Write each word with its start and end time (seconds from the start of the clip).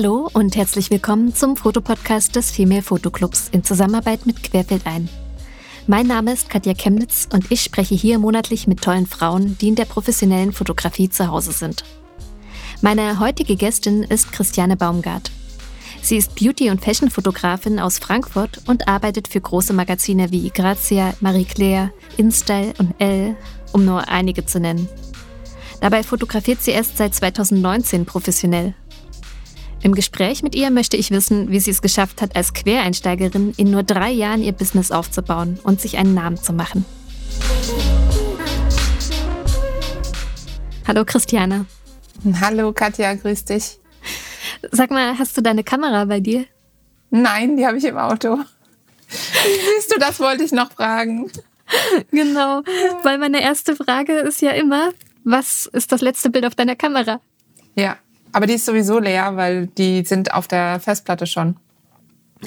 Hallo 0.00 0.30
und 0.32 0.54
herzlich 0.54 0.92
willkommen 0.92 1.34
zum 1.34 1.56
Fotopodcast 1.56 2.36
des 2.36 2.52
Female 2.52 2.82
Fotoclubs 2.82 3.48
in 3.50 3.64
Zusammenarbeit 3.64 4.26
mit 4.26 4.44
Querfeld 4.44 4.86
ein. 4.86 5.08
Mein 5.88 6.06
Name 6.06 6.34
ist 6.34 6.48
Katja 6.48 6.72
Chemnitz 6.72 7.26
und 7.32 7.50
ich 7.50 7.62
spreche 7.62 7.96
hier 7.96 8.20
monatlich 8.20 8.68
mit 8.68 8.80
tollen 8.80 9.06
Frauen, 9.06 9.58
die 9.58 9.66
in 9.66 9.74
der 9.74 9.86
professionellen 9.86 10.52
Fotografie 10.52 11.10
zu 11.10 11.26
Hause 11.26 11.50
sind. 11.50 11.82
Meine 12.80 13.18
heutige 13.18 13.56
Gästin 13.56 14.04
ist 14.04 14.30
Christiane 14.30 14.76
Baumgart. 14.76 15.32
Sie 16.00 16.16
ist 16.16 16.36
Beauty- 16.36 16.70
und 16.70 16.80
Fashion-Fotografin 16.80 17.80
aus 17.80 17.98
Frankfurt 17.98 18.60
und 18.68 18.86
arbeitet 18.86 19.26
für 19.26 19.40
große 19.40 19.72
Magazine 19.72 20.30
wie 20.30 20.48
Grazia, 20.50 21.12
Marie 21.18 21.44
Claire, 21.44 21.90
InStyle 22.16 22.72
und 22.78 22.94
Elle, 23.00 23.34
um 23.72 23.84
nur 23.84 24.06
einige 24.06 24.46
zu 24.46 24.60
nennen. 24.60 24.88
Dabei 25.80 26.04
fotografiert 26.04 26.62
sie 26.62 26.70
erst 26.70 26.98
seit 26.98 27.16
2019 27.16 28.06
professionell 28.06 28.74
im 29.82 29.94
Gespräch 29.94 30.42
mit 30.42 30.54
ihr 30.54 30.70
möchte 30.70 30.96
ich 30.96 31.10
wissen, 31.10 31.50
wie 31.50 31.60
sie 31.60 31.70
es 31.70 31.82
geschafft 31.82 32.20
hat, 32.20 32.36
als 32.36 32.52
Quereinsteigerin 32.52 33.54
in 33.56 33.70
nur 33.70 33.82
drei 33.82 34.10
Jahren 34.10 34.42
ihr 34.42 34.52
Business 34.52 34.90
aufzubauen 34.90 35.58
und 35.62 35.80
sich 35.80 35.98
einen 35.98 36.14
Namen 36.14 36.36
zu 36.36 36.52
machen. 36.52 36.84
Hallo 40.86 41.04
Christiane. 41.04 41.66
Hallo 42.40 42.72
Katja, 42.72 43.14
grüß 43.14 43.44
dich. 43.44 43.78
Sag 44.72 44.90
mal, 44.90 45.18
hast 45.18 45.36
du 45.36 45.42
deine 45.42 45.62
Kamera 45.62 46.04
bei 46.06 46.20
dir? 46.20 46.46
Nein, 47.10 47.56
die 47.56 47.66
habe 47.66 47.78
ich 47.78 47.84
im 47.84 47.96
Auto. 47.96 48.38
Siehst 49.08 49.94
du, 49.94 49.98
das 49.98 50.18
wollte 50.18 50.42
ich 50.42 50.52
noch 50.52 50.72
fragen. 50.72 51.30
Genau, 52.10 52.62
weil 53.04 53.18
meine 53.18 53.42
erste 53.42 53.76
Frage 53.76 54.14
ist 54.14 54.40
ja 54.40 54.52
immer, 54.52 54.90
was 55.24 55.66
ist 55.66 55.92
das 55.92 56.00
letzte 56.00 56.30
Bild 56.30 56.46
auf 56.46 56.54
deiner 56.54 56.76
Kamera? 56.76 57.20
Ja, 57.74 57.98
aber 58.32 58.46
die 58.46 58.54
ist 58.54 58.66
sowieso 58.66 58.98
leer, 58.98 59.36
weil 59.36 59.66
die 59.66 60.04
sind 60.04 60.34
auf 60.34 60.48
der 60.48 60.80
Festplatte 60.80 61.26
schon. 61.26 61.56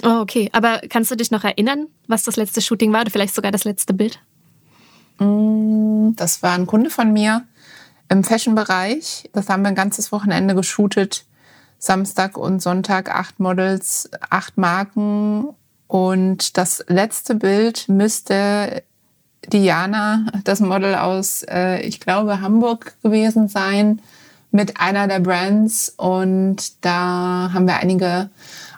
Oh, 0.04 0.20
okay. 0.22 0.50
Aber 0.54 0.82
kannst 0.90 1.12
du 1.12 1.16
dich 1.16 1.32
noch 1.32 1.44
erinnern, 1.44 1.88
was 2.08 2.24
das 2.24 2.36
letzte 2.36 2.62
Shooting 2.62 2.94
war 2.94 3.02
oder 3.02 3.12
vielleicht 3.12 3.36
sogar 3.36 3.52
das 3.52 3.64
letzte 3.64 3.94
Bild? 3.94 4.20
Mm, 5.20 6.16
das 6.16 6.42
war 6.44 6.54
ein 6.54 6.68
Kunde 6.68 6.90
von 6.90 7.12
mir 7.12 7.44
im 8.10 8.24
Fashion-Bereich. 8.24 9.30
Das 9.34 9.50
haben 9.50 9.64
wir 9.64 9.70
ein 9.70 9.76
ganzes 9.76 10.12
Wochenende 10.12 10.56
geshootet. 10.56 11.26
Samstag 11.78 12.38
und 12.38 12.62
Sonntag 12.62 13.14
acht 13.14 13.40
Models, 13.40 14.10
acht 14.30 14.58
Marken. 14.58 15.50
Und 15.88 16.58
das 16.58 16.86
letzte 16.88 17.36
Bild 17.36 17.90
müsste 17.90 18.84
Diana, 19.48 20.28
das 20.44 20.60
Model 20.60 20.96
aus, 20.96 21.44
äh, 21.44 21.82
ich 21.82 22.00
glaube, 22.00 22.42
Hamburg 22.42 22.96
gewesen 23.02 23.48
sein 23.48 24.02
mit 24.52 24.80
einer 24.80 25.08
der 25.08 25.20
Brands 25.20 25.94
und 25.96 26.84
da 26.84 27.52
haben 27.54 27.68
wir 27.68 27.78
einige 27.78 28.30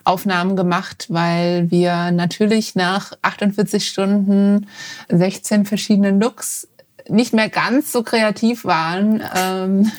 Aufnahmen 0.03 0.55
gemacht, 0.55 1.07
weil 1.09 1.71
wir 1.71 2.11
natürlich 2.11 2.75
nach 2.75 3.13
48 3.21 3.87
Stunden 3.87 4.67
16 5.09 5.65
verschiedenen 5.65 6.19
Looks 6.19 6.67
nicht 7.07 7.33
mehr 7.33 7.49
ganz 7.49 7.91
so 7.91 8.03
kreativ 8.03 8.65
waren. 8.65 9.23
Ähm, 9.35 9.91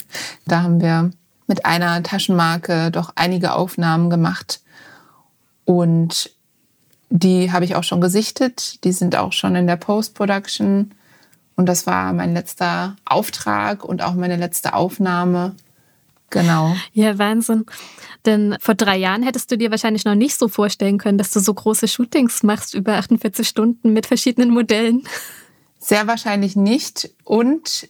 da 0.46 0.62
haben 0.62 0.80
wir 0.80 1.10
mit 1.46 1.64
einer 1.64 2.02
Taschenmarke 2.02 2.90
doch 2.90 3.12
einige 3.16 3.54
Aufnahmen 3.54 4.10
gemacht 4.10 4.60
und 5.64 6.30
die 7.10 7.52
habe 7.52 7.64
ich 7.64 7.76
auch 7.76 7.84
schon 7.84 8.00
gesichtet. 8.00 8.82
Die 8.84 8.92
sind 8.92 9.16
auch 9.16 9.32
schon 9.32 9.54
in 9.54 9.66
der 9.66 9.76
Post-Production. 9.76 10.90
Und 11.56 11.66
das 11.66 11.86
war 11.86 12.12
mein 12.12 12.34
letzter 12.34 12.96
Auftrag 13.04 13.84
und 13.84 14.02
auch 14.02 14.14
meine 14.14 14.36
letzte 14.36 14.74
Aufnahme. 14.74 15.54
Genau. 16.34 16.74
Ja, 16.92 17.16
Wahnsinn. 17.16 17.64
Denn 18.26 18.56
vor 18.60 18.74
drei 18.74 18.96
Jahren 18.96 19.22
hättest 19.22 19.52
du 19.52 19.56
dir 19.56 19.70
wahrscheinlich 19.70 20.04
noch 20.04 20.16
nicht 20.16 20.36
so 20.36 20.48
vorstellen 20.48 20.98
können, 20.98 21.16
dass 21.16 21.30
du 21.30 21.38
so 21.38 21.54
große 21.54 21.86
Shootings 21.86 22.42
machst 22.42 22.74
über 22.74 22.94
48 22.94 23.46
Stunden 23.46 23.92
mit 23.92 24.06
verschiedenen 24.06 24.50
Modellen. 24.50 25.06
Sehr 25.78 26.08
wahrscheinlich 26.08 26.56
nicht. 26.56 27.10
Und 27.22 27.88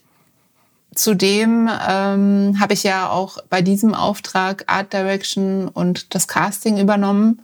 zudem 0.93 1.69
ähm, 1.89 2.57
habe 2.59 2.73
ich 2.73 2.83
ja 2.83 3.09
auch 3.09 3.39
bei 3.49 3.63
diesem 3.63 3.95
Auftrag 3.95 4.65
Art 4.67 4.93
Direction 4.93 5.67
und 5.67 6.13
das 6.13 6.27
Casting 6.27 6.77
übernommen. 6.77 7.41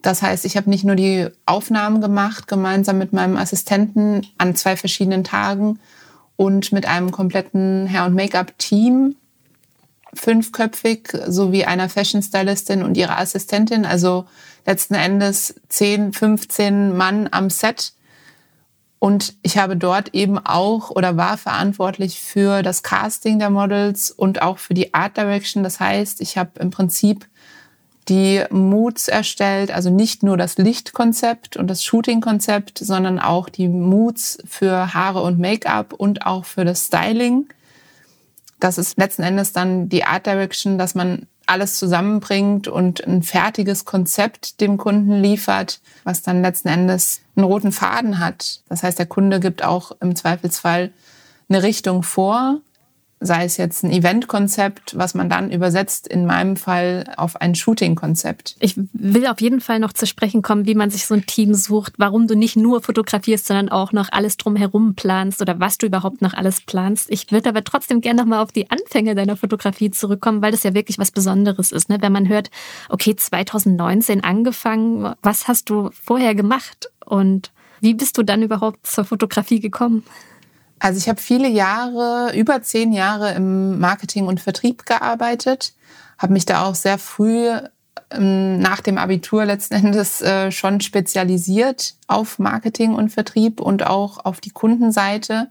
Das 0.00 0.22
heißt, 0.22 0.44
ich 0.44 0.56
habe 0.56 0.70
nicht 0.70 0.84
nur 0.84 0.94
die 0.94 1.26
Aufnahmen 1.44 2.00
gemacht, 2.00 2.46
gemeinsam 2.46 2.98
mit 2.98 3.12
meinem 3.12 3.36
Assistenten 3.36 4.24
an 4.38 4.54
zwei 4.54 4.76
verschiedenen 4.76 5.24
Tagen 5.24 5.80
und 6.36 6.70
mit 6.70 6.86
einem 6.86 7.10
kompletten 7.10 7.88
Hair- 7.90 8.06
und 8.06 8.14
Make-up-Team 8.14 9.16
fünfköpfig 10.14 11.08
sowie 11.26 11.64
einer 11.64 11.88
Fashion 11.88 12.22
Stylistin 12.22 12.82
und 12.82 12.96
ihrer 12.96 13.18
Assistentin. 13.18 13.84
Also 13.84 14.26
letzten 14.66 14.94
Endes 14.94 15.54
10, 15.68 16.12
15 16.12 16.96
Mann 16.96 17.28
am 17.30 17.50
Set. 17.50 17.92
Und 18.98 19.34
ich 19.42 19.58
habe 19.58 19.76
dort 19.76 20.14
eben 20.14 20.38
auch 20.38 20.90
oder 20.90 21.16
war 21.16 21.36
verantwortlich 21.36 22.20
für 22.20 22.62
das 22.62 22.82
Casting 22.82 23.38
der 23.38 23.50
Models 23.50 24.10
und 24.10 24.40
auch 24.40 24.58
für 24.58 24.72
die 24.72 24.94
Art 24.94 25.16
Direction. 25.16 25.62
Das 25.62 25.78
heißt, 25.78 26.22
ich 26.22 26.38
habe 26.38 26.58
im 26.58 26.70
Prinzip 26.70 27.26
die 28.08 28.42
Moods 28.50 29.08
erstellt, 29.08 29.70
also 29.70 29.90
nicht 29.90 30.22
nur 30.22 30.36
das 30.36 30.58
Lichtkonzept 30.58 31.56
und 31.56 31.68
das 31.68 31.84
Shootingkonzept, 31.84 32.78
sondern 32.78 33.18
auch 33.18 33.48
die 33.48 33.68
Moods 33.68 34.38
für 34.46 34.94
Haare 34.94 35.22
und 35.22 35.38
Make-up 35.38 35.92
und 35.92 36.26
auch 36.26 36.44
für 36.44 36.64
das 36.64 36.86
Styling 36.86 37.46
das 38.64 38.78
ist 38.78 38.96
letzten 38.96 39.22
Endes 39.22 39.52
dann 39.52 39.90
die 39.90 40.04
Art 40.04 40.24
Direction, 40.24 40.78
dass 40.78 40.94
man 40.94 41.26
alles 41.44 41.78
zusammenbringt 41.78 42.66
und 42.66 43.06
ein 43.06 43.22
fertiges 43.22 43.84
Konzept 43.84 44.62
dem 44.62 44.78
Kunden 44.78 45.20
liefert, 45.20 45.82
was 46.04 46.22
dann 46.22 46.40
letzten 46.40 46.68
Endes 46.68 47.20
einen 47.36 47.44
roten 47.44 47.72
Faden 47.72 48.18
hat. 48.18 48.60
Das 48.70 48.82
heißt, 48.82 48.98
der 48.98 49.04
Kunde 49.04 49.38
gibt 49.38 49.62
auch 49.62 49.92
im 50.00 50.16
Zweifelsfall 50.16 50.92
eine 51.50 51.62
Richtung 51.62 52.02
vor 52.02 52.60
sei 53.20 53.44
es 53.44 53.56
jetzt 53.56 53.84
ein 53.84 53.90
Eventkonzept, 53.90 54.98
was 54.98 55.14
man 55.14 55.28
dann 55.28 55.50
übersetzt, 55.50 56.06
in 56.06 56.26
meinem 56.26 56.56
Fall 56.56 57.04
auf 57.16 57.40
ein 57.40 57.54
Shooting-Konzept. 57.54 58.56
Ich 58.60 58.74
will 58.92 59.26
auf 59.26 59.40
jeden 59.40 59.60
Fall 59.60 59.78
noch 59.78 59.92
zu 59.92 60.06
sprechen 60.06 60.42
kommen, 60.42 60.66
wie 60.66 60.74
man 60.74 60.90
sich 60.90 61.06
so 61.06 61.14
ein 61.14 61.26
Team 61.26 61.54
sucht, 61.54 61.94
warum 61.96 62.26
du 62.26 62.36
nicht 62.36 62.56
nur 62.56 62.82
fotografierst, 62.82 63.46
sondern 63.46 63.68
auch 63.68 63.92
noch 63.92 64.08
alles 64.12 64.36
drumherum 64.36 64.94
planst 64.94 65.40
oder 65.40 65.58
was 65.60 65.78
du 65.78 65.86
überhaupt 65.86 66.22
noch 66.22 66.34
alles 66.34 66.60
planst. 66.60 67.10
Ich 67.10 67.32
würde 67.32 67.48
aber 67.48 67.64
trotzdem 67.64 68.00
gerne 68.00 68.20
nochmal 68.20 68.42
auf 68.42 68.52
die 68.52 68.70
Anfänge 68.70 69.14
deiner 69.14 69.36
Fotografie 69.36 69.90
zurückkommen, 69.90 70.42
weil 70.42 70.52
das 70.52 70.62
ja 70.62 70.74
wirklich 70.74 70.98
was 70.98 71.10
Besonderes 71.10 71.72
ist. 71.72 71.88
Ne? 71.88 71.98
Wenn 72.00 72.12
man 72.12 72.28
hört, 72.28 72.50
okay, 72.88 73.16
2019 73.16 74.22
angefangen, 74.22 75.14
was 75.22 75.48
hast 75.48 75.70
du 75.70 75.90
vorher 75.92 76.34
gemacht 76.34 76.90
und 77.04 77.52
wie 77.80 77.94
bist 77.94 78.16
du 78.16 78.22
dann 78.22 78.42
überhaupt 78.42 78.86
zur 78.86 79.04
Fotografie 79.04 79.60
gekommen? 79.60 80.04
Also 80.84 80.98
ich 80.98 81.08
habe 81.08 81.18
viele 81.18 81.48
Jahre, 81.48 82.36
über 82.36 82.60
zehn 82.60 82.92
Jahre 82.92 83.32
im 83.32 83.78
Marketing 83.78 84.26
und 84.26 84.38
Vertrieb 84.38 84.84
gearbeitet, 84.84 85.72
habe 86.18 86.34
mich 86.34 86.44
da 86.44 86.66
auch 86.66 86.74
sehr 86.74 86.98
früh 86.98 87.48
ähm, 88.10 88.58
nach 88.58 88.82
dem 88.82 88.98
Abitur 88.98 89.46
letzten 89.46 89.72
Endes 89.82 90.20
äh, 90.20 90.50
schon 90.52 90.82
spezialisiert 90.82 91.94
auf 92.06 92.38
Marketing 92.38 92.94
und 92.94 93.08
Vertrieb 93.08 93.62
und 93.62 93.86
auch 93.86 94.26
auf 94.26 94.42
die 94.42 94.50
Kundenseite. 94.50 95.48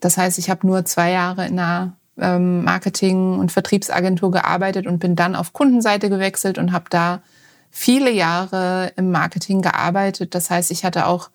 Das 0.00 0.16
heißt, 0.16 0.38
ich 0.38 0.48
habe 0.48 0.66
nur 0.66 0.86
zwei 0.86 1.10
Jahre 1.10 1.46
in 1.46 1.58
einer 1.58 1.92
ähm, 2.16 2.64
Marketing- 2.64 3.38
und 3.38 3.52
Vertriebsagentur 3.52 4.30
gearbeitet 4.30 4.86
und 4.86 5.00
bin 5.00 5.16
dann 5.16 5.36
auf 5.36 5.52
Kundenseite 5.52 6.08
gewechselt 6.08 6.56
und 6.56 6.72
habe 6.72 6.86
da 6.88 7.20
viele 7.70 8.10
Jahre 8.10 8.90
im 8.96 9.10
Marketing 9.10 9.60
gearbeitet. 9.60 10.34
Das 10.34 10.48
heißt, 10.48 10.70
ich 10.70 10.82
hatte 10.82 11.08
auch 11.08 11.28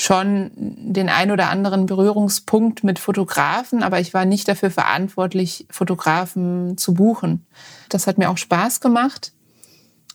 schon 0.00 0.52
den 0.54 1.08
ein 1.08 1.30
oder 1.30 1.50
anderen 1.50 1.86
Berührungspunkt 1.86 2.84
mit 2.84 2.98
Fotografen, 2.98 3.82
aber 3.82 3.98
ich 3.98 4.14
war 4.14 4.24
nicht 4.24 4.46
dafür 4.46 4.70
verantwortlich, 4.70 5.66
Fotografen 5.70 6.78
zu 6.78 6.94
buchen. 6.94 7.44
Das 7.88 8.06
hat 8.06 8.16
mir 8.16 8.30
auch 8.30 8.38
Spaß 8.38 8.80
gemacht. 8.80 9.32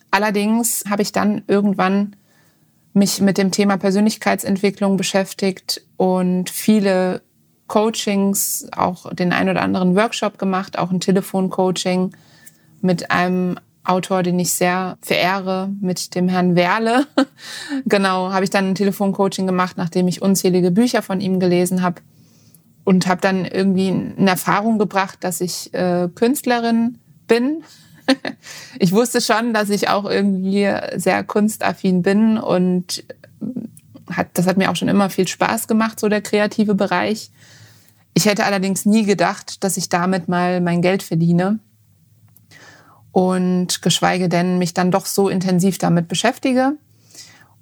Allerdings 0.10 0.86
habe 0.90 1.02
ich 1.02 1.12
dann 1.12 1.44
irgendwann 1.48 2.16
mich 2.94 3.20
mit 3.20 3.38
dem 3.38 3.52
Thema 3.52 3.78
Persönlichkeitsentwicklung 3.78 4.96
beschäftigt 4.96 5.82
und 5.98 6.50
viele 6.50 7.22
Coachings, 7.68 8.68
auch 8.72 9.14
den 9.14 9.34
ein 9.34 9.50
oder 9.50 9.64
anderen 9.64 9.96
Workshop 9.96 10.38
gemacht, 10.38 10.78
auch 10.78 10.92
ein 10.92 11.00
Telefoncoaching 11.00 12.16
mit 12.82 13.12
einem 13.12 13.58
Autor, 13.84 14.24
den 14.24 14.40
ich 14.40 14.54
sehr 14.54 14.98
verehre, 15.02 15.70
mit 15.82 16.16
dem 16.16 16.30
Herrn 16.30 16.56
Werle. 16.56 17.06
genau, 17.86 18.32
habe 18.32 18.44
ich 18.44 18.50
dann 18.50 18.70
ein 18.70 18.76
Telefoncoaching 18.76 19.46
gemacht, 19.46 19.78
nachdem 19.78 20.08
ich 20.08 20.22
unzählige 20.22 20.72
Bücher 20.72 21.02
von 21.02 21.20
ihm 21.20 21.40
gelesen 21.40 21.82
habe 21.82 22.02
und 22.86 23.08
habe 23.08 23.22
dann 23.22 23.46
irgendwie 23.46 23.90
in 23.90 24.28
Erfahrung 24.28 24.78
gebracht, 24.78 25.20
dass 25.22 25.42
ich 25.42 25.74
äh, 25.74 26.10
Künstlerin 26.14 26.98
bin. 27.28 27.64
ich 28.80 28.92
wusste 28.92 29.22
schon, 29.22 29.54
dass 29.54 29.70
ich 29.70 29.90
auch 29.90 30.06
irgendwie 30.06 30.70
sehr 30.96 31.24
kunstaffin 31.24 32.02
bin 32.02 32.38
und 32.38 33.04
hat, 34.12 34.28
das 34.34 34.48
hat 34.48 34.58
mir 34.58 34.70
auch 34.70 34.76
schon 34.76 34.90
immer 34.90 35.10
viel 35.10 35.28
Spaß 35.28 35.68
gemacht, 35.68 36.00
so 36.00 36.10
der 36.10 36.22
kreative 36.22 36.76
Bereich. 36.76 37.32
Ich 38.14 38.26
hätte 38.26 38.46
allerdings 38.46 38.86
nie 38.86 39.06
gedacht, 39.06 39.64
dass 39.64 39.78
ich 39.78 39.90
damit 39.90 40.28
mal 40.28 40.62
mein 40.62 40.82
Geld 40.82 41.04
verdiene. 41.04 41.60
Und 43.14 43.82
geschweige 43.82 44.28
denn 44.28 44.58
mich 44.58 44.74
dann 44.74 44.92
doch 44.92 45.06
so 45.06 45.30
intensiv 45.30 45.78
damit 45.78 46.10
beschäftige. 46.10 46.74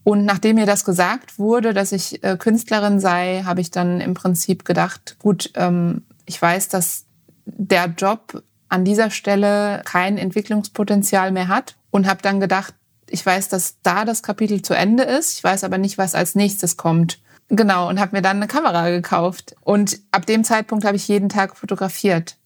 Und 0.03 0.25
nachdem 0.25 0.55
mir 0.55 0.65
das 0.65 0.85
gesagt 0.85 1.37
wurde, 1.37 1.75
dass 1.75 1.91
ich 1.91 2.23
äh, 2.23 2.37
Künstlerin 2.37 2.99
sei, 2.99 3.43
habe 3.45 3.61
ich 3.61 3.69
dann 3.69 4.01
im 4.01 4.15
Prinzip 4.15 4.65
gedacht, 4.65 5.17
gut, 5.19 5.51
ähm, 5.55 6.05
ich 6.25 6.41
weiß, 6.41 6.69
dass 6.69 7.05
der 7.45 7.93
Job 7.97 8.41
an 8.69 8.85
dieser 8.85 9.11
Stelle 9.11 9.81
kein 9.85 10.17
Entwicklungspotenzial 10.17 11.31
mehr 11.31 11.49
hat 11.49 11.75
und 11.91 12.07
habe 12.07 12.21
dann 12.21 12.39
gedacht, 12.39 12.73
ich 13.07 13.23
weiß, 13.23 13.49
dass 13.49 13.75
da 13.83 14.05
das 14.05 14.23
Kapitel 14.23 14.61
zu 14.61 14.73
Ende 14.73 15.03
ist, 15.03 15.33
ich 15.33 15.43
weiß 15.43 15.65
aber 15.65 15.77
nicht, 15.77 15.97
was 15.97 16.15
als 16.15 16.33
nächstes 16.33 16.77
kommt. 16.77 17.19
Genau, 17.49 17.89
und 17.89 17.99
habe 17.99 18.15
mir 18.15 18.21
dann 18.21 18.37
eine 18.37 18.47
Kamera 18.47 18.89
gekauft. 18.89 19.57
Und 19.59 19.99
ab 20.11 20.25
dem 20.25 20.45
Zeitpunkt 20.45 20.85
habe 20.85 20.95
ich 20.95 21.09
jeden 21.09 21.27
Tag 21.27 21.57
fotografiert. 21.57 22.37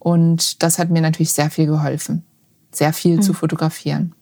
Und 0.00 0.64
das 0.64 0.80
hat 0.80 0.90
mir 0.90 1.00
natürlich 1.00 1.32
sehr 1.32 1.50
viel 1.50 1.66
geholfen, 1.66 2.26
sehr 2.70 2.92
viel 2.92 3.16
mhm. 3.16 3.22
zu 3.22 3.32
fotografieren. 3.32 4.14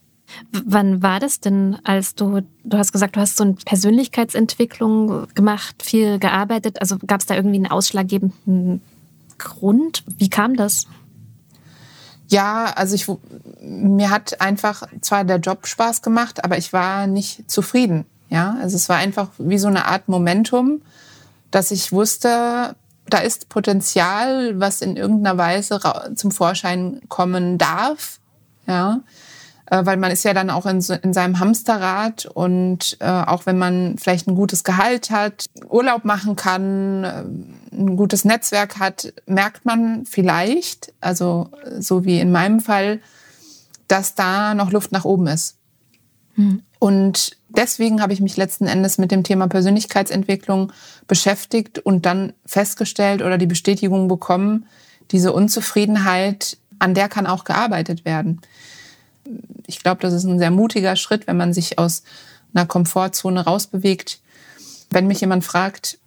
Wann 0.50 1.02
war 1.02 1.20
das 1.20 1.40
denn, 1.40 1.78
als 1.84 2.14
du, 2.14 2.40
du 2.64 2.78
hast 2.78 2.92
gesagt, 2.92 3.16
du 3.16 3.20
hast 3.20 3.36
so 3.36 3.44
eine 3.44 3.54
Persönlichkeitsentwicklung 3.54 5.28
gemacht, 5.34 5.82
viel 5.82 6.18
gearbeitet. 6.18 6.80
Also 6.80 6.98
gab 7.06 7.20
es 7.20 7.26
da 7.26 7.36
irgendwie 7.36 7.56
einen 7.56 7.70
ausschlaggebenden 7.70 8.80
Grund? 9.38 10.02
Wie 10.18 10.28
kam 10.28 10.56
das? 10.56 10.86
Ja, 12.28 12.72
also 12.74 12.96
ich, 12.96 13.06
mir 13.60 14.10
hat 14.10 14.40
einfach 14.40 14.88
zwar 15.00 15.24
der 15.24 15.38
Job 15.38 15.66
Spaß 15.66 16.02
gemacht, 16.02 16.44
aber 16.44 16.58
ich 16.58 16.72
war 16.72 17.06
nicht 17.06 17.48
zufrieden. 17.50 18.04
Ja, 18.28 18.56
also 18.60 18.74
es 18.74 18.88
war 18.88 18.96
einfach 18.96 19.28
wie 19.38 19.58
so 19.58 19.68
eine 19.68 19.84
Art 19.84 20.08
Momentum, 20.08 20.82
dass 21.52 21.70
ich 21.70 21.92
wusste, 21.92 22.74
da 23.08 23.18
ist 23.18 23.48
Potenzial, 23.48 24.58
was 24.58 24.82
in 24.82 24.96
irgendeiner 24.96 25.38
Weise 25.38 25.80
zum 26.16 26.32
Vorschein 26.32 27.00
kommen 27.08 27.58
darf. 27.58 28.18
Ja, 28.66 29.00
äh, 29.66 29.84
weil 29.84 29.96
man 29.96 30.10
ist 30.10 30.24
ja 30.24 30.32
dann 30.32 30.50
auch 30.50 30.66
in, 30.66 30.80
in 31.02 31.12
seinem 31.12 31.40
Hamsterrad 31.40 32.26
und 32.26 32.96
äh, 33.00 33.06
auch 33.06 33.46
wenn 33.46 33.58
man 33.58 33.96
vielleicht 33.98 34.28
ein 34.28 34.34
gutes 34.34 34.64
Gehalt 34.64 35.10
hat, 35.10 35.46
Urlaub 35.68 36.04
machen 36.04 36.36
kann, 36.36 37.04
äh, 37.04 37.24
ein 37.72 37.96
gutes 37.96 38.24
Netzwerk 38.24 38.78
hat, 38.78 39.12
merkt 39.26 39.64
man 39.64 40.06
vielleicht, 40.06 40.92
also 41.00 41.50
so 41.78 42.04
wie 42.04 42.20
in 42.20 42.30
meinem 42.30 42.60
Fall, 42.60 43.00
dass 43.88 44.14
da 44.14 44.54
noch 44.54 44.70
Luft 44.70 44.92
nach 44.92 45.04
oben 45.04 45.26
ist. 45.26 45.56
Mhm. 46.36 46.62
Und 46.78 47.36
deswegen 47.48 48.00
habe 48.00 48.12
ich 48.12 48.20
mich 48.20 48.36
letzten 48.36 48.66
Endes 48.66 48.98
mit 48.98 49.10
dem 49.10 49.24
Thema 49.24 49.48
Persönlichkeitsentwicklung 49.48 50.72
beschäftigt 51.08 51.78
und 51.78 52.06
dann 52.06 52.34
festgestellt 52.44 53.22
oder 53.22 53.38
die 53.38 53.46
Bestätigung 53.46 54.08
bekommen, 54.08 54.66
diese 55.10 55.32
Unzufriedenheit, 55.32 56.58
an 56.78 56.94
der 56.94 57.08
kann 57.08 57.26
auch 57.26 57.44
gearbeitet 57.44 58.04
werden 58.04 58.40
ich 59.66 59.82
glaube, 59.82 60.00
das 60.00 60.12
ist 60.12 60.24
ein 60.24 60.38
sehr 60.38 60.50
mutiger 60.50 60.96
Schritt, 60.96 61.26
wenn 61.26 61.36
man 61.36 61.52
sich 61.52 61.78
aus 61.78 62.02
einer 62.54 62.66
Komfortzone 62.66 63.44
rausbewegt. 63.44 64.20
Wenn 64.90 65.06
mich 65.06 65.20
jemand 65.20 65.44
fragt, 65.44 65.98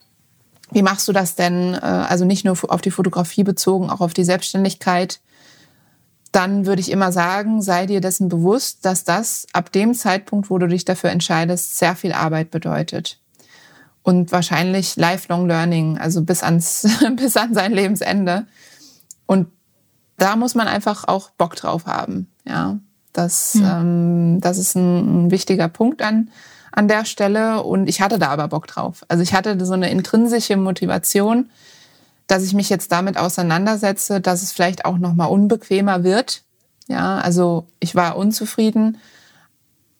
wie 0.71 0.81
machst 0.81 1.07
du 1.07 1.13
das 1.13 1.35
denn, 1.35 1.73
äh, 1.73 1.77
also 1.77 2.25
nicht 2.25 2.45
nur 2.45 2.57
auf 2.69 2.81
die 2.81 2.91
Fotografie 2.91 3.43
bezogen, 3.43 3.89
auch 3.89 4.01
auf 4.01 4.13
die 4.13 4.23
Selbstständigkeit, 4.23 5.19
dann 6.31 6.65
würde 6.65 6.81
ich 6.81 6.91
immer 6.91 7.11
sagen, 7.11 7.61
sei 7.61 7.87
dir 7.87 8.01
dessen 8.01 8.29
bewusst, 8.29 8.85
dass 8.85 9.03
das 9.03 9.47
ab 9.51 9.71
dem 9.71 9.95
Zeitpunkt, 9.95 10.49
wo 10.49 10.59
du 10.59 10.67
dich 10.67 10.85
dafür 10.85 11.09
entscheidest, 11.09 11.77
sehr 11.77 11.95
viel 11.95 12.13
Arbeit 12.13 12.51
bedeutet. 12.51 13.19
Und 14.03 14.31
wahrscheinlich 14.31 14.95
lifelong 14.95 15.47
learning, 15.47 15.97
also 15.97 16.21
bis 16.21 16.43
ans, 16.43 16.87
bis 17.15 17.35
an 17.35 17.53
sein 17.53 17.73
Lebensende. 17.73 18.45
Und 19.25 19.47
da 20.19 20.35
muss 20.35 20.55
man 20.55 20.67
einfach 20.67 21.07
auch 21.07 21.31
Bock 21.31 21.55
drauf 21.55 21.85
haben, 21.85 22.27
ja. 22.45 22.77
Das, 23.13 23.55
mhm. 23.55 23.65
ähm, 23.65 24.41
das 24.41 24.57
ist 24.57 24.75
ein, 24.75 25.25
ein, 25.25 25.31
wichtiger 25.31 25.67
Punkt 25.67 26.01
an, 26.01 26.29
an 26.71 26.87
der 26.87 27.05
Stelle. 27.05 27.63
Und 27.63 27.89
ich 27.89 28.01
hatte 28.01 28.19
da 28.19 28.29
aber 28.29 28.47
Bock 28.47 28.67
drauf. 28.67 29.03
Also 29.07 29.23
ich 29.23 29.33
hatte 29.33 29.65
so 29.65 29.73
eine 29.73 29.89
intrinsische 29.89 30.55
Motivation, 30.57 31.49
dass 32.27 32.43
ich 32.43 32.53
mich 32.53 32.69
jetzt 32.69 32.91
damit 32.91 33.17
auseinandersetze, 33.17 34.21
dass 34.21 34.43
es 34.43 34.51
vielleicht 34.51 34.85
auch 34.85 34.99
noch 34.99 35.15
mal 35.15 35.25
unbequemer 35.25 36.03
wird. 36.03 36.43
Ja, 36.87 37.17
also 37.17 37.67
ich 37.79 37.95
war 37.95 38.15
unzufrieden, 38.15 38.97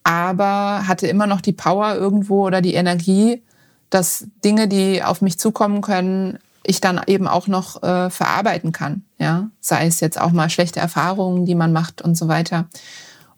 aber 0.04 0.88
hatte 0.88 1.08
immer 1.08 1.28
noch 1.28 1.42
die 1.42 1.52
Power 1.52 1.96
irgendwo 1.96 2.46
oder 2.46 2.62
die 2.62 2.76
Energie, 2.76 3.44
dass 3.90 4.28
Dinge, 4.46 4.68
die 4.68 5.04
auf 5.04 5.22
mich 5.22 5.40
zukommen 5.40 5.82
können, 5.82 6.40
ich 6.70 6.82
dann 6.82 7.02
eben 7.08 7.28
auch 7.28 7.48
noch 7.48 7.82
äh, 7.82 8.10
verarbeiten 8.12 8.72
kann. 8.72 9.04
Ja, 9.18 9.50
sei 9.60 9.88
es 9.88 10.00
jetzt 10.00 10.22
auch 10.22 10.32
mal 10.32 10.50
schlechte 10.50 10.80
Erfahrungen, 10.80 11.46
die 11.46 11.56
man 11.56 11.74
macht 11.74 12.02
und 12.02 12.16
so 12.16 12.28
weiter. 12.28 12.68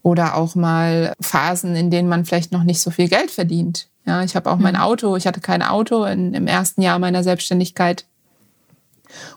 Oder 0.03 0.35
auch 0.35 0.55
mal 0.55 1.13
Phasen, 1.21 1.75
in 1.75 1.89
denen 1.89 2.09
man 2.09 2.25
vielleicht 2.25 2.51
noch 2.51 2.63
nicht 2.63 2.81
so 2.81 2.91
viel 2.91 3.07
Geld 3.07 3.31
verdient. 3.31 3.87
Ja, 4.05 4.21
ich 4.23 4.35
habe 4.35 4.51
auch 4.51 4.57
mein 4.57 4.73
mhm. 4.73 4.81
Auto, 4.81 5.15
ich 5.15 5.27
hatte 5.27 5.39
kein 5.39 5.61
Auto 5.61 6.03
in, 6.03 6.33
im 6.33 6.47
ersten 6.47 6.81
Jahr 6.81 6.99
meiner 6.99 7.23
Selbstständigkeit. 7.23 8.05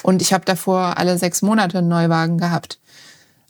Und 0.02 0.22
ich 0.22 0.32
habe 0.32 0.44
davor 0.44 0.98
alle 0.98 1.16
sechs 1.16 1.42
Monate 1.42 1.78
einen 1.78 1.88
Neuwagen 1.88 2.38
gehabt. 2.38 2.80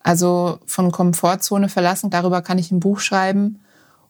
Also 0.02 0.58
von 0.66 0.92
Komfortzone 0.92 1.70
verlassen, 1.70 2.10
darüber 2.10 2.42
kann 2.42 2.58
ich 2.58 2.70
ein 2.70 2.80
Buch 2.80 2.98
schreiben. 2.98 3.60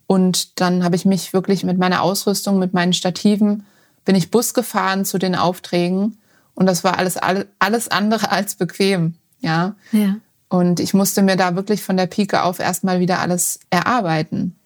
Und 0.09 0.61
dann 0.61 0.83
habe 0.83 0.97
ich 0.97 1.05
mich 1.05 1.33
wirklich 1.33 1.63
mit 1.63 1.79
meiner 1.79 2.03
Ausrüstung, 2.03 2.59
mit 2.59 2.75
meinen 2.75 2.93
Stativen 2.93 3.65
bin 4.05 4.17
ich 4.17 4.31
Bus 4.31 4.53
gefahren 4.53 5.05
zu 5.05 5.19
den 5.19 5.35
Aufträgen 5.35 6.19
und 6.55 6.67
das 6.67 6.85
war 6.85 6.99
alles, 6.99 7.19
alles 7.59 7.89
andere 7.89 8.31
als 8.31 8.55
bequem. 8.55 9.15
Ja. 9.41 9.75
ja. 9.93 10.17
Und 10.49 10.81
ich 10.81 10.95
musste 10.95 11.23
mir 11.23 11.37
da 11.37 11.57
wirklich 11.57 11.83
von 11.83 11.97
der 11.97 12.07
Pike 12.07 12.43
auf 12.43 12.61
erstmal 12.61 13.01
wieder 13.01 13.19
alles 13.21 13.61
erarbeiten. 13.71 14.57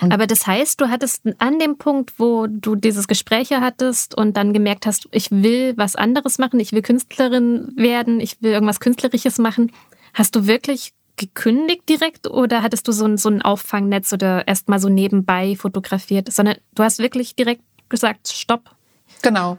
Und 0.00 0.12
Aber 0.12 0.26
das 0.26 0.46
heißt, 0.46 0.80
du 0.80 0.88
hattest 0.88 1.22
an 1.38 1.58
dem 1.58 1.76
Punkt, 1.76 2.18
wo 2.18 2.46
du 2.48 2.74
dieses 2.74 3.08
Gespräch 3.08 3.50
hattest 3.50 4.16
und 4.16 4.36
dann 4.36 4.52
gemerkt 4.52 4.86
hast, 4.86 5.08
ich 5.12 5.30
will 5.30 5.74
was 5.76 5.96
anderes 5.96 6.38
machen, 6.38 6.60
ich 6.60 6.72
will 6.72 6.82
Künstlerin 6.82 7.72
werden, 7.76 8.20
ich 8.20 8.42
will 8.42 8.52
irgendwas 8.52 8.80
Künstlerisches 8.80 9.38
machen, 9.38 9.70
hast 10.14 10.34
du 10.34 10.46
wirklich 10.46 10.92
gekündigt 11.16 11.88
direkt 11.88 12.28
oder 12.28 12.62
hattest 12.62 12.88
du 12.88 12.92
so 12.92 13.04
ein, 13.04 13.18
so 13.18 13.28
ein 13.28 13.42
Auffangnetz 13.42 14.12
oder 14.12 14.48
erst 14.48 14.68
mal 14.68 14.80
so 14.80 14.88
nebenbei 14.88 15.56
fotografiert, 15.56 16.32
sondern 16.32 16.56
du 16.74 16.82
hast 16.82 16.98
wirklich 16.98 17.36
direkt 17.36 17.62
gesagt, 17.88 18.28
stopp. 18.28 18.70
Genau. 19.20 19.58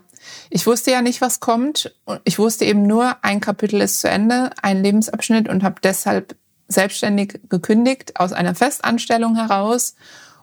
Ich 0.49 0.65
wusste 0.67 0.91
ja 0.91 1.01
nicht, 1.01 1.21
was 1.21 1.39
kommt. 1.39 1.95
Ich 2.23 2.39
wusste 2.39 2.65
eben 2.65 2.83
nur, 2.83 3.17
ein 3.23 3.39
Kapitel 3.39 3.81
ist 3.81 4.01
zu 4.01 4.09
Ende, 4.09 4.51
ein 4.61 4.83
Lebensabschnitt 4.83 5.49
und 5.49 5.63
habe 5.63 5.75
deshalb 5.83 6.35
selbstständig 6.67 7.39
gekündigt 7.49 8.19
aus 8.19 8.33
einer 8.33 8.55
Festanstellung 8.55 9.35
heraus 9.35 9.95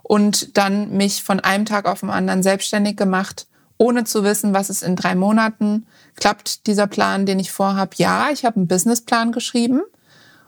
und 0.02 0.56
dann 0.56 0.96
mich 0.96 1.22
von 1.22 1.40
einem 1.40 1.64
Tag 1.64 1.86
auf 1.86 2.00
den 2.00 2.10
anderen 2.10 2.42
selbstständig 2.42 2.96
gemacht, 2.96 3.46
ohne 3.78 4.04
zu 4.04 4.24
wissen, 4.24 4.52
was 4.52 4.70
ist 4.70 4.82
in 4.82 4.96
drei 4.96 5.14
Monaten. 5.14 5.86
Klappt 6.16 6.66
dieser 6.66 6.86
Plan, 6.86 7.26
den 7.26 7.38
ich 7.38 7.50
vorhabe? 7.50 7.92
Ja, 7.96 8.28
ich 8.30 8.44
habe 8.44 8.56
einen 8.56 8.68
Businessplan 8.68 9.32
geschrieben 9.32 9.80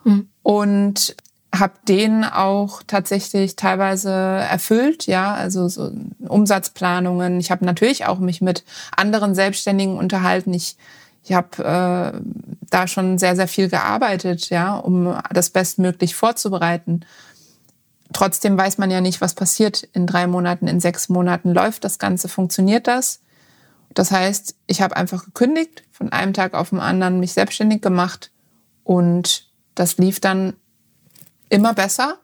mhm. 0.04 0.28
und 0.42 1.16
habe 1.54 1.74
den 1.86 2.24
auch 2.24 2.82
tatsächlich 2.86 3.56
teilweise 3.56 4.10
erfüllt, 4.10 5.06
ja, 5.06 5.34
also 5.34 5.68
so 5.68 5.92
Umsatzplanungen. 6.26 7.38
Ich 7.40 7.50
habe 7.50 7.64
natürlich 7.64 8.06
auch 8.06 8.18
mich 8.18 8.40
mit 8.40 8.64
anderen 8.96 9.34
Selbstständigen 9.34 9.98
unterhalten. 9.98 10.52
Ich 10.54 10.76
ich 11.24 11.34
habe 11.34 11.62
äh, 11.62 12.20
da 12.70 12.86
schon 12.88 13.16
sehr 13.18 13.36
sehr 13.36 13.46
viel 13.48 13.68
gearbeitet, 13.68 14.50
ja, 14.50 14.74
um 14.76 15.16
das 15.32 15.50
bestmöglich 15.50 16.16
vorzubereiten. 16.16 17.04
Trotzdem 18.12 18.58
weiß 18.58 18.78
man 18.78 18.90
ja 18.90 19.00
nicht, 19.00 19.20
was 19.20 19.34
passiert 19.34 19.84
in 19.92 20.06
drei 20.06 20.26
Monaten, 20.26 20.66
in 20.66 20.80
sechs 20.80 21.08
Monaten. 21.08 21.52
Läuft 21.52 21.84
das 21.84 21.98
Ganze, 21.98 22.28
funktioniert 22.28 22.86
das? 22.86 23.20
Das 23.94 24.10
heißt, 24.10 24.56
ich 24.66 24.82
habe 24.82 24.96
einfach 24.96 25.24
gekündigt, 25.24 25.84
von 25.92 26.10
einem 26.12 26.32
Tag 26.32 26.54
auf 26.54 26.70
den 26.70 26.80
anderen 26.80 27.20
mich 27.20 27.34
selbstständig 27.34 27.82
gemacht 27.82 28.30
und 28.84 29.48
das 29.74 29.98
lief 29.98 30.20
dann 30.20 30.54
immer 31.52 31.74
besser 31.74 32.18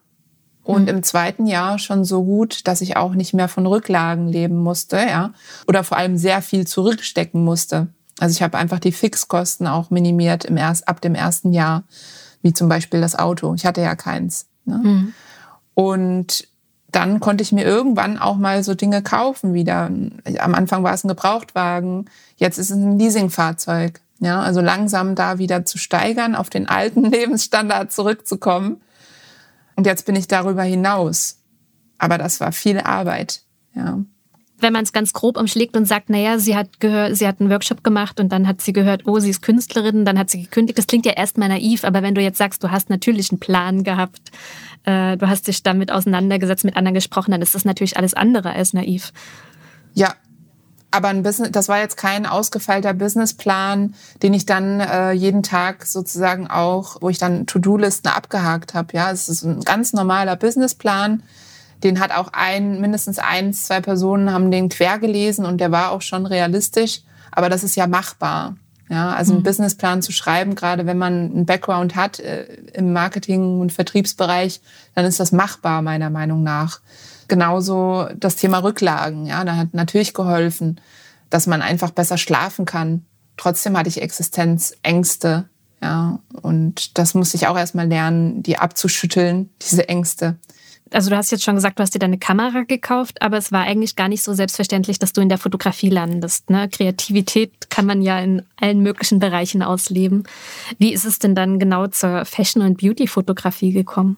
und 0.64 0.82
mhm. 0.82 0.88
im 0.88 1.02
zweiten 1.02 1.46
Jahr 1.46 1.78
schon 1.78 2.04
so 2.04 2.24
gut, 2.24 2.66
dass 2.66 2.80
ich 2.80 2.96
auch 2.96 3.14
nicht 3.14 3.34
mehr 3.34 3.48
von 3.48 3.66
Rücklagen 3.66 4.26
leben 4.26 4.56
musste, 4.56 4.96
ja, 4.96 5.32
oder 5.66 5.84
vor 5.84 5.98
allem 5.98 6.16
sehr 6.16 6.42
viel 6.42 6.66
zurückstecken 6.66 7.44
musste. 7.44 7.88
Also 8.18 8.32
ich 8.32 8.42
habe 8.42 8.58
einfach 8.58 8.78
die 8.78 8.92
Fixkosten 8.92 9.66
auch 9.66 9.90
minimiert 9.90 10.44
im 10.44 10.56
erst, 10.56 10.88
ab 10.88 11.00
dem 11.00 11.14
ersten 11.14 11.52
Jahr, 11.52 11.84
wie 12.42 12.52
zum 12.52 12.68
Beispiel 12.68 13.00
das 13.00 13.16
Auto. 13.16 13.54
Ich 13.54 13.66
hatte 13.66 13.80
ja 13.80 13.94
keins. 13.94 14.46
Ne? 14.64 14.78
Mhm. 14.78 15.14
Und 15.74 16.48
dann 16.90 17.20
konnte 17.20 17.42
ich 17.42 17.52
mir 17.52 17.64
irgendwann 17.64 18.18
auch 18.18 18.36
mal 18.36 18.64
so 18.64 18.74
Dinge 18.74 19.02
kaufen 19.02 19.52
wieder. 19.52 19.90
Am 20.38 20.54
Anfang 20.54 20.82
war 20.82 20.94
es 20.94 21.04
ein 21.04 21.08
Gebrauchtwagen, 21.08 22.06
jetzt 22.36 22.58
ist 22.58 22.70
es 22.70 22.76
ein 22.76 22.98
Leasingfahrzeug. 22.98 24.00
Ja, 24.20 24.40
also 24.40 24.60
langsam 24.60 25.14
da 25.14 25.38
wieder 25.38 25.64
zu 25.64 25.78
steigern, 25.78 26.34
auf 26.34 26.50
den 26.50 26.68
alten 26.68 27.04
Lebensstandard 27.10 27.92
zurückzukommen. 27.92 28.80
Und 29.78 29.86
jetzt 29.86 30.06
bin 30.06 30.16
ich 30.16 30.26
darüber 30.26 30.64
hinaus. 30.64 31.38
Aber 31.98 32.18
das 32.18 32.40
war 32.40 32.50
viel 32.50 32.80
Arbeit, 32.80 33.42
ja. 33.76 34.00
wenn 34.58 34.72
man 34.72 34.82
es 34.82 34.92
ganz 34.92 35.12
grob 35.12 35.36
umschlägt 35.36 35.76
und 35.76 35.84
sagt, 35.84 36.10
naja, 36.10 36.40
sie 36.40 36.56
hat 36.56 36.80
gehört, 36.80 37.16
sie 37.16 37.28
hat 37.28 37.40
einen 37.40 37.48
Workshop 37.48 37.84
gemacht 37.84 38.18
und 38.18 38.30
dann 38.30 38.48
hat 38.48 38.60
sie 38.60 38.72
gehört, 38.72 39.06
oh, 39.06 39.20
sie 39.20 39.30
ist 39.30 39.40
Künstlerin, 39.40 40.04
dann 40.04 40.18
hat 40.18 40.30
sie 40.30 40.42
gekündigt. 40.42 40.78
Das 40.78 40.88
klingt 40.88 41.06
ja 41.06 41.12
erstmal 41.12 41.48
naiv, 41.48 41.84
aber 41.84 42.02
wenn 42.02 42.16
du 42.16 42.20
jetzt 42.20 42.38
sagst, 42.38 42.64
du 42.64 42.72
hast 42.72 42.90
natürlich 42.90 43.30
einen 43.30 43.38
Plan 43.38 43.84
gehabt, 43.84 44.32
äh, 44.82 45.16
du 45.16 45.28
hast 45.28 45.46
dich 45.46 45.62
damit 45.62 45.92
auseinandergesetzt, 45.92 46.64
mit 46.64 46.76
anderen 46.76 46.94
gesprochen, 46.94 47.30
dann 47.30 47.42
ist 47.42 47.54
das 47.54 47.64
natürlich 47.64 47.96
alles 47.96 48.14
andere 48.14 48.54
als 48.54 48.72
naiv. 48.72 49.12
Ja, 49.94 50.16
aber 50.90 51.08
ein 51.08 51.22
Business, 51.22 51.50
das 51.52 51.68
war 51.68 51.80
jetzt 51.80 51.96
kein 51.96 52.24
ausgefeilter 52.24 52.94
Businessplan, 52.94 53.94
den 54.22 54.32
ich 54.32 54.46
dann 54.46 54.80
äh, 54.80 55.12
jeden 55.12 55.42
Tag 55.42 55.84
sozusagen 55.84 56.46
auch, 56.48 56.96
wo 57.00 57.10
ich 57.10 57.18
dann 57.18 57.46
To-Do-Listen 57.46 58.08
abgehakt 58.08 58.74
habe. 58.74 58.94
Ja, 58.94 59.10
es 59.10 59.28
ist 59.28 59.42
ein 59.44 59.60
ganz 59.60 59.92
normaler 59.92 60.36
Businessplan. 60.36 61.22
Den 61.84 62.00
hat 62.00 62.10
auch 62.10 62.30
ein, 62.32 62.80
mindestens 62.80 63.18
eins, 63.18 63.64
zwei 63.64 63.80
Personen 63.80 64.32
haben 64.32 64.50
den 64.50 64.68
quer 64.68 64.98
gelesen 64.98 65.44
und 65.44 65.58
der 65.58 65.70
war 65.70 65.92
auch 65.92 66.02
schon 66.02 66.26
realistisch. 66.26 67.02
Aber 67.30 67.48
das 67.50 67.62
ist 67.62 67.76
ja 67.76 67.86
machbar. 67.86 68.56
Ja, 68.90 69.10
also 69.10 69.32
einen 69.32 69.42
mhm. 69.42 69.44
Businessplan 69.44 70.00
zu 70.00 70.12
schreiben, 70.12 70.54
gerade 70.54 70.86
wenn 70.86 70.96
man 70.96 71.30
einen 71.30 71.46
Background 71.46 71.94
hat 71.94 72.20
äh, 72.20 72.44
im 72.72 72.94
Marketing- 72.94 73.60
und 73.60 73.72
Vertriebsbereich, 73.72 74.62
dann 74.94 75.04
ist 75.04 75.20
das 75.20 75.30
machbar, 75.30 75.82
meiner 75.82 76.08
Meinung 76.08 76.42
nach. 76.42 76.80
Genauso 77.28 78.08
das 78.16 78.36
Thema 78.36 78.58
Rücklagen. 78.58 79.26
Ja, 79.26 79.44
da 79.44 79.56
hat 79.56 79.74
natürlich 79.74 80.14
geholfen, 80.14 80.80
dass 81.30 81.46
man 81.46 81.62
einfach 81.62 81.90
besser 81.90 82.18
schlafen 82.18 82.64
kann. 82.64 83.04
Trotzdem 83.36 83.76
hatte 83.76 83.88
ich 83.88 84.02
Existenzängste. 84.02 85.48
Ja, 85.82 86.18
und 86.42 86.98
das 86.98 87.14
musste 87.14 87.36
ich 87.36 87.46
auch 87.46 87.56
erstmal 87.56 87.86
lernen, 87.86 88.42
die 88.42 88.58
abzuschütteln, 88.58 89.50
diese 89.62 89.88
Ängste. 89.88 90.36
Also 90.90 91.10
du 91.10 91.16
hast 91.16 91.30
jetzt 91.30 91.44
schon 91.44 91.54
gesagt, 91.54 91.78
du 91.78 91.82
hast 91.82 91.94
dir 91.94 91.98
deine 91.98 92.18
Kamera 92.18 92.62
gekauft, 92.62 93.20
aber 93.20 93.36
es 93.36 93.52
war 93.52 93.62
eigentlich 93.62 93.94
gar 93.94 94.08
nicht 94.08 94.22
so 94.22 94.32
selbstverständlich, 94.32 94.98
dass 94.98 95.12
du 95.12 95.20
in 95.20 95.28
der 95.28 95.38
Fotografie 95.38 95.90
landest. 95.90 96.50
Ne? 96.50 96.68
Kreativität 96.68 97.70
kann 97.70 97.84
man 97.86 98.00
ja 98.00 98.18
in 98.20 98.42
allen 98.56 98.82
möglichen 98.82 99.18
Bereichen 99.18 99.62
ausleben. 99.62 100.24
Wie 100.78 100.92
ist 100.92 101.04
es 101.04 101.18
denn 101.18 101.34
dann 101.34 101.58
genau 101.58 101.86
zur 101.88 102.24
Fashion- 102.24 102.62
und 102.62 102.78
Beauty-Fotografie 102.78 103.72
gekommen? 103.72 104.16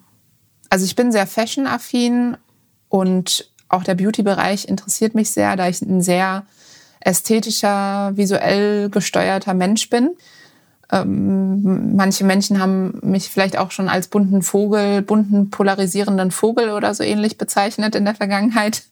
Also 0.69 0.85
ich 0.85 0.95
bin 0.95 1.11
sehr 1.11 1.27
fashion-affin 1.27 2.37
und 2.91 3.49
auch 3.71 3.85
der 3.85 3.95
Beauty-Bereich 3.95 4.69
interessiert 4.69 5.15
mich 5.15 5.31
sehr, 5.31 5.57
da 5.57 5.69
ich 5.69 5.81
ein 5.81 6.03
sehr 6.03 6.45
ästhetischer, 7.01 8.13
visuell 8.17 8.91
gesteuerter 8.91 9.55
Mensch 9.55 9.89
bin. 9.89 10.11
Ähm, 10.93 11.95
manche 11.95 12.25
Menschen 12.25 12.61
haben 12.61 12.99
mich 13.03 13.31
vielleicht 13.31 13.57
auch 13.57 13.71
schon 13.71 13.89
als 13.89 14.09
bunten 14.09 14.43
Vogel, 14.43 15.03
bunten 15.03 15.51
polarisierenden 15.51 16.33
Vogel 16.33 16.71
oder 16.71 16.93
so 16.93 17.05
ähnlich 17.05 17.39
bezeichnet 17.39 17.95
in 17.95 18.05
der 18.05 18.17
Vergangenheit. 18.17 18.83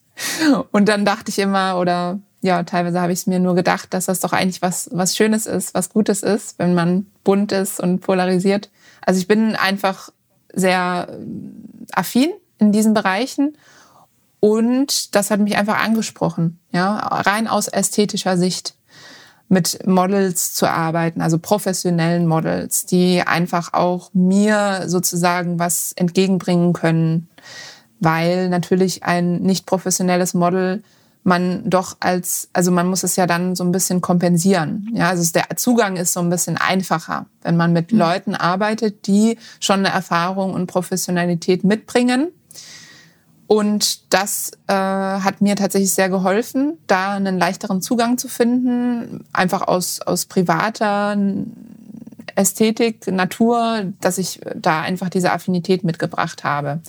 Und 0.70 0.88
dann 0.88 1.04
dachte 1.04 1.30
ich 1.30 1.40
immer, 1.40 1.78
oder 1.78 2.20
ja, 2.40 2.62
teilweise 2.62 3.00
habe 3.00 3.12
ich 3.12 3.20
es 3.20 3.26
mir 3.26 3.40
nur 3.40 3.56
gedacht, 3.56 3.92
dass 3.92 4.06
das 4.06 4.20
doch 4.20 4.32
eigentlich 4.32 4.62
was, 4.62 4.88
was 4.92 5.16
Schönes 5.16 5.46
ist, 5.46 5.74
was 5.74 5.90
Gutes 5.90 6.22
ist, 6.22 6.58
wenn 6.60 6.74
man 6.74 7.06
bunt 7.24 7.50
ist 7.50 7.80
und 7.80 8.00
polarisiert. 8.00 8.70
Also 9.04 9.18
ich 9.18 9.26
bin 9.26 9.56
einfach 9.56 10.10
sehr 10.52 11.18
affin 11.92 12.30
in 12.58 12.70
diesen 12.70 12.94
Bereichen 12.94 13.56
und 14.40 15.14
das 15.14 15.30
hat 15.30 15.40
mich 15.40 15.56
einfach 15.56 15.78
angesprochen, 15.82 16.60
ja, 16.72 16.96
rein 16.96 17.48
aus 17.48 17.68
ästhetischer 17.68 18.36
Sicht 18.36 18.74
mit 19.48 19.86
Models 19.86 20.52
zu 20.54 20.68
arbeiten, 20.68 21.22
also 21.22 21.38
professionellen 21.38 22.26
Models, 22.26 22.84
die 22.84 23.22
einfach 23.22 23.72
auch 23.72 24.10
mir 24.12 24.84
sozusagen 24.86 25.58
was 25.58 25.92
entgegenbringen 25.92 26.74
können, 26.74 27.28
weil 27.98 28.48
natürlich 28.50 29.04
ein 29.04 29.40
nicht 29.40 29.66
professionelles 29.66 30.34
Model 30.34 30.82
man 31.24 31.68
doch 31.68 31.96
als, 32.00 32.48
also 32.52 32.70
man 32.70 32.88
muss 32.88 33.02
es 33.02 33.16
ja 33.16 33.26
dann 33.26 33.56
so 33.56 33.64
ein 33.64 33.72
bisschen 33.72 34.00
kompensieren. 34.00 34.88
Ja, 34.94 35.10
also 35.10 35.30
der 35.32 35.56
Zugang 35.56 35.96
ist 35.96 36.12
so 36.12 36.20
ein 36.20 36.30
bisschen 36.30 36.56
einfacher, 36.56 37.26
wenn 37.42 37.56
man 37.56 37.72
mit 37.72 37.92
mhm. 37.92 37.98
Leuten 37.98 38.34
arbeitet, 38.34 39.06
die 39.06 39.38
schon 39.60 39.80
eine 39.80 39.88
Erfahrung 39.88 40.54
und 40.54 40.66
Professionalität 40.68 41.64
mitbringen 41.64 42.28
und 43.48 44.12
das 44.12 44.52
äh, 44.66 44.74
hat 44.74 45.40
mir 45.40 45.56
tatsächlich 45.56 45.94
sehr 45.94 46.10
geholfen, 46.10 46.76
da 46.86 47.14
einen 47.14 47.38
leichteren 47.38 47.80
Zugang 47.80 48.18
zu 48.18 48.28
finden, 48.28 49.24
einfach 49.32 49.62
aus, 49.62 50.02
aus 50.02 50.26
privater 50.26 51.16
Ästhetik, 52.34 53.06
Natur, 53.10 53.90
dass 54.02 54.18
ich 54.18 54.40
da 54.54 54.82
einfach 54.82 55.08
diese 55.08 55.32
Affinität 55.32 55.82
mitgebracht 55.82 56.44
habe. 56.44 56.82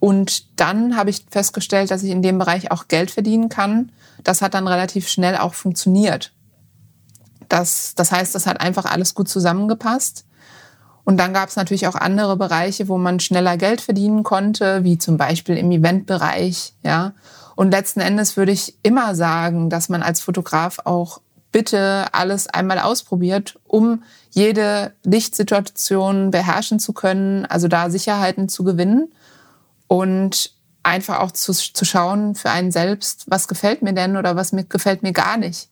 Und 0.00 0.58
dann 0.58 0.96
habe 0.96 1.10
ich 1.10 1.26
festgestellt, 1.30 1.90
dass 1.90 2.02
ich 2.02 2.10
in 2.10 2.22
dem 2.22 2.38
Bereich 2.38 2.70
auch 2.70 2.88
Geld 2.88 3.10
verdienen 3.10 3.50
kann. 3.50 3.92
Das 4.24 4.40
hat 4.40 4.54
dann 4.54 4.66
relativ 4.68 5.08
schnell 5.08 5.36
auch 5.36 5.52
funktioniert. 5.52 6.32
Das, 7.50 7.94
das 7.94 8.12
heißt, 8.12 8.34
das 8.34 8.46
hat 8.46 8.62
einfach 8.62 8.86
alles 8.86 9.14
gut 9.14 9.28
zusammengepasst. 9.28 10.24
Und 11.06 11.18
dann 11.18 11.32
gab 11.32 11.48
es 11.48 11.54
natürlich 11.54 11.86
auch 11.86 11.94
andere 11.94 12.36
Bereiche, 12.36 12.88
wo 12.88 12.98
man 12.98 13.20
schneller 13.20 13.56
Geld 13.56 13.80
verdienen 13.80 14.24
konnte, 14.24 14.82
wie 14.82 14.98
zum 14.98 15.16
Beispiel 15.16 15.56
im 15.56 15.70
Eventbereich, 15.70 16.74
ja. 16.82 17.12
Und 17.54 17.70
letzten 17.70 18.00
Endes 18.00 18.36
würde 18.36 18.50
ich 18.50 18.74
immer 18.82 19.14
sagen, 19.14 19.70
dass 19.70 19.88
man 19.88 20.02
als 20.02 20.20
Fotograf 20.20 20.80
auch 20.84 21.20
bitte 21.52 22.06
alles 22.12 22.48
einmal 22.48 22.80
ausprobiert, 22.80 23.56
um 23.68 24.02
jede 24.30 24.94
Lichtsituation 25.04 26.32
beherrschen 26.32 26.80
zu 26.80 26.92
können, 26.92 27.46
also 27.46 27.68
da 27.68 27.88
Sicherheiten 27.88 28.48
zu 28.48 28.64
gewinnen 28.64 29.12
und 29.86 30.50
einfach 30.82 31.20
auch 31.20 31.30
zu, 31.30 31.52
zu 31.52 31.84
schauen 31.84 32.34
für 32.34 32.50
einen 32.50 32.72
selbst, 32.72 33.26
was 33.28 33.46
gefällt 33.46 33.80
mir 33.80 33.92
denn 33.92 34.16
oder 34.16 34.34
was 34.34 34.50
mir, 34.50 34.64
gefällt 34.64 35.04
mir 35.04 35.12
gar 35.12 35.36
nicht. 35.36 35.68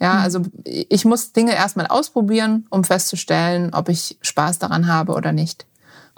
Ja, 0.00 0.14
mhm. 0.14 0.20
also 0.20 0.42
ich 0.64 1.04
muss 1.04 1.32
Dinge 1.32 1.54
erstmal 1.54 1.86
ausprobieren, 1.86 2.66
um 2.70 2.84
festzustellen, 2.84 3.72
ob 3.74 3.88
ich 3.88 4.18
Spaß 4.22 4.58
daran 4.58 4.88
habe 4.88 5.12
oder 5.12 5.32
nicht. 5.32 5.66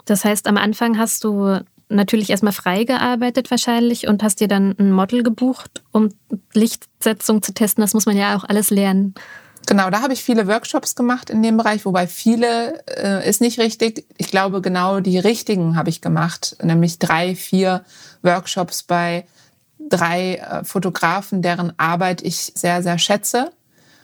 Das 0.05 0.25
heißt, 0.25 0.47
am 0.47 0.57
Anfang 0.57 0.97
hast 0.97 1.23
du 1.23 1.59
natürlich 1.89 2.29
erstmal 2.29 2.53
frei 2.53 2.85
gearbeitet 2.85 3.51
wahrscheinlich 3.51 4.07
und 4.07 4.23
hast 4.23 4.39
dir 4.39 4.47
dann 4.47 4.75
ein 4.79 4.91
Model 4.91 5.21
gebucht, 5.21 5.83
um 5.91 6.09
Lichtsetzung 6.53 7.43
zu 7.43 7.53
testen. 7.53 7.81
Das 7.81 7.93
muss 7.93 8.05
man 8.05 8.17
ja 8.17 8.35
auch 8.35 8.43
alles 8.43 8.69
lernen. 8.69 9.13
Genau, 9.65 9.89
da 9.89 10.01
habe 10.01 10.11
ich 10.11 10.23
viele 10.23 10.47
Workshops 10.47 10.95
gemacht 10.95 11.29
in 11.29 11.41
dem 11.41 11.55
Bereich, 11.55 11.85
wobei 11.85 12.07
viele 12.07 12.83
äh, 12.87 13.29
ist 13.29 13.39
nicht 13.39 13.59
richtig. 13.59 14.05
Ich 14.17 14.27
glaube, 14.27 14.59
genau 14.61 14.99
die 14.99 15.19
richtigen 15.19 15.77
habe 15.77 15.89
ich 15.89 16.01
gemacht, 16.01 16.57
nämlich 16.61 16.99
drei, 16.99 17.33
vier 17.35 17.85
Workshops 18.23 18.83
bei 18.83 19.25
drei 19.79 20.35
äh, 20.35 20.63
Fotografen, 20.65 21.41
deren 21.41 21.77
Arbeit 21.79 22.21
ich 22.23 22.51
sehr, 22.55 22.83
sehr 22.83 22.97
schätze 22.97 23.51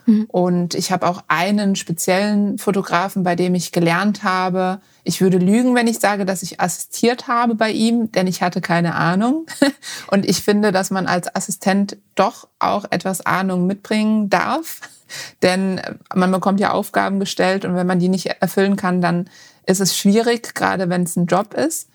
Mhm. 0.10 0.26
Und 0.28 0.76
ich 0.76 0.92
habe 0.92 1.08
auch 1.08 1.24
einen 1.28 1.76
speziellen 1.76 2.58
Fotografen, 2.58 3.24
bei 3.24 3.36
dem 3.36 3.54
ich 3.54 3.72
gelernt 3.72 4.24
habe. 4.24 4.82
Ich 5.04 5.22
würde 5.22 5.38
lügen, 5.38 5.76
wenn 5.76 5.88
ich 5.88 6.00
sage, 6.00 6.26
dass 6.26 6.42
ich 6.42 6.60
assistiert 6.60 7.28
habe 7.28 7.56
bei 7.56 7.72
ihm, 7.72 8.12
denn 8.12 8.28
ich 8.28 8.42
hatte 8.42 8.60
keine 8.60 8.96
Ahnung. 8.96 9.46
Und 10.08 10.26
ich 10.26 10.42
finde, 10.42 10.72
dass 10.72 10.90
man 10.90 11.06
als 11.06 11.34
Assistent 11.36 11.98
doch 12.16 12.48
auch 12.58 12.86
etwas 12.90 13.26
Ahnung 13.26 13.68
mitbringen 13.68 14.30
darf. 14.30 14.82
Denn 15.42 15.82
man 16.14 16.32
bekommt 16.32 16.60
ja 16.60 16.72
Aufgaben 16.72 17.20
gestellt 17.20 17.66
und 17.66 17.74
wenn 17.74 17.88
man 17.88 17.98
die 17.98 18.10
nicht 18.10 18.28
erfüllen 18.28 18.76
kann, 18.76 19.02
dann 19.02 19.28
ist 19.66 19.82
es 19.82 19.98
schwierig, 19.98 20.54
gerade 20.54 20.88
wenn 20.88 21.02
es 21.02 21.16
ein 21.16 21.26
Job 21.26 21.56
ist. 21.56 21.90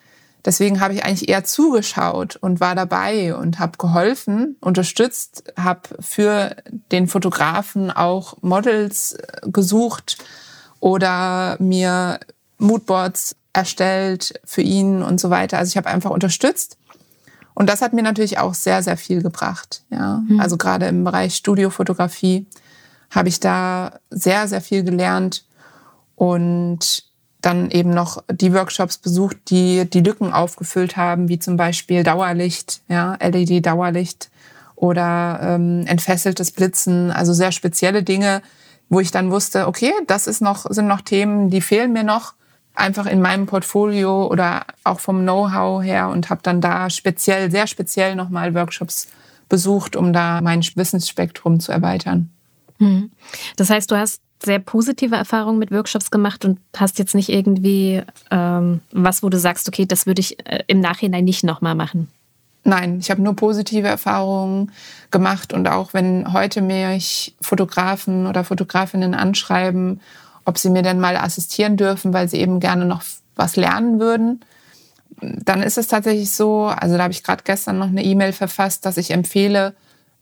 Deswegen 0.44 0.80
habe 0.80 0.94
ich 0.94 1.04
eigentlich 1.04 1.28
eher 1.28 1.44
zugeschaut 1.44 2.36
und 2.36 2.60
war 2.60 2.74
dabei 2.74 3.34
und 3.34 3.58
habe 3.58 3.78
geholfen, 3.78 4.56
unterstützt, 4.60 5.44
habe 5.58 5.88
für 6.00 6.56
den 6.92 7.08
Fotografen 7.08 7.90
auch 7.90 8.36
Models 8.42 9.14
äh, 9.14 9.48
gesucht 9.50 10.18
oder 10.80 11.56
mir 11.60 12.20
Moodboards 12.58 13.36
erstellt 13.54 14.38
für 14.44 14.60
ihn 14.60 15.02
und 15.02 15.18
so 15.18 15.30
weiter. 15.30 15.58
Also 15.58 15.70
ich 15.70 15.76
habe 15.76 15.88
einfach 15.88 16.10
unterstützt. 16.10 16.76
Und 17.54 17.70
das 17.70 17.80
hat 17.80 17.92
mir 17.92 18.02
natürlich 18.02 18.38
auch 18.38 18.52
sehr, 18.52 18.82
sehr 18.82 18.96
viel 18.96 19.22
gebracht. 19.22 19.84
Ja, 19.88 20.22
mhm. 20.28 20.40
also 20.40 20.56
gerade 20.56 20.86
im 20.86 21.04
Bereich 21.04 21.36
Studiofotografie 21.36 22.46
habe 23.10 23.28
ich 23.28 23.40
da 23.40 24.00
sehr, 24.10 24.48
sehr 24.48 24.60
viel 24.60 24.82
gelernt 24.82 25.46
und 26.16 27.03
dann 27.44 27.70
eben 27.70 27.90
noch 27.90 28.22
die 28.30 28.52
Workshops 28.54 28.98
besucht, 28.98 29.36
die 29.50 29.88
die 29.88 30.00
Lücken 30.00 30.32
aufgefüllt 30.32 30.96
haben, 30.96 31.28
wie 31.28 31.38
zum 31.38 31.56
Beispiel 31.56 32.02
Dauerlicht, 32.02 32.80
ja, 32.88 33.16
LED-Dauerlicht 33.20 34.30
oder 34.76 35.40
ähm, 35.42 35.84
entfesseltes 35.86 36.52
Blitzen, 36.52 37.10
also 37.10 37.32
sehr 37.32 37.52
spezielle 37.52 38.02
Dinge, 38.02 38.42
wo 38.88 39.00
ich 39.00 39.10
dann 39.10 39.30
wusste, 39.30 39.66
okay, 39.66 39.92
das 40.06 40.26
ist 40.26 40.40
noch, 40.40 40.66
sind 40.70 40.86
noch 40.86 41.00
Themen, 41.00 41.50
die 41.50 41.60
fehlen 41.60 41.92
mir 41.92 42.04
noch 42.04 42.34
einfach 42.74 43.06
in 43.06 43.20
meinem 43.20 43.46
Portfolio 43.46 44.26
oder 44.26 44.64
auch 44.82 45.00
vom 45.00 45.20
Know-how 45.20 45.82
her 45.82 46.08
und 46.08 46.30
habe 46.30 46.40
dann 46.42 46.60
da 46.60 46.90
speziell, 46.90 47.50
sehr 47.50 47.66
speziell 47.66 48.16
nochmal 48.16 48.54
Workshops 48.54 49.08
besucht, 49.48 49.96
um 49.96 50.12
da 50.12 50.40
mein 50.40 50.62
Wissensspektrum 50.74 51.60
zu 51.60 51.72
erweitern. 51.72 52.30
Mhm. 52.78 53.12
Das 53.56 53.70
heißt, 53.70 53.90
du 53.90 53.96
hast 53.96 54.20
sehr 54.44 54.58
positive 54.58 55.16
Erfahrungen 55.16 55.58
mit 55.58 55.70
Workshops 55.70 56.10
gemacht 56.10 56.44
und 56.44 56.58
hast 56.76 56.98
jetzt 56.98 57.14
nicht 57.14 57.28
irgendwie 57.28 58.02
ähm, 58.30 58.80
was, 58.92 59.22
wo 59.22 59.28
du 59.28 59.38
sagst, 59.38 59.68
okay, 59.68 59.86
das 59.86 60.06
würde 60.06 60.20
ich 60.20 60.46
äh, 60.46 60.62
im 60.66 60.80
Nachhinein 60.80 61.24
nicht 61.24 61.44
nochmal 61.44 61.74
machen. 61.74 62.08
Nein, 62.64 62.98
ich 62.98 63.10
habe 63.10 63.20
nur 63.20 63.36
positive 63.36 63.86
Erfahrungen 63.86 64.72
gemacht 65.10 65.52
und 65.52 65.68
auch 65.68 65.92
wenn 65.92 66.32
heute 66.32 66.62
mich 66.62 67.34
Fotografen 67.40 68.26
oder 68.26 68.42
Fotografinnen 68.42 69.14
anschreiben, 69.14 70.00
ob 70.46 70.56
sie 70.58 70.70
mir 70.70 70.82
denn 70.82 70.98
mal 70.98 71.16
assistieren 71.16 71.76
dürfen, 71.76 72.14
weil 72.14 72.28
sie 72.28 72.38
eben 72.38 72.60
gerne 72.60 72.86
noch 72.86 73.02
was 73.36 73.56
lernen 73.56 74.00
würden, 74.00 74.40
dann 75.20 75.62
ist 75.62 75.78
es 75.78 75.88
tatsächlich 75.88 76.34
so, 76.34 76.64
also 76.66 76.96
da 76.96 77.04
habe 77.04 77.12
ich 77.12 77.22
gerade 77.22 77.44
gestern 77.44 77.78
noch 77.78 77.88
eine 77.88 78.02
E-Mail 78.02 78.32
verfasst, 78.32 78.86
dass 78.86 78.96
ich 78.96 79.10
empfehle, 79.10 79.74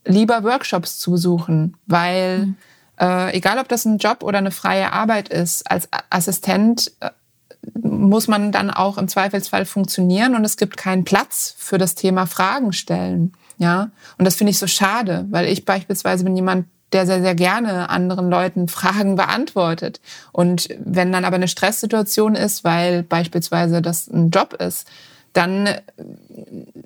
lieber 0.04 0.42
Workshops 0.42 0.98
zu 0.98 1.12
besuchen, 1.12 1.76
weil 1.86 2.46
mhm. 2.46 2.56
Äh, 3.00 3.36
egal 3.36 3.58
ob 3.58 3.68
das 3.68 3.84
ein 3.84 3.98
Job 3.98 4.22
oder 4.22 4.38
eine 4.38 4.50
freie 4.50 4.92
Arbeit 4.92 5.28
ist, 5.28 5.70
als 5.70 5.88
Assistent 6.10 6.92
äh, 7.00 7.10
muss 7.80 8.28
man 8.28 8.52
dann 8.52 8.70
auch 8.70 8.98
im 8.98 9.08
Zweifelsfall 9.08 9.64
funktionieren 9.64 10.34
und 10.34 10.44
es 10.44 10.56
gibt 10.56 10.76
keinen 10.76 11.04
Platz 11.04 11.54
für 11.56 11.78
das 11.78 11.94
Thema 11.94 12.26
Fragen 12.26 12.72
stellen. 12.72 13.32
Ja, 13.58 13.90
und 14.18 14.24
das 14.24 14.34
finde 14.34 14.50
ich 14.50 14.58
so 14.58 14.66
schade, 14.66 15.26
weil 15.30 15.46
ich 15.46 15.64
beispielsweise 15.64 16.24
bin 16.24 16.34
jemand, 16.34 16.66
der 16.92 17.06
sehr, 17.06 17.22
sehr 17.22 17.34
gerne 17.34 17.88
anderen 17.88 18.28
Leuten 18.28 18.68
Fragen 18.68 19.16
beantwortet. 19.16 20.00
Und 20.32 20.68
wenn 20.78 21.12
dann 21.12 21.24
aber 21.24 21.36
eine 21.36 21.48
Stresssituation 21.48 22.34
ist, 22.34 22.64
weil 22.64 23.02
beispielsweise 23.02 23.80
das 23.80 24.08
ein 24.08 24.30
Job 24.30 24.54
ist, 24.54 24.86
dann 25.32 25.68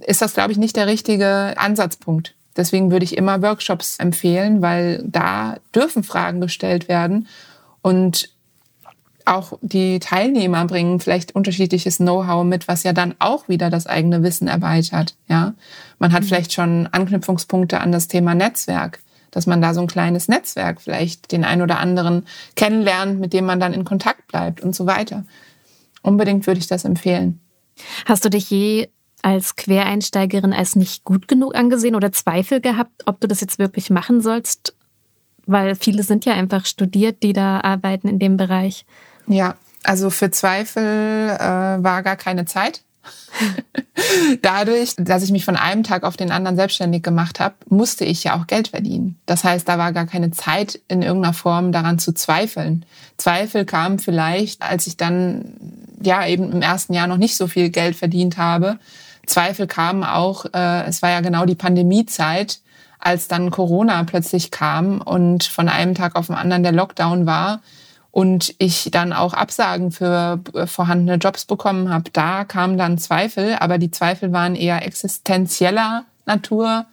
ist 0.07 0.23
das, 0.23 0.35
glaube 0.35 0.53
ich, 0.53 0.59
nicht 0.59 0.77
der 0.77 0.87
richtige 0.87 1.55
Ansatzpunkt. 1.57 2.36
Deswegen 2.57 2.91
würde 2.91 3.05
ich 3.05 3.17
immer 3.17 3.43
Workshops 3.43 3.99
empfehlen, 3.99 4.63
weil 4.63 5.05
da 5.07 5.57
dürfen 5.75 6.03
Fragen 6.03 6.41
gestellt 6.41 6.89
werden. 6.89 7.29
Und 7.83 8.31
auch 9.27 9.59
die 9.61 9.99
Teilnehmer 9.99 10.65
bringen 10.67 11.01
vielleicht 11.01 11.35
unterschiedliches 11.35 11.99
Know-how 11.99 12.45
mit, 12.45 12.69
was 12.69 12.85
ja 12.85 12.93
dann 12.93 13.15
auch 13.19 13.49
wieder 13.49 13.71
das 13.71 13.87
eigene 13.87 14.23
Wissen 14.23 14.49
erweitert. 14.49 15.17
Ja, 15.29 15.55
man 15.99 16.13
hat 16.13 16.23
mhm. 16.23 16.27
vielleicht 16.27 16.53
schon 16.53 16.87
Anknüpfungspunkte 16.87 17.81
an 17.81 17.93
das 17.93 18.09
Thema 18.09 18.35
Netzwerk, 18.35 19.01
dass 19.33 19.47
man 19.47 19.61
da 19.61 19.75
so 19.75 19.81
ein 19.81 19.89
kleines 19.89 20.29
Netzwerk 20.29 20.81
vielleicht 20.81 21.33
den 21.33 21.45
ein 21.45 21.61
oder 21.61 21.79
anderen 21.81 22.25
kennenlernt, 22.55 23.21
mit 23.21 23.33
dem 23.33 23.47
man 23.47 23.61
dann 23.61 23.75
in 23.75 23.85
Kontakt 23.85 24.29
bleibt 24.29 24.61
und 24.61 24.75
so 24.75 24.87
weiter. 24.87 25.25
Unbedingt 26.03 26.47
würde 26.47 26.61
ich 26.61 26.69
das 26.69 26.85
empfehlen. 26.85 27.41
Hast 28.07 28.25
du 28.25 28.31
dich 28.31 28.49
je 28.49 28.89
als 29.23 29.56
Quereinsteigerin 29.56 30.52
als 30.52 30.76
nicht 30.76 31.04
gut 31.04 31.28
genug 31.28 31.54
angesehen 31.54 31.94
oder 31.94 32.12
Zweifel 32.12 32.61
gehabt, 32.61 33.02
ob 33.06 33.20
du 33.20 33.28
das 33.28 33.40
jetzt 33.40 33.58
wirklich 33.58 33.90
machen 33.90 34.20
sollst? 34.20 34.75
Weil 35.46 35.75
viele 35.76 36.02
sind 36.02 36.25
ja 36.25 36.35
einfach 36.35 36.66
studiert, 36.66 37.23
die 37.23 37.32
da 37.32 37.61
arbeiten 37.61 38.08
in 38.08 38.18
dem 38.18 38.37
Bereich. 38.37 38.85
Ja, 39.26 39.54
also 39.85 40.11
für 40.11 40.30
Zweifel 40.30 40.82
äh, 40.82 41.38
war 41.38 42.02
gar 42.02 42.16
keine 42.16 42.44
Zeit. 42.44 42.82
Dadurch, 44.42 44.94
dass 44.99 45.23
ich 45.23 45.30
mich 45.30 45.44
von 45.44 45.56
einem 45.56 45.82
Tag 45.82 46.02
auf 46.02 46.16
den 46.16 46.30
anderen 46.30 46.56
selbstständig 46.56 47.02
gemacht 47.02 47.40
habe, 47.40 47.54
musste 47.68 48.04
ich 48.04 48.25
ja 48.25 48.38
auch 48.38 48.46
Geld 48.46 48.68
verdienen. 48.68 49.18
Das 49.26 49.44
heißt, 49.44 49.68
da 49.68 49.78
war 49.78 49.92
gar 49.92 50.06
keine 50.06 50.30
Zeit 50.30 50.80
in 50.88 51.02
irgendeiner 51.02 51.35
Form 51.35 51.73
daran 51.73 51.99
zu 51.99 52.12
zweifeln. 52.12 52.85
Zweifel 53.16 53.64
kamen 53.64 53.99
vielleicht, 53.99 54.62
als 54.62 54.87
ich 54.87 54.96
dann 54.96 55.54
ja 56.02 56.26
eben 56.26 56.52
im 56.52 56.62
ersten 56.62 56.92
Jahr 56.92 57.06
noch 57.06 57.16
nicht 57.16 57.37
so 57.37 57.46
viel 57.46 57.70
Geld 57.70 57.96
verdient 57.96 58.37
habe. 58.37 58.78
Zweifel 59.26 59.66
kamen 59.66 60.04
auch, 60.04 60.47
äh, 60.47 60.85
es 60.85 61.02
war 61.02 61.11
ja 61.11 61.21
genau 61.21 61.45
die 61.45 61.54
Pandemiezeit, 61.54 62.61
als 62.99 63.28
dann 63.28 63.50
Corona 63.50 64.02
plötzlich 64.04 64.50
kam 64.50 65.00
und 65.00 65.45
von 65.45 65.68
einem 65.68 65.95
Tag 65.95 66.16
auf 66.16 66.26
den 66.26 66.37
anderen 66.37 66.62
der 66.62 66.73
Lockdown 66.73 67.26
war 67.26 67.61
und 68.11 68.54
ich 68.59 68.88
dann 68.90 69.12
auch 69.12 69.35
Absagen 69.35 69.90
für 69.92 70.40
äh, 70.54 70.66
vorhandene 70.66 71.18
Jobs 71.18 71.45
bekommen 71.45 71.90
habe, 71.90 72.11
da 72.12 72.45
kamen 72.45 72.78
dann 72.78 72.99
Zweifel, 72.99 73.56
aber 73.61 73.78
die 73.78 73.90
Zweifel 73.90 74.33
waren 74.33 74.54
eher 74.54 74.87
existenzieller 74.87 76.05
Natur 76.24 76.87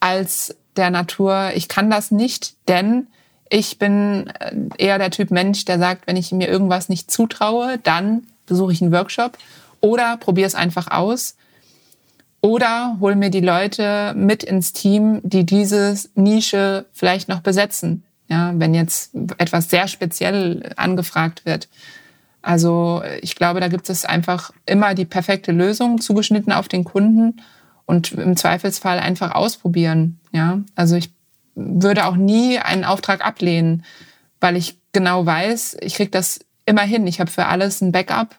als 0.00 0.56
der 0.76 0.90
Natur, 0.90 1.50
ich 1.54 1.68
kann 1.68 1.90
das 1.90 2.10
nicht, 2.10 2.54
denn 2.68 3.08
ich 3.50 3.78
bin 3.78 4.28
äh, 4.38 4.54
eher 4.78 4.98
der 4.98 5.10
Typ 5.10 5.30
Mensch, 5.30 5.64
der 5.66 5.78
sagt, 5.78 6.06
wenn 6.06 6.16
ich 6.16 6.32
mir 6.32 6.48
irgendwas 6.48 6.88
nicht 6.88 7.10
zutraue, 7.10 7.78
dann 7.82 8.22
besuche 8.46 8.72
ich 8.72 8.80
einen 8.80 8.92
Workshop 8.92 9.36
oder 9.80 10.16
probiere 10.16 10.46
es 10.46 10.54
einfach 10.54 10.90
aus 10.90 11.36
oder 12.40 12.96
hol 13.00 13.16
mir 13.16 13.30
die 13.30 13.40
Leute 13.40 14.14
mit 14.16 14.42
ins 14.42 14.72
Team, 14.72 15.20
die 15.22 15.44
diese 15.44 15.94
Nische 16.14 16.86
vielleicht 16.92 17.28
noch 17.28 17.40
besetzen. 17.40 18.04
Ja, 18.28 18.52
wenn 18.54 18.74
jetzt 18.74 19.12
etwas 19.38 19.68
sehr 19.70 19.88
speziell 19.88 20.72
angefragt 20.76 21.44
wird. 21.44 21.68
Also 22.42 23.02
ich 23.20 23.34
glaube, 23.34 23.60
da 23.60 23.68
gibt 23.68 23.90
es 23.90 24.04
einfach 24.04 24.52
immer 24.66 24.94
die 24.94 25.04
perfekte 25.04 25.52
Lösung 25.52 26.00
zugeschnitten 26.00 26.52
auf 26.52 26.68
den 26.68 26.84
Kunden 26.84 27.42
und 27.86 28.12
im 28.12 28.36
Zweifelsfall 28.36 29.00
einfach 29.00 29.34
ausprobieren. 29.34 30.20
Ja, 30.32 30.60
also 30.76 30.94
ich 30.94 31.10
würde 31.54 32.06
auch 32.06 32.16
nie 32.16 32.58
einen 32.58 32.84
Auftrag 32.84 33.24
ablehnen, 33.24 33.84
weil 34.40 34.56
ich 34.56 34.78
genau 34.92 35.26
weiß, 35.26 35.78
ich 35.80 35.94
kriege 35.94 36.10
das 36.10 36.40
immer 36.66 36.82
hin. 36.82 37.06
Ich 37.06 37.20
habe 37.20 37.30
für 37.30 37.46
alles 37.46 37.80
ein 37.80 37.92
Backup 37.92 38.36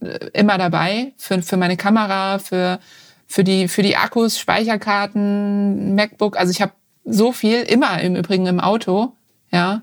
äh, 0.00 0.28
immer 0.32 0.58
dabei, 0.58 1.12
für, 1.16 1.42
für 1.42 1.56
meine 1.56 1.76
Kamera, 1.76 2.38
für, 2.38 2.78
für, 3.30 3.44
die, 3.44 3.68
für 3.68 3.82
die 3.82 3.96
Akkus, 3.96 4.38
Speicherkarten, 4.38 5.94
MacBook. 5.94 6.36
Also 6.36 6.50
ich 6.50 6.60
habe 6.60 6.72
so 7.04 7.32
viel, 7.32 7.62
immer 7.62 8.00
im 8.00 8.16
Übrigen 8.16 8.46
im 8.46 8.60
Auto 8.60 9.12
ja, 9.50 9.82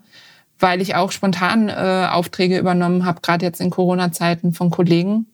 weil 0.60 0.82
ich 0.82 0.96
auch 0.96 1.12
spontan 1.12 1.70
äh, 1.70 2.08
Aufträge 2.12 2.58
übernommen 2.58 3.06
habe, 3.06 3.22
gerade 3.22 3.46
jetzt 3.46 3.62
in 3.62 3.70
Corona-Zeiten 3.70 4.54
von 4.54 4.72
Kollegen. 4.72 5.28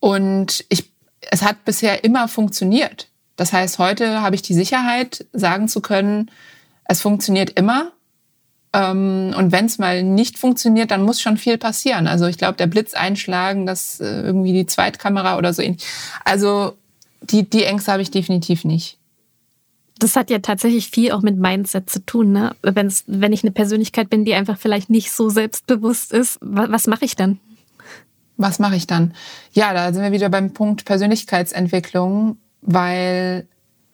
Und 0.00 0.64
ich, 0.68 0.92
es 1.20 1.42
hat 1.42 1.64
bisher 1.64 2.04
immer 2.04 2.28
funktioniert. 2.28 3.08
Das 3.36 3.52
heißt, 3.52 3.78
heute 3.78 4.22
habe 4.22 4.34
ich 4.34 4.42
die 4.42 4.54
Sicherheit, 4.54 5.26
sagen 5.32 5.68
zu 5.68 5.80
können, 5.80 6.30
es 6.84 7.02
funktioniert 7.02 7.50
immer. 7.50 7.92
Ähm, 8.76 9.34
und 9.36 9.52
wenn 9.52 9.66
es 9.66 9.78
mal 9.78 10.02
nicht 10.02 10.38
funktioniert, 10.38 10.90
dann 10.90 11.02
muss 11.02 11.20
schon 11.20 11.36
viel 11.36 11.56
passieren. 11.56 12.06
Also 12.06 12.26
ich 12.26 12.36
glaube, 12.36 12.56
der 12.56 12.66
Blitz 12.66 12.94
einschlagen, 12.94 13.64
das 13.64 14.00
äh, 14.00 14.20
irgendwie 14.22 14.52
die 14.52 14.66
Zweitkamera 14.66 15.38
oder 15.38 15.52
so 15.54 15.62
ähnlich. 15.62 15.84
Also 16.24 16.74
die, 17.22 17.48
die 17.48 17.64
Ängste 17.64 17.92
habe 17.92 18.02
ich 18.02 18.10
definitiv 18.10 18.64
nicht 18.64 18.98
das 19.98 20.16
hat 20.16 20.30
ja 20.30 20.38
tatsächlich 20.38 20.90
viel 20.90 21.12
auch 21.12 21.22
mit 21.22 21.38
Mindset 21.38 21.88
zu 21.88 22.04
tun. 22.04 22.32
Ne? 22.32 22.54
Wenn's, 22.62 23.04
wenn 23.06 23.32
ich 23.32 23.42
eine 23.42 23.50
Persönlichkeit 23.50 24.10
bin, 24.10 24.24
die 24.24 24.34
einfach 24.34 24.58
vielleicht 24.58 24.90
nicht 24.90 25.10
so 25.10 25.30
selbstbewusst 25.30 26.12
ist, 26.12 26.38
was, 26.40 26.70
was 26.70 26.86
mache 26.86 27.04
ich 27.04 27.16
dann? 27.16 27.40
Was 28.36 28.58
mache 28.58 28.76
ich 28.76 28.86
dann? 28.86 29.14
Ja, 29.52 29.72
da 29.72 29.92
sind 29.92 30.02
wir 30.02 30.12
wieder 30.12 30.28
beim 30.28 30.52
Punkt 30.52 30.84
Persönlichkeitsentwicklung, 30.84 32.36
weil 32.60 33.46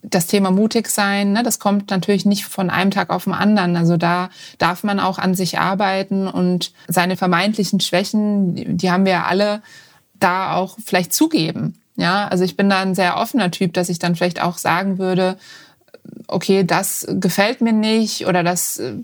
das 0.02 0.26
Thema 0.26 0.50
mutig 0.50 0.88
sein, 0.88 1.32
ne, 1.32 1.42
das 1.42 1.58
kommt 1.58 1.90
natürlich 1.90 2.24
nicht 2.24 2.44
von 2.44 2.70
einem 2.70 2.90
Tag 2.90 3.10
auf 3.10 3.24
den 3.24 3.34
anderen. 3.34 3.76
Also 3.76 3.96
da 3.96 4.30
darf 4.58 4.82
man 4.82 5.00
auch 5.00 5.18
an 5.18 5.34
sich 5.34 5.58
arbeiten 5.58 6.26
und 6.26 6.72
seine 6.88 7.16
vermeintlichen 7.16 7.80
Schwächen, 7.80 8.76
die 8.76 8.90
haben 8.90 9.04
wir 9.04 9.12
ja 9.12 9.24
alle, 9.24 9.62
da 10.18 10.54
auch 10.54 10.76
vielleicht 10.84 11.12
zugeben. 11.12 11.78
Ja, 11.96 12.26
also 12.28 12.44
ich 12.44 12.56
bin 12.56 12.70
da 12.70 12.80
ein 12.80 12.94
sehr 12.94 13.16
offener 13.16 13.50
Typ, 13.50 13.74
dass 13.74 13.88
ich 13.88 13.98
dann 13.98 14.16
vielleicht 14.16 14.42
auch 14.42 14.56
sagen 14.58 14.98
würde, 14.98 15.36
okay, 16.26 16.64
das 16.64 17.06
gefällt 17.08 17.60
mir 17.60 17.72
nicht 17.72 18.26
oder 18.26 18.42
das 18.42 18.78
äh, 18.78 18.94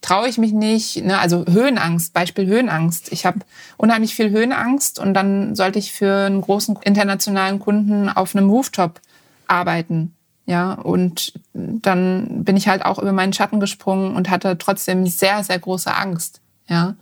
traue 0.00 0.28
ich 0.28 0.38
mich 0.38 0.52
nicht. 0.52 1.04
Ne? 1.04 1.18
Also 1.18 1.44
Höhenangst, 1.46 2.12
Beispiel 2.12 2.46
Höhenangst. 2.46 3.12
Ich 3.12 3.26
habe 3.26 3.40
unheimlich 3.76 4.14
viel 4.14 4.30
Höhenangst 4.30 4.98
und 4.98 5.14
dann 5.14 5.54
sollte 5.54 5.78
ich 5.78 5.92
für 5.92 6.26
einen 6.26 6.40
großen 6.40 6.78
internationalen 6.82 7.58
Kunden 7.58 8.08
auf 8.08 8.34
einem 8.34 8.48
Rooftop 8.48 9.00
arbeiten. 9.46 10.15
Ja, 10.46 10.74
und 10.74 11.32
dann 11.52 12.44
bin 12.44 12.56
ich 12.56 12.68
halt 12.68 12.84
auch 12.84 13.00
über 13.00 13.12
meinen 13.12 13.32
Schatten 13.32 13.58
gesprungen 13.58 14.14
und 14.14 14.30
hatte 14.30 14.56
trotzdem 14.58 15.06
sehr, 15.06 15.42
sehr 15.42 15.58
große 15.58 15.92
Angst. 15.92 16.40
Ja. 16.68 16.94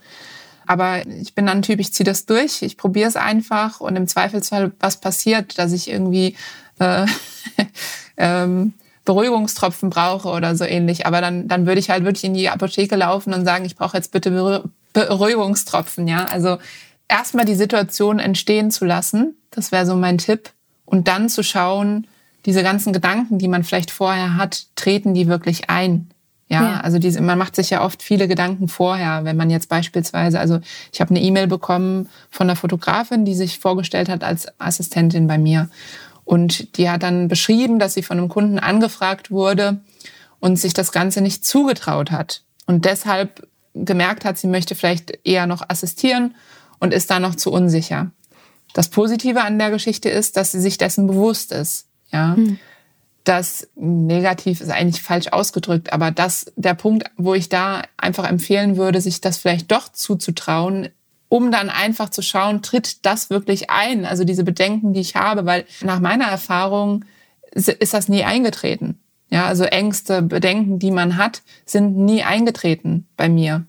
Aber 0.67 1.07
ich 1.07 1.35
bin 1.35 1.45
dann 1.47 1.59
ein 1.59 1.63
Typ, 1.63 1.79
ich 1.79 1.93
ziehe 1.93 2.07
das 2.07 2.25
durch, 2.25 2.63
ich 2.63 2.79
probiere 2.79 3.09
es 3.09 3.17
einfach 3.17 3.81
und 3.81 3.97
im 3.97 4.09
Zweifelsfall, 4.09 4.73
was 4.81 4.99
passiert, 4.99 5.59
dass 5.59 5.73
ich 5.73 5.91
irgendwie 5.91 6.37
äh, 6.79 7.07
ähm, 8.17 8.73
Beruhigungstropfen 9.05 9.91
brauche 9.91 10.29
oder 10.29 10.57
so 10.57 10.65
ähnlich. 10.65 11.07
Aber 11.07 11.21
dann, 11.21 11.49
dann 11.49 11.67
würde 11.67 11.81
ich 11.81 11.91
halt 11.91 12.05
wirklich 12.05 12.25
in 12.25 12.33
die 12.33 12.49
Apotheke 12.49 12.97
laufen 12.97 13.35
und 13.35 13.45
sagen, 13.45 13.67
ich 13.67 13.77
brauche 13.77 13.97
jetzt 13.97 14.13
bitte 14.13 14.65
Beruhigungstropfen, 14.95 16.09
ja. 16.09 16.25
Also 16.25 16.59
erstmal 17.09 17.45
die 17.45 17.55
Situation 17.55 18.19
entstehen 18.19 18.71
zu 18.71 18.87
lassen, 18.87 19.37
das 19.51 19.71
wäre 19.71 19.85
so 19.85 19.97
mein 19.97 20.17
Tipp. 20.19 20.51
Und 20.87 21.09
dann 21.09 21.29
zu 21.29 21.43
schauen, 21.43 22.07
diese 22.47 22.63
ganzen 22.63 22.93
Gedanken, 22.93 23.39
die 23.39 23.49
man 23.49 23.65
vielleicht 23.65 23.91
vorher 23.91 24.37
hat, 24.37 24.67
treten 24.77 25.15
die 25.15 25.29
wirklich 25.29 25.71
ein? 25.71 26.11
Ja, 26.49 26.63
ja, 26.63 26.81
also 26.81 26.99
diese, 26.99 27.23
man 27.23 27.39
macht 27.39 27.57
sich 27.57 27.71
ja 27.71 27.83
oft 27.83 28.03
viele 28.03 28.29
Gedanken 28.29 28.69
vorher, 28.69 29.25
wenn 29.25 29.37
man 29.37 29.49
jetzt 29.49 29.71
beispielsweise, 29.71 30.39
also 30.39 30.61
ich 30.93 31.01
habe 31.01 31.11
eine 31.11 31.23
E-Mail 31.23 31.47
bekommen 31.47 32.09
von 32.31 32.49
einer 32.49 32.57
Fotografin, 32.57 33.25
die 33.25 33.35
sich 33.35 33.59
vorgestellt 33.59 34.11
hat 34.11 34.23
als 34.23 34.47
Assistentin 34.61 35.27
bei 35.27 35.39
mir. 35.39 35.71
Und 36.25 36.77
die 36.77 36.89
hat 36.91 37.03
dann 37.03 37.29
beschrieben, 37.29 37.79
dass 37.79 37.95
sie 37.95 38.03
von 38.03 38.19
einem 38.19 38.29
Kunden 38.29 38.59
angefragt 38.59 39.31
wurde 39.31 39.81
und 40.39 40.57
sich 40.57 40.75
das 40.75 40.93
Ganze 40.93 41.23
nicht 41.23 41.45
zugetraut 41.45 42.11
hat. 42.11 42.43
Und 42.67 42.85
deshalb 42.85 43.49
gemerkt 43.75 44.25
hat, 44.25 44.39
sie 44.39 44.47
möchte 44.47 44.75
vielleicht 44.75 45.19
eher 45.25 45.47
noch 45.47 45.63
assistieren 45.69 46.35
und 46.79 46.95
ist 46.95 47.11
da 47.11 47.21
noch 47.21 47.35
zu 47.35 47.51
unsicher. 47.51 48.11
Das 48.75 48.89
Positive 48.89 49.43
an 49.43 49.59
der 49.59 49.71
Geschichte 49.71 50.09
ist, 50.09 50.37
dass 50.37 50.53
sie 50.53 50.61
sich 50.61 50.79
dessen 50.79 51.07
bewusst 51.07 51.53
ist. 51.53 51.84
Ja. 52.15 52.37
Mhm. 52.37 52.59
Das 53.25 53.69
negativ 53.75 54.61
ist 54.61 54.71
eigentlich 54.71 55.03
falsch 55.03 55.29
ausgedrückt, 55.29 55.93
aber 55.93 56.11
das, 56.11 56.53
der 56.57 56.75
Punkt, 56.75 57.11
wo 57.17 57.35
ich 57.35 57.49
da 57.49 57.83
einfach 57.97 58.29
empfehlen 58.29 58.77
würde, 58.77 59.01
sich 59.01 59.21
das 59.21 59.39
vielleicht 59.39 59.73
doch 59.73 59.89
zuzutrauen, 59.91 60.91
um 61.31 61.51
dann 61.51 61.71
einfach 61.71 62.11
zu 62.11 62.23
schauen, 62.23 62.63
tritt 62.63 63.05
das 63.07 63.31
wirklich 63.31 63.71
ein? 63.71 64.05
Also 64.05 64.25
diese 64.25 64.45
Bedenken, 64.45 64.93
die 64.93 65.01
ich 65.01 65.17
habe, 65.17 65.47
weil 65.47 65.65
nach 65.83 66.01
meiner 66.01 66.27
Erfahrung 66.27 67.05
ist 67.51 67.95
das 67.95 68.09
nie 68.09 68.25
eingetreten. 68.25 69.01
Ja, 69.31 69.47
also 69.47 69.65
Ängste, 69.65 70.23
Bedenken, 70.23 70.79
die 70.79 70.91
man 70.91 71.17
hat, 71.17 71.43
sind 71.65 71.97
nie 71.97 72.23
eingetreten 72.23 73.09
bei 73.17 73.29
mir. 73.29 73.67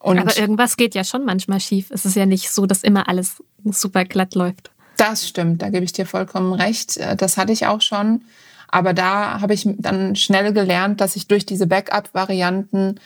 Und 0.00 0.18
Aber 0.18 0.36
irgendwas 0.36 0.76
geht 0.76 0.94
ja 0.94 1.04
schon 1.04 1.24
manchmal 1.24 1.60
schief. 1.60 1.90
Es 1.90 2.04
ist 2.04 2.16
ja 2.16 2.26
nicht 2.26 2.50
so, 2.50 2.66
dass 2.66 2.82
immer 2.82 3.08
alles 3.08 3.42
super 3.64 4.04
glatt 4.04 4.34
läuft. 4.34 4.70
Das 4.96 5.28
stimmt, 5.28 5.62
da 5.62 5.70
gebe 5.70 5.84
ich 5.84 5.92
dir 5.92 6.06
vollkommen 6.06 6.52
recht. 6.52 7.00
Das 7.18 7.36
hatte 7.36 7.52
ich 7.52 7.66
auch 7.66 7.80
schon. 7.80 8.22
Aber 8.68 8.92
da 8.92 9.40
habe 9.40 9.54
ich 9.54 9.68
dann 9.78 10.16
schnell 10.16 10.52
gelernt, 10.52 11.00
dass 11.00 11.16
ich 11.16 11.28
durch 11.28 11.46
diese 11.46 11.66
Backup-Varianten, 11.66 13.00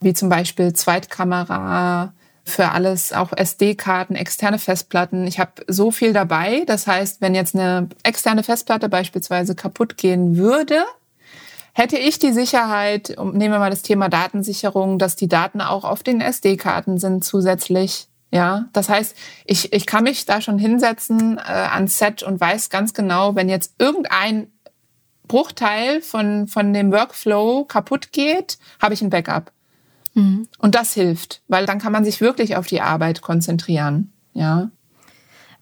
wie 0.00 0.14
zum 0.14 0.28
Beispiel 0.28 0.72
Zweitkamera, 0.72 2.12
für 2.48 2.70
alles, 2.70 3.12
auch 3.12 3.32
SD-Karten, 3.32 4.14
externe 4.14 4.60
Festplatten. 4.60 5.26
Ich 5.26 5.40
habe 5.40 5.64
so 5.66 5.90
viel 5.90 6.12
dabei. 6.12 6.62
Das 6.66 6.86
heißt, 6.86 7.20
wenn 7.20 7.34
jetzt 7.34 7.56
eine 7.56 7.88
externe 8.04 8.44
Festplatte 8.44 8.88
beispielsweise 8.88 9.56
kaputt 9.56 9.96
gehen 9.96 10.36
würde, 10.36 10.84
hätte 11.72 11.98
ich 11.98 12.20
die 12.20 12.32
Sicherheit, 12.32 13.16
nehmen 13.18 13.52
wir 13.52 13.58
mal 13.58 13.70
das 13.70 13.82
Thema 13.82 14.08
Datensicherung, 14.08 15.00
dass 15.00 15.16
die 15.16 15.26
Daten 15.26 15.60
auch 15.60 15.82
auf 15.82 16.04
den 16.04 16.20
SD-Karten 16.20 16.98
sind 16.98 17.24
zusätzlich. 17.24 18.06
Ja, 18.32 18.66
das 18.72 18.88
heißt, 18.88 19.16
ich, 19.44 19.72
ich 19.72 19.86
kann 19.86 20.04
mich 20.04 20.26
da 20.26 20.40
schon 20.40 20.58
hinsetzen 20.58 21.38
äh, 21.38 21.40
ans 21.40 21.98
Set 21.98 22.22
und 22.22 22.40
weiß 22.40 22.70
ganz 22.70 22.92
genau, 22.92 23.34
wenn 23.34 23.48
jetzt 23.48 23.74
irgendein 23.78 24.48
Bruchteil 25.28 26.02
von, 26.02 26.46
von 26.48 26.72
dem 26.72 26.92
Workflow 26.92 27.64
kaputt 27.64 28.12
geht, 28.12 28.58
habe 28.80 28.94
ich 28.94 29.02
ein 29.02 29.10
Backup. 29.10 29.52
Mhm. 30.14 30.48
Und 30.58 30.74
das 30.74 30.92
hilft, 30.94 31.42
weil 31.48 31.66
dann 31.66 31.78
kann 31.78 31.92
man 31.92 32.04
sich 32.04 32.20
wirklich 32.20 32.56
auf 32.56 32.66
die 32.66 32.80
Arbeit 32.80 33.22
konzentrieren. 33.22 34.12
Ja. 34.32 34.70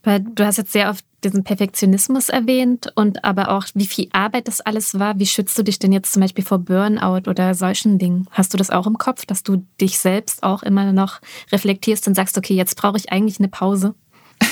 Weil 0.05 0.21
du 0.21 0.45
hast 0.45 0.57
jetzt 0.57 0.71
sehr 0.71 0.89
oft 0.91 1.03
diesen 1.23 1.43
Perfektionismus 1.43 2.29
erwähnt 2.29 2.91
und 2.93 3.25
aber 3.25 3.49
auch, 3.49 3.65
wie 3.73 3.87
viel 3.87 4.07
Arbeit 4.13 4.47
das 4.47 4.61
alles 4.61 4.99
war. 4.99 5.17
Wie 5.17 5.25
schützt 5.25 5.57
du 5.57 5.63
dich 5.63 5.79
denn 5.79 5.91
jetzt 5.91 6.13
zum 6.13 6.21
Beispiel 6.21 6.45
vor 6.45 6.59
Burnout 6.59 7.27
oder 7.27 7.55
solchen 7.55 7.97
Dingen? 7.97 8.27
Hast 8.29 8.53
du 8.53 8.57
das 8.57 8.69
auch 8.69 8.85
im 8.85 8.99
Kopf, 8.99 9.25
dass 9.25 9.41
du 9.41 9.65
dich 9.81 9.97
selbst 9.97 10.43
auch 10.43 10.61
immer 10.61 10.93
noch 10.93 11.19
reflektierst 11.51 12.07
und 12.07 12.13
sagst, 12.13 12.37
okay, 12.37 12.53
jetzt 12.53 12.77
brauche 12.77 12.97
ich 12.97 13.11
eigentlich 13.11 13.39
eine 13.39 13.49
Pause? 13.49 13.95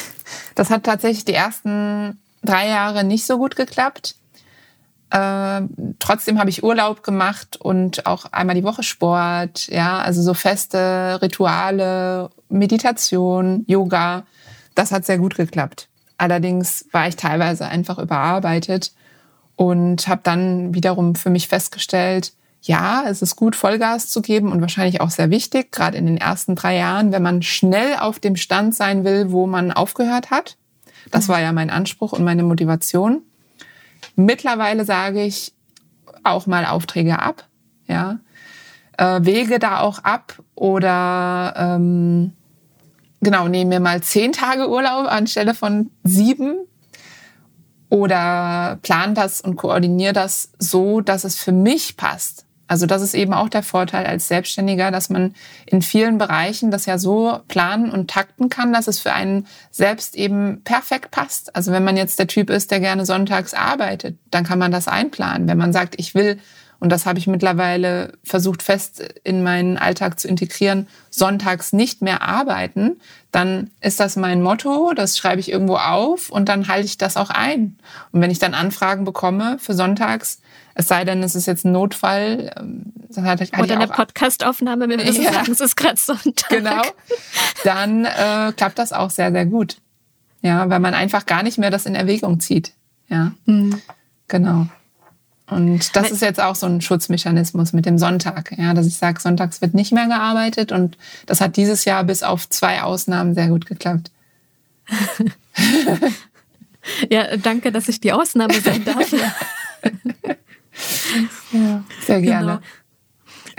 Das 0.55 0.69
hat 0.69 0.83
tatsächlich 0.83 1.25
die 1.25 1.33
ersten 1.33 2.17
drei 2.43 2.67
Jahre 2.69 3.03
nicht 3.03 3.25
so 3.25 3.37
gut 3.37 3.55
geklappt. 3.55 4.15
Äh, 5.09 5.61
trotzdem 5.99 6.39
habe 6.39 6.49
ich 6.49 6.63
Urlaub 6.63 7.03
gemacht 7.03 7.57
und 7.59 8.05
auch 8.07 8.25
einmal 8.31 8.55
die 8.55 8.63
Woche 8.63 8.81
Sport, 8.81 9.67
ja, 9.67 9.99
also 9.99 10.23
so 10.23 10.33
feste 10.33 11.19
Rituale, 11.21 12.29
Meditation, 12.49 13.63
Yoga. 13.67 14.23
Das 14.75 14.91
hat 14.91 15.05
sehr 15.05 15.17
gut 15.17 15.35
geklappt. 15.35 15.89
Allerdings 16.17 16.85
war 16.91 17.07
ich 17.07 17.15
teilweise 17.15 17.67
einfach 17.67 17.99
überarbeitet 17.99 18.93
und 19.55 20.07
habe 20.07 20.21
dann 20.23 20.73
wiederum 20.73 21.15
für 21.15 21.29
mich 21.29 21.47
festgestellt, 21.47 22.33
ja, 22.61 23.03
es 23.07 23.21
ist 23.21 23.35
gut, 23.35 23.57
Vollgas 23.57 24.09
zu 24.09 24.21
geben 24.21 24.51
und 24.51 24.61
wahrscheinlich 24.61 25.01
auch 25.01 25.09
sehr 25.09 25.29
wichtig, 25.29 25.71
gerade 25.71 25.97
in 25.97 26.05
den 26.05 26.17
ersten 26.17 26.55
drei 26.55 26.77
Jahren, 26.77 27.11
wenn 27.11 27.21
man 27.21 27.41
schnell 27.41 27.97
auf 27.97 28.19
dem 28.19 28.37
Stand 28.37 28.73
sein 28.73 29.03
will, 29.03 29.31
wo 29.31 29.47
man 29.47 29.73
aufgehört 29.73 30.31
hat. 30.31 30.57
Das 31.11 31.27
war 31.27 31.41
ja 31.41 31.51
mein 31.51 31.69
Anspruch 31.69 32.13
und 32.13 32.23
meine 32.23 32.43
Motivation. 32.43 33.21
Mittlerweile 34.15 34.85
sage 34.85 35.23
ich 35.23 35.53
auch 36.23 36.47
mal 36.47 36.65
Aufträge 36.65 37.19
ab, 37.19 37.47
ja, 37.87 38.19
äh, 38.97 39.19
Wege 39.23 39.59
da 39.59 39.81
auch 39.81 39.99
ab 39.99 40.41
oder 40.55 41.53
ähm, 41.57 42.31
genau 43.23 43.47
nehme 43.47 43.75
mir 43.75 43.79
mal 43.79 44.01
zehn 44.01 44.31
Tage 44.31 44.69
Urlaub 44.69 45.07
anstelle 45.07 45.53
von 45.53 45.91
sieben 46.03 46.55
oder 47.89 48.79
plan 48.81 49.15
das 49.15 49.41
und 49.41 49.55
koordiniere 49.55 50.13
das 50.13 50.51
so, 50.57 51.01
dass 51.01 51.23
es 51.23 51.35
für 51.35 51.51
mich 51.51 51.97
passt. 51.97 52.45
Also 52.65 52.85
das 52.87 53.01
ist 53.01 53.13
eben 53.13 53.33
auch 53.33 53.49
der 53.49 53.61
Vorteil 53.61 54.05
als 54.05 54.27
Selbstständiger, 54.27 54.89
dass 54.89 55.09
man 55.09 55.35
in 55.65 55.81
vielen 55.81 56.17
Bereichen 56.17 56.71
das 56.71 56.85
ja 56.85 56.97
so 56.97 57.39
planen 57.47 57.91
und 57.91 58.09
takten 58.09 58.49
kann, 58.49 58.73
dass 58.73 58.87
es 58.87 58.99
für 58.99 59.13
einen 59.13 59.45
selbst 59.69 60.15
eben 60.15 60.63
perfekt 60.63 61.11
passt. 61.11 61.55
Also 61.55 61.71
wenn 61.71 61.83
man 61.83 61.97
jetzt 61.97 62.17
der 62.17 62.27
Typ 62.27 62.49
ist, 62.49 62.71
der 62.71 62.79
gerne 62.79 63.05
sonntags 63.05 63.53
arbeitet, 63.53 64.17
dann 64.31 64.43
kann 64.43 64.59
man 64.59 64.71
das 64.71 64.87
einplanen. 64.87 65.47
Wenn 65.47 65.57
man 65.57 65.73
sagt, 65.73 65.95
ich 65.99 66.15
will, 66.15 66.39
und 66.83 66.89
das 66.89 67.05
habe 67.05 67.17
ich 67.17 67.27
mittlerweile 67.27 68.11
versucht 68.25 68.61
fest 68.61 69.01
in 69.23 69.41
meinen 69.41 69.77
Alltag 69.77 70.19
zu 70.19 70.27
integrieren, 70.27 70.89
sonntags 71.09 71.71
nicht 71.71 72.01
mehr 72.01 72.21
arbeiten, 72.23 72.99
dann 73.31 73.71
ist 73.79 74.01
das 74.01 74.17
mein 74.17 74.41
Motto, 74.41 74.91
das 74.93 75.17
schreibe 75.17 75.39
ich 75.39 75.49
irgendwo 75.49 75.77
auf 75.77 76.29
und 76.29 76.49
dann 76.49 76.67
halte 76.67 76.85
ich 76.85 76.97
das 76.97 77.15
auch 77.15 77.29
ein. 77.29 77.77
Und 78.11 78.19
wenn 78.19 78.31
ich 78.31 78.39
dann 78.39 78.53
Anfragen 78.53 79.05
bekomme 79.05 79.59
für 79.59 79.73
sonntags, 79.73 80.41
es 80.75 80.89
sei 80.89 81.05
denn, 81.05 81.23
es 81.23 81.35
ist 81.35 81.45
jetzt 81.45 81.63
ein 81.63 81.71
Notfall. 81.71 82.51
Ähm, 82.59 82.91
dann 83.11 83.23
hat, 83.27 83.39
hat 83.39 83.59
Oder 83.61 83.75
eine 83.75 83.87
Podcastaufnahme, 83.87 84.89
wenn 84.89 84.99
wir 84.99 85.09
ja. 85.09 85.31
sagen, 85.31 85.53
es 85.53 85.61
ist 85.61 85.77
gerade 85.77 85.95
Sonntag. 85.97 86.49
Genau. 86.49 86.81
Dann 87.63 88.03
äh, 88.03 88.51
klappt 88.57 88.77
das 88.77 88.91
auch 88.91 89.09
sehr, 89.09 89.31
sehr 89.31 89.45
gut. 89.45 89.77
Ja, 90.41 90.69
weil 90.69 90.81
man 90.81 90.93
einfach 90.93 91.25
gar 91.25 91.43
nicht 91.43 91.57
mehr 91.57 91.71
das 91.71 91.85
in 91.85 91.95
Erwägung 91.95 92.41
zieht. 92.41 92.73
Ja, 93.07 93.31
mhm. 93.45 93.81
genau. 94.27 94.67
Und 95.47 95.95
das 95.95 96.09
ist 96.09 96.21
jetzt 96.21 96.39
auch 96.39 96.55
so 96.55 96.65
ein 96.65 96.79
Schutzmechanismus 96.79 97.73
mit 97.73 97.85
dem 97.85 97.97
Sonntag, 97.97 98.57
ja, 98.57 98.73
dass 98.73 98.87
ich 98.87 98.95
sage, 98.95 99.19
sonntags 99.19 99.61
wird 99.61 99.73
nicht 99.73 99.91
mehr 99.91 100.07
gearbeitet 100.07 100.71
und 100.71 100.97
das 101.25 101.41
hat 101.41 101.57
dieses 101.57 101.83
Jahr 101.85 102.05
bis 102.05 102.23
auf 102.23 102.49
zwei 102.49 102.81
Ausnahmen 102.81 103.35
sehr 103.35 103.49
gut 103.49 103.65
geklappt. 103.65 104.09
ja, 107.09 107.35
danke, 107.37 107.71
dass 107.73 107.89
ich 107.89 107.99
die 107.99 108.13
Ausnahme 108.13 108.53
sein 108.61 108.85
darf. 108.85 109.11
Ja, 109.11 109.33
sehr 112.05 112.21
gerne. 112.21 112.45
Genau. 112.45 112.59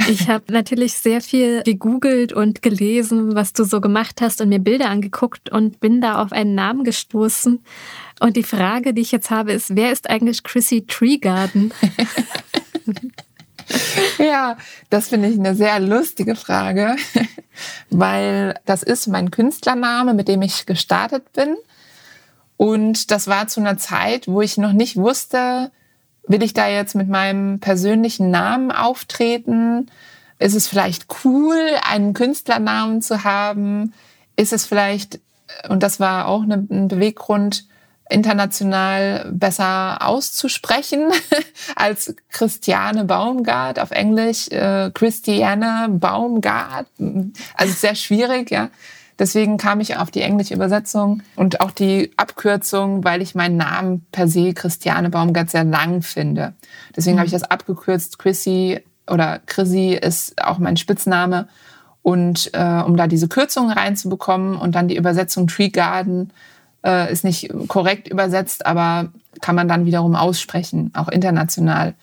Ich 0.09 0.29
habe 0.29 0.53
natürlich 0.53 0.95
sehr 0.95 1.21
viel 1.21 1.62
gegoogelt 1.62 2.33
und 2.33 2.62
gelesen, 2.62 3.35
was 3.35 3.53
du 3.53 3.64
so 3.64 3.81
gemacht 3.81 4.21
hast 4.21 4.40
und 4.40 4.49
mir 4.49 4.59
Bilder 4.59 4.90
angeguckt 4.90 5.51
und 5.51 5.81
bin 5.81 6.01
da 6.01 6.21
auf 6.23 6.33
einen 6.33 6.55
Namen 6.55 6.85
gestoßen. 6.85 7.64
Und 8.21 8.37
die 8.37 8.43
Frage, 8.43 8.95
die 8.95 9.03
ich 9.03 9.12
jetzt 9.12 9.31
habe, 9.31 9.53
ist, 9.53 9.77
wer 9.77 9.93
ist 9.93 10.11
eigentlich 10.11 10.43
Chrissy 10.43 10.85
Treegarden? 10.87 11.73
ja, 14.19 14.57
das 14.90 15.09
finde 15.09 15.29
ich 15.29 15.38
eine 15.38 15.55
sehr 15.55 15.81
lustige 15.81 16.37
Frage, 16.37 16.97
weil 17.90 18.59
das 18.67 18.83
ist 18.83 19.07
mein 19.07 19.31
Künstlername, 19.31 20.14
mit 20.14 20.29
dem 20.29 20.43
ich 20.43 20.67
gestartet 20.67 21.33
bin. 21.33 21.57
Und 22.57 23.11
das 23.11 23.27
war 23.27 23.49
zu 23.49 23.61
einer 23.61 23.79
Zeit, 23.79 24.29
wo 24.29 24.40
ich 24.40 24.59
noch 24.59 24.73
nicht 24.73 24.97
wusste, 24.97 25.71
Will 26.26 26.42
ich 26.42 26.54
da 26.54 26.68
jetzt 26.68 26.94
mit 26.94 27.08
meinem 27.08 27.60
persönlichen 27.60 28.30
Namen 28.30 28.72
auftreten? 28.72 29.90
Ist 30.38 30.54
es 30.54 30.66
vielleicht 30.66 31.06
cool, 31.24 31.58
einen 31.88 32.14
Künstlernamen 32.14 33.02
zu 33.02 33.24
haben? 33.24 33.92
Ist 34.37 34.52
es 34.52 34.66
vielleicht, 34.66 35.20
und 35.68 35.82
das 35.82 36.00
war 36.00 36.28
auch 36.28 36.42
ein 36.42 36.88
Beweggrund, 36.88 37.66
international 38.10 39.30
besser 39.32 39.98
auszusprechen 40.06 41.10
als 41.76 42.14
Christiane 42.30 43.04
Baumgart 43.04 43.78
auf 43.78 43.90
Englisch, 43.90 44.48
äh, 44.48 44.90
Christiane 44.92 45.88
Baumgart. 45.88 46.87
Also 47.54 47.72
sehr 47.72 47.94
schwierig, 47.94 48.50
ja. 48.50 48.68
Deswegen 49.18 49.59
kam 49.59 49.81
ich 49.81 49.96
auf 49.96 50.11
die 50.11 50.22
englische 50.22 50.55
Übersetzung 50.55 51.22
und 51.37 51.61
auch 51.61 51.70
die 51.70 52.12
Abkürzung, 52.16 53.05
weil 53.05 53.22
ich 53.22 53.35
meinen 53.35 53.57
Namen 53.57 54.07
per 54.11 54.27
se 54.27 54.55
Christiane 54.55 55.11
Baumgart 55.11 55.50
sehr 55.50 55.64
lang 55.64 56.03
finde. 56.03 56.55
Deswegen 56.96 57.16
mhm. 57.16 57.20
habe 57.20 57.27
ich 57.27 57.33
das 57.33 57.44
abgekürzt. 57.44 58.18
Chrissy 58.18 58.81
oder 59.09 59.40
Chrissy 59.46 59.98
ist 60.00 60.42
auch 60.42 60.59
mein 60.59 60.77
Spitzname. 60.77 61.48
Und 62.03 62.50
äh, 62.53 62.83
um 62.83 62.96
da 62.96 63.07
diese 63.07 63.29
Kürzung 63.29 63.70
reinzubekommen 63.70 64.57
und 64.57 64.74
dann 64.74 64.88
die 64.88 64.96
Übersetzung 64.96 65.46
Tree 65.46 65.70
Garden 65.70 66.33
äh, 66.85 67.11
ist 67.11 67.24
nicht 67.24 67.50
korrekt 67.68 68.09
übersetzt, 68.09 68.66
aber 68.66 69.09
kann 69.40 69.57
man 69.57 69.68
dann 69.68 69.87
wiederum 69.87 70.14
aussprechen, 70.14 70.90
auch 70.94 71.09
international 71.09 71.94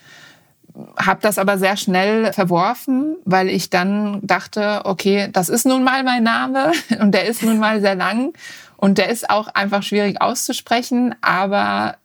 habe 0.97 1.19
das 1.21 1.37
aber 1.37 1.57
sehr 1.57 1.77
schnell 1.77 2.33
verworfen, 2.33 3.17
weil 3.25 3.49
ich 3.49 3.69
dann 3.69 4.19
dachte, 4.21 4.81
okay, 4.85 5.29
das 5.31 5.49
ist 5.49 5.65
nun 5.65 5.83
mal 5.83 6.03
mein 6.03 6.23
Name 6.23 6.71
und 6.99 7.11
der 7.11 7.25
ist 7.25 7.43
nun 7.43 7.59
mal 7.59 7.81
sehr 7.81 7.95
lang 7.95 8.33
und 8.77 8.97
der 8.97 9.09
ist 9.09 9.29
auch 9.29 9.47
einfach 9.47 9.83
schwierig 9.83 10.21
auszusprechen, 10.21 11.15
aber 11.21 11.95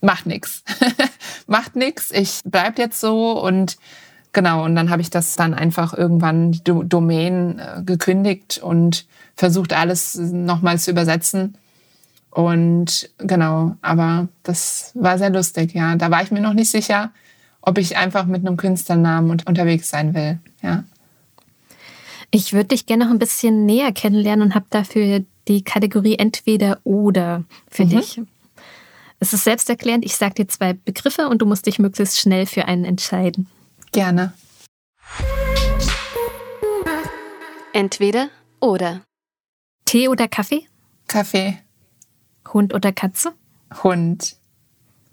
macht 0.00 0.26
nichts. 0.26 0.62
macht 1.46 1.76
nichts, 1.76 2.10
ich 2.10 2.40
bleib 2.44 2.78
jetzt 2.78 3.00
so 3.00 3.40
und 3.40 3.76
genau, 4.32 4.64
und 4.64 4.76
dann 4.76 4.90
habe 4.90 5.02
ich 5.02 5.10
das 5.10 5.36
dann 5.36 5.54
einfach 5.54 5.94
irgendwann 5.94 6.52
die 6.52 6.62
Domain 6.64 7.58
äh, 7.58 7.82
gekündigt 7.82 8.58
und 8.58 9.06
versucht 9.36 9.72
alles 9.72 10.16
nochmal 10.16 10.78
zu 10.78 10.90
übersetzen 10.90 11.56
Und 12.30 13.08
genau, 13.18 13.76
aber 13.80 14.28
das 14.42 14.90
war 14.94 15.16
sehr 15.16 15.30
lustig, 15.30 15.72
ja. 15.72 15.96
Da 15.96 16.10
war 16.10 16.22
ich 16.22 16.30
mir 16.30 16.42
noch 16.42 16.52
nicht 16.52 16.70
sicher, 16.70 17.10
ob 17.66 17.78
ich 17.78 17.96
einfach 17.96 18.24
mit 18.26 18.46
einem 18.46 18.56
Künstlernamen 18.56 19.30
unterwegs 19.30 19.90
sein 19.90 20.14
will, 20.14 20.38
ja. 20.62 20.84
Ich 22.30 22.52
würde 22.52 22.68
dich 22.68 22.86
gerne 22.86 23.04
noch 23.04 23.12
ein 23.12 23.18
bisschen 23.18 23.66
näher 23.66 23.92
kennenlernen 23.92 24.46
und 24.46 24.54
habe 24.54 24.66
dafür 24.70 25.24
die 25.48 25.62
Kategorie 25.62 26.16
entweder 26.16 26.78
oder 26.84 27.44
für 27.68 27.84
mhm. 27.84 27.90
dich. 27.90 28.20
Es 29.18 29.32
ist 29.32 29.44
selbsterklärend, 29.44 30.04
ich 30.04 30.16
sage 30.16 30.34
dir 30.34 30.48
zwei 30.48 30.74
Begriffe 30.74 31.28
und 31.28 31.42
du 31.42 31.46
musst 31.46 31.66
dich 31.66 31.78
möglichst 31.78 32.18
schnell 32.18 32.46
für 32.46 32.66
einen 32.66 32.84
entscheiden. 32.84 33.48
Gerne. 33.92 34.32
Entweder 37.72 38.28
oder. 38.60 39.02
Tee 39.84 40.08
oder 40.08 40.28
Kaffee? 40.28 40.66
Kaffee. 41.08 41.58
Hund 42.52 42.74
oder 42.74 42.92
Katze? 42.92 43.32
Hund. 43.82 44.36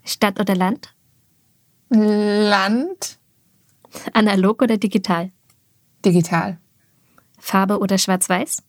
Stadt 0.04 0.38
oder 0.38 0.54
Land? 0.54 0.93
Land. 1.88 3.18
Analog 4.12 4.62
oder 4.62 4.76
digital? 4.76 5.30
Digital. 6.04 6.58
Farbe 7.38 7.78
oder 7.78 7.98
Schwarz-Weiß? 7.98 8.62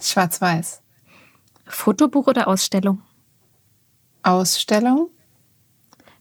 Schwarz-Weiß. 0.00 0.82
Fotobuch 1.66 2.26
oder 2.26 2.48
Ausstellung? 2.48 3.02
Ausstellung. 4.22 5.10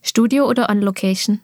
Studio 0.01 0.47
oder 0.47 0.69
On-Location? 0.69 1.41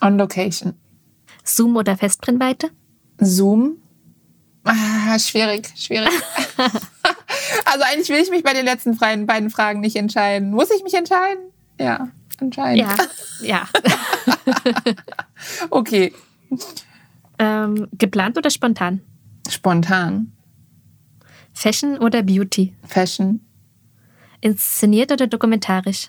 On-Location. 0.00 0.74
Zoom 1.44 1.76
oder 1.76 1.96
Festbrennweite? 1.96 2.70
Zoom. 3.20 3.78
Ah, 4.64 5.18
schwierig, 5.18 5.72
schwierig. 5.76 6.10
also 7.64 7.84
eigentlich 7.84 8.08
will 8.08 8.22
ich 8.22 8.30
mich 8.30 8.42
bei 8.42 8.52
den 8.52 8.64
letzten 8.64 8.96
beiden 8.96 9.50
Fragen 9.50 9.80
nicht 9.80 9.96
entscheiden. 9.96 10.50
Muss 10.50 10.70
ich 10.70 10.82
mich 10.82 10.94
entscheiden? 10.94 11.44
Ja, 11.78 12.08
anscheinend. 12.40 12.78
Ja, 12.80 12.96
ja. 13.40 13.68
okay. 15.70 16.12
Ähm, 17.38 17.88
geplant 17.92 18.38
oder 18.38 18.50
spontan? 18.50 19.00
Spontan. 19.48 20.32
Fashion 21.52 21.98
oder 21.98 22.22
Beauty? 22.22 22.74
Fashion. 22.86 23.40
Inszeniert 24.40 25.12
oder 25.12 25.26
dokumentarisch? 25.26 26.08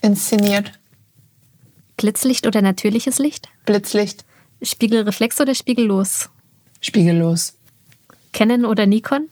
Inszeniert. 0.00 0.72
Blitzlicht 1.96 2.46
oder 2.46 2.62
natürliches 2.62 3.18
Licht? 3.18 3.48
Blitzlicht. 3.66 4.24
Spiegelreflex 4.62 5.40
oder 5.40 5.54
spiegellos? 5.54 6.30
Spiegellos. 6.80 7.54
Canon 8.32 8.64
oder 8.64 8.86
Nikon? 8.86 9.28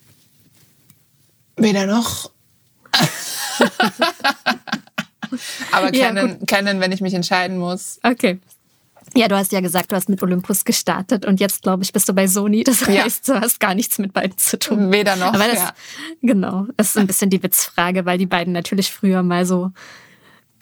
Weder 1.56 1.86
noch. 1.86 2.30
Aber 5.72 5.94
ja, 5.94 6.08
Canon, 6.08 6.38
Canon, 6.46 6.80
wenn 6.80 6.92
ich 6.92 7.00
mich 7.00 7.14
entscheiden 7.14 7.58
muss. 7.58 7.98
Okay. 8.02 8.38
Ja, 9.14 9.28
du 9.28 9.36
hast 9.36 9.52
ja 9.52 9.60
gesagt, 9.60 9.92
du 9.92 9.96
hast 9.96 10.08
mit 10.08 10.22
Olympus 10.22 10.64
gestartet 10.64 11.26
und 11.26 11.40
jetzt, 11.40 11.62
glaube 11.62 11.82
ich, 11.82 11.92
bist 11.92 12.08
du 12.08 12.14
bei 12.14 12.26
Sony. 12.26 12.64
Das 12.64 12.86
heißt, 12.86 13.28
ja. 13.28 13.34
du 13.34 13.40
hast 13.40 13.60
gar 13.60 13.74
nichts 13.74 13.98
mit 13.98 14.12
beiden 14.12 14.38
zu 14.38 14.58
tun. 14.58 14.90
Weder 14.92 15.16
noch. 15.16 15.34
Aber 15.34 15.46
das, 15.46 15.58
ja. 15.58 15.74
Genau, 16.22 16.66
das 16.76 16.88
ist 16.88 16.98
ein 16.98 17.06
bisschen 17.06 17.28
die 17.28 17.42
Witzfrage, 17.42 18.06
weil 18.06 18.18
die 18.18 18.26
beiden 18.26 18.52
natürlich 18.52 18.90
früher 18.90 19.22
mal 19.22 19.44
so 19.44 19.70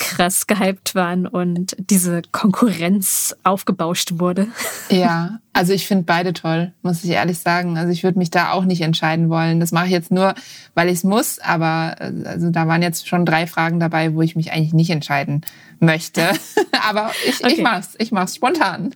krass 0.01 0.47
gehypt 0.47 0.95
waren 0.95 1.27
und 1.27 1.77
diese 1.79 2.23
Konkurrenz 2.33 3.37
aufgebauscht 3.45 4.15
wurde. 4.19 4.49
Ja, 4.89 5.39
also 5.53 5.73
ich 5.73 5.87
finde 5.87 6.05
beide 6.05 6.33
toll, 6.33 6.73
muss 6.83 7.05
ich 7.05 7.11
ehrlich 7.11 7.39
sagen. 7.39 7.77
Also 7.79 7.93
ich 7.93 8.03
würde 8.03 8.19
mich 8.19 8.31
da 8.31 8.51
auch 8.51 8.65
nicht 8.65 8.81
entscheiden 8.81 9.29
wollen. 9.29 9.61
Das 9.61 9.71
mache 9.71 9.85
ich 9.87 9.93
jetzt 9.93 10.11
nur, 10.11 10.35
weil 10.75 10.89
ich 10.89 10.95
es 10.95 11.05
muss, 11.05 11.39
aber 11.39 11.97
also 12.25 12.51
da 12.51 12.67
waren 12.67 12.83
jetzt 12.83 13.07
schon 13.07 13.27
drei 13.27 13.47
Fragen 13.47 13.79
dabei, 13.79 14.15
wo 14.15 14.23
ich 14.23 14.35
mich 14.35 14.53
eigentlich 14.53 14.73
nicht 14.73 14.91
entscheiden 14.91 15.43
möchte. 15.79 16.31
aber 16.89 17.13
ich, 17.29 17.45
okay. 17.45 17.53
ich 17.53 17.63
mach's, 17.63 17.95
ich 17.99 18.11
mach's 18.11 18.35
spontan. 18.35 18.95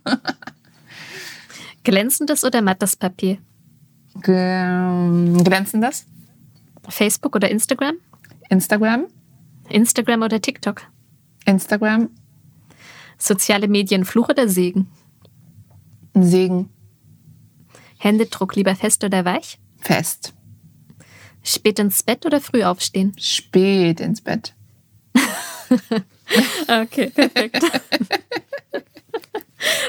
Glänzendes 1.85 2.45
oder 2.45 2.63
mattes 2.63 2.97
Papier? 2.97 3.37
Glänzendes. 4.23 6.07
Facebook 6.89 7.37
oder 7.37 7.51
Instagram? 7.51 7.97
Instagram. 8.49 9.05
Instagram 9.69 10.23
oder 10.23 10.41
TikTok? 10.41 10.83
Instagram. 11.45 12.11
Soziale 13.19 13.69
Medien, 13.69 14.05
Fluch 14.05 14.29
oder 14.29 14.49
Segen? 14.49 14.89
Segen. 16.15 16.69
Händedruck 17.99 18.55
lieber 18.55 18.75
fest 18.75 19.03
oder 19.05 19.25
weich? 19.25 19.59
Fest. 19.79 20.35
Spät 21.43 21.79
ins 21.79 22.03
Bett 22.03 22.27
oder 22.27 22.41
früh 22.41 22.65
aufstehen? 22.65 23.15
Spät 23.19 24.01
ins 24.01 24.21
Bett. 24.21 24.55
okay, 26.69 27.11
perfekt. 27.11 27.63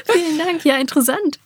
Vielen 0.04 0.38
Dank, 0.38 0.64
ja, 0.64 0.76
interessant. 0.76 1.38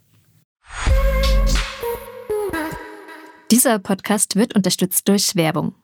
Dieser 3.50 3.78
Podcast 3.78 4.36
wird 4.36 4.54
unterstützt 4.54 5.08
durch 5.08 5.34
Werbung. 5.34 5.74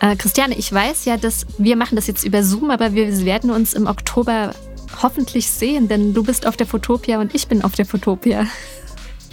Äh, 0.00 0.16
Christiane, 0.16 0.54
ich 0.56 0.72
weiß 0.72 1.04
ja, 1.06 1.16
dass 1.16 1.46
wir 1.58 1.76
machen 1.76 1.96
das 1.96 2.06
jetzt 2.06 2.24
über 2.24 2.42
Zoom, 2.42 2.70
aber 2.70 2.94
wir 2.94 3.24
werden 3.24 3.50
uns 3.50 3.74
im 3.74 3.86
Oktober 3.86 4.54
hoffentlich 5.02 5.50
sehen, 5.50 5.88
denn 5.88 6.14
du 6.14 6.22
bist 6.22 6.46
auf 6.46 6.56
der 6.56 6.66
Fotopia 6.66 7.20
und 7.20 7.34
ich 7.34 7.48
bin 7.48 7.62
auf 7.62 7.72
der 7.72 7.86
Fotopia. 7.86 8.46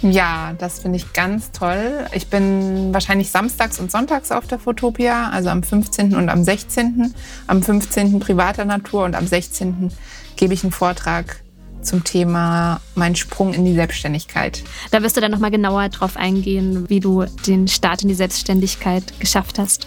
Ja, 0.02 0.54
das 0.58 0.80
finde 0.80 0.98
ich 0.98 1.12
ganz 1.14 1.50
toll. 1.52 2.06
Ich 2.12 2.26
bin 2.26 2.92
wahrscheinlich 2.92 3.30
samstags 3.30 3.78
und 3.78 3.90
sonntags 3.90 4.32
auf 4.32 4.46
der 4.46 4.58
Fotopia, 4.58 5.30
also 5.30 5.48
am 5.48 5.62
15. 5.62 6.14
und 6.14 6.28
am 6.28 6.44
16. 6.44 7.14
Am 7.46 7.62
15. 7.62 8.20
privater 8.20 8.66
Natur 8.66 9.04
und 9.04 9.14
am 9.14 9.26
16. 9.26 9.90
gebe 10.36 10.52
ich 10.52 10.62
einen 10.62 10.72
Vortrag 10.72 11.42
zum 11.80 12.04
Thema 12.04 12.80
Mein 12.94 13.16
Sprung 13.16 13.54
in 13.54 13.64
die 13.64 13.74
Selbstständigkeit. 13.74 14.62
Da 14.90 15.02
wirst 15.02 15.16
du 15.16 15.20
dann 15.20 15.30
nochmal 15.30 15.50
genauer 15.50 15.88
drauf 15.88 16.16
eingehen, 16.16 16.88
wie 16.88 17.00
du 17.00 17.24
den 17.46 17.68
Start 17.68 18.02
in 18.02 18.08
die 18.08 18.14
Selbstständigkeit 18.14 19.18
geschafft 19.20 19.58
hast. 19.58 19.86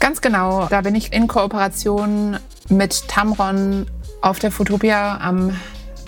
Ganz 0.00 0.20
genau. 0.20 0.66
Da 0.66 0.82
bin 0.82 0.94
ich 0.94 1.12
in 1.12 1.28
Kooperation 1.28 2.38
mit 2.68 3.08
Tamron 3.08 3.86
auf 4.20 4.38
der 4.38 4.50
Fotopia 4.50 5.18
am 5.18 5.56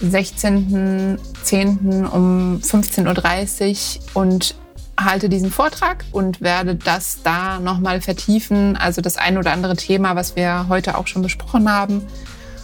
16.10. 0.02 2.08
um 2.08 2.60
15.30 2.62 3.98
Uhr 3.98 4.22
und 4.22 4.54
halte 4.98 5.28
diesen 5.28 5.50
Vortrag 5.50 6.04
und 6.12 6.40
werde 6.40 6.74
das 6.74 7.22
da 7.22 7.58
nochmal 7.58 8.00
vertiefen. 8.00 8.76
Also 8.76 9.00
das 9.00 9.16
ein 9.16 9.38
oder 9.38 9.52
andere 9.52 9.76
Thema, 9.76 10.16
was 10.16 10.36
wir 10.36 10.66
heute 10.68 10.96
auch 10.96 11.06
schon 11.06 11.22
besprochen 11.22 11.70
haben. 11.70 12.06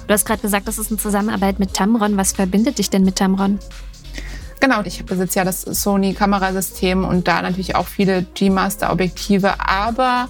Du 0.06 0.14
hast 0.14 0.24
gerade 0.24 0.42
gesagt, 0.42 0.68
das 0.68 0.78
ist 0.78 0.90
eine 0.90 0.98
Zusammenarbeit 0.98 1.58
mit 1.58 1.74
Tamron. 1.74 2.16
Was 2.16 2.32
verbindet 2.32 2.78
dich 2.78 2.90
denn 2.90 3.04
mit 3.04 3.16
Tamron? 3.16 3.58
Genau, 4.60 4.82
ich 4.84 5.04
besitze 5.04 5.40
ja 5.40 5.44
das 5.44 5.62
Sony-Kamerasystem 5.62 7.04
und 7.04 7.28
da 7.28 7.42
natürlich 7.42 7.76
auch 7.76 7.86
viele 7.86 8.22
G-Master-Objektive, 8.22 9.60
aber 9.60 10.28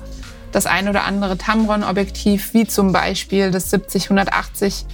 das 0.56 0.64
ein 0.64 0.88
oder 0.88 1.04
andere 1.04 1.36
Tamron-Objektiv, 1.36 2.54
wie 2.54 2.66
zum 2.66 2.90
Beispiel 2.90 3.50
das 3.50 3.70
70-180, 3.70 4.84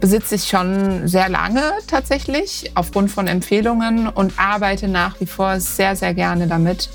besitze 0.00 0.34
ich 0.34 0.48
schon 0.48 1.08
sehr 1.08 1.30
lange 1.30 1.62
tatsächlich 1.86 2.72
aufgrund 2.74 3.10
von 3.10 3.26
Empfehlungen 3.26 4.06
und 4.06 4.38
arbeite 4.38 4.86
nach 4.86 5.18
wie 5.18 5.24
vor 5.24 5.60
sehr, 5.60 5.96
sehr 5.96 6.12
gerne 6.12 6.46
damit 6.46 6.90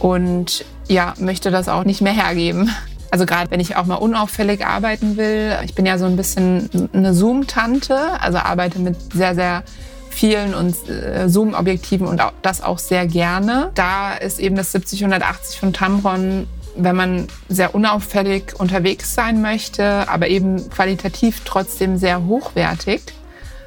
und 0.00 0.64
ja, 0.88 1.14
möchte 1.20 1.52
das 1.52 1.68
auch 1.68 1.84
nicht 1.84 2.00
mehr 2.00 2.12
hergeben. 2.12 2.68
Also 3.12 3.26
gerade 3.26 3.48
wenn 3.52 3.60
ich 3.60 3.76
auch 3.76 3.86
mal 3.86 3.94
unauffällig 3.94 4.66
arbeiten 4.66 5.16
will, 5.16 5.56
ich 5.64 5.76
bin 5.76 5.86
ja 5.86 5.98
so 5.98 6.06
ein 6.06 6.16
bisschen 6.16 6.68
eine 6.92 7.14
Zoom-Tante, 7.14 8.20
also 8.20 8.38
arbeite 8.38 8.80
mit 8.80 8.96
sehr, 9.14 9.36
sehr 9.36 9.62
vielen 10.10 10.54
und 10.54 10.74
äh, 10.88 11.28
Zoom-Objektiven 11.28 12.08
und 12.08 12.20
das 12.42 12.60
auch 12.60 12.80
sehr 12.80 13.06
gerne. 13.06 13.70
Da 13.76 14.14
ist 14.14 14.40
eben 14.40 14.56
das 14.56 14.74
70-180 14.74 15.58
von 15.60 15.72
Tamron 15.72 16.48
wenn 16.76 16.96
man 16.96 17.26
sehr 17.48 17.74
unauffällig 17.74 18.54
unterwegs 18.58 19.14
sein 19.14 19.42
möchte, 19.42 20.08
aber 20.08 20.28
eben 20.28 20.70
qualitativ 20.70 21.42
trotzdem 21.44 21.96
sehr 21.96 22.24
hochwertig, 22.24 23.02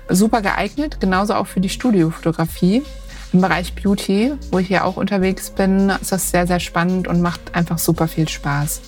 super 0.10 0.42
geeignet, 0.42 1.00
genauso 1.00 1.36
auch 1.36 1.48
für 1.48 1.60
die 1.60 1.70
Studiofotografie. 1.70 2.84
Im 3.34 3.42
Bereich 3.42 3.74
Beauty, 3.76 4.34
wo 4.52 4.60
ich 4.60 4.70
ja 4.70 4.84
auch 4.84 4.98
unterwegs 4.98 5.50
bin, 5.50 5.90
ist 5.90 6.12
das 6.12 6.32
sehr, 6.32 6.48
sehr 6.48 6.60
spannend 6.60 7.08
und 7.08 7.22
macht 7.22 7.54
einfach 7.54 7.80
super 7.80 8.08
viel 8.08 8.30
Spaß. 8.30 8.82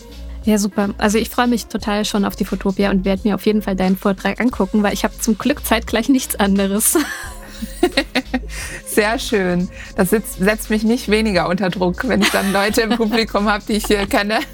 Ja, 0.46 0.58
super. 0.58 0.92
Also 0.98 1.18
ich 1.18 1.30
freue 1.30 1.48
mich 1.48 1.66
total 1.66 2.06
schon 2.06 2.24
auf 2.24 2.38
die 2.38 2.46
Fotopia 2.46 2.90
und 2.90 3.04
werde 3.04 3.28
mir 3.28 3.36
auf 3.36 3.46
jeden 3.46 3.62
Fall 3.62 3.76
deinen 3.76 3.98
Vortrag 3.98 4.40
angucken, 4.40 4.82
weil 4.82 4.94
ich 4.94 5.04
habe 5.04 5.20
zum 5.20 5.38
Glück 5.38 5.66
zeitgleich 5.66 6.08
nichts 6.08 6.38
anderes. 6.38 6.98
Sehr 8.86 9.20
schön. 9.20 9.70
Das 9.96 10.10
setzt, 10.10 10.40
setzt 10.40 10.70
mich 10.70 10.84
nicht 10.84 11.10
weniger 11.10 11.48
unter 11.50 11.70
Druck, 11.70 12.08
wenn 12.08 12.22
ich 12.22 12.30
dann 12.32 12.52
Leute 12.52 12.82
im 12.82 12.92
Publikum 12.92 13.48
habe, 13.50 13.64
die 13.68 13.74
ich 13.74 13.86
hier 13.86 14.06
kenne. 14.08 14.40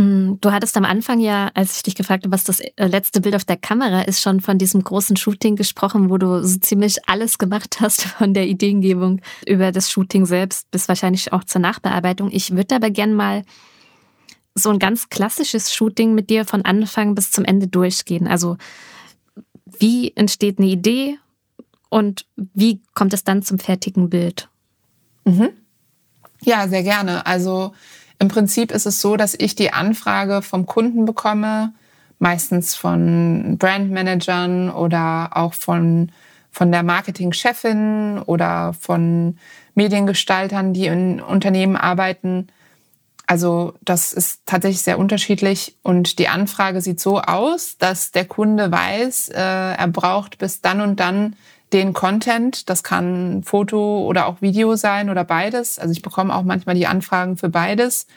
Mm, 0.00 0.38
Du 0.40 0.50
hattest 0.50 0.78
am 0.78 0.86
Anfang 0.86 1.20
ja, 1.20 1.50
als 1.52 1.76
ich 1.76 1.82
dich 1.82 1.94
gefragt 1.94 2.24
habe, 2.24 2.32
was 2.32 2.44
das 2.44 2.60
äh, 2.60 2.86
letzte 2.86 3.20
Bild 3.20 3.34
auf 3.34 3.44
der 3.44 3.58
Kamera 3.58 4.00
ist, 4.02 4.22
schon 4.22 4.40
von 4.40 4.56
diesem 4.56 4.82
großen 4.82 5.16
Shooting 5.16 5.56
gesprochen, 5.56 6.08
wo 6.08 6.16
du 6.16 6.42
so 6.42 6.58
ziemlich 6.58 6.96
alles 7.06 7.36
gemacht 7.36 7.80
hast, 7.80 8.02
von 8.18 8.32
der 8.32 8.46
Ideengebung 8.46 9.20
über 9.46 9.72
das 9.72 9.90
Shooting 9.90 10.24
selbst 10.24 10.70
bis 10.70 10.88
wahrscheinlich 10.88 11.34
auch 11.34 11.44
zur 11.44 11.60
Nachbearbeitung. 11.60 12.30
Ich 12.32 12.56
würde 12.56 12.76
aber 12.76 12.88
gern 12.90 13.12
mal 13.12 13.42
so 14.60 14.70
ein 14.70 14.78
ganz 14.78 15.08
klassisches 15.08 15.72
Shooting 15.72 16.14
mit 16.14 16.30
dir 16.30 16.44
von 16.44 16.64
Anfang 16.64 17.14
bis 17.14 17.30
zum 17.30 17.44
Ende 17.44 17.66
durchgehen. 17.66 18.26
Also 18.26 18.56
wie 19.78 20.14
entsteht 20.16 20.58
eine 20.58 20.68
Idee 20.68 21.18
und 21.88 22.26
wie 22.36 22.80
kommt 22.94 23.14
es 23.14 23.24
dann 23.24 23.42
zum 23.42 23.58
fertigen 23.58 24.10
Bild? 24.10 24.48
Mhm. 25.24 25.50
Ja, 26.42 26.68
sehr 26.68 26.82
gerne. 26.82 27.26
Also 27.26 27.72
im 28.18 28.28
Prinzip 28.28 28.70
ist 28.70 28.86
es 28.86 29.00
so, 29.00 29.16
dass 29.16 29.34
ich 29.34 29.54
die 29.54 29.72
Anfrage 29.72 30.42
vom 30.42 30.66
Kunden 30.66 31.04
bekomme, 31.04 31.72
meistens 32.18 32.74
von 32.74 33.56
Brandmanagern 33.58 34.70
oder 34.70 35.30
auch 35.32 35.54
von, 35.54 36.12
von 36.50 36.70
der 36.70 36.82
Marketingchefin 36.82 38.18
oder 38.18 38.74
von 38.74 39.38
Mediengestaltern, 39.74 40.74
die 40.74 40.86
in 40.86 41.20
Unternehmen 41.20 41.76
arbeiten. 41.76 42.48
Also 43.30 43.74
das 43.82 44.12
ist 44.12 44.40
tatsächlich 44.44 44.82
sehr 44.82 44.98
unterschiedlich 44.98 45.76
und 45.84 46.18
die 46.18 46.26
Anfrage 46.26 46.80
sieht 46.80 46.98
so 46.98 47.20
aus, 47.20 47.78
dass 47.78 48.10
der 48.10 48.24
Kunde 48.24 48.72
weiß, 48.72 49.28
äh, 49.28 49.40
er 49.40 49.86
braucht 49.86 50.38
bis 50.38 50.62
dann 50.62 50.80
und 50.80 50.98
dann 50.98 51.36
den 51.72 51.92
Content. 51.92 52.68
Das 52.68 52.82
kann 52.82 53.44
Foto 53.44 54.04
oder 54.04 54.26
auch 54.26 54.42
Video 54.42 54.74
sein 54.74 55.10
oder 55.10 55.22
beides. 55.22 55.78
Also 55.78 55.92
ich 55.92 56.02
bekomme 56.02 56.34
auch 56.34 56.42
manchmal 56.42 56.74
die 56.74 56.88
Anfragen 56.88 57.36
für 57.36 57.48
beides 57.48 58.08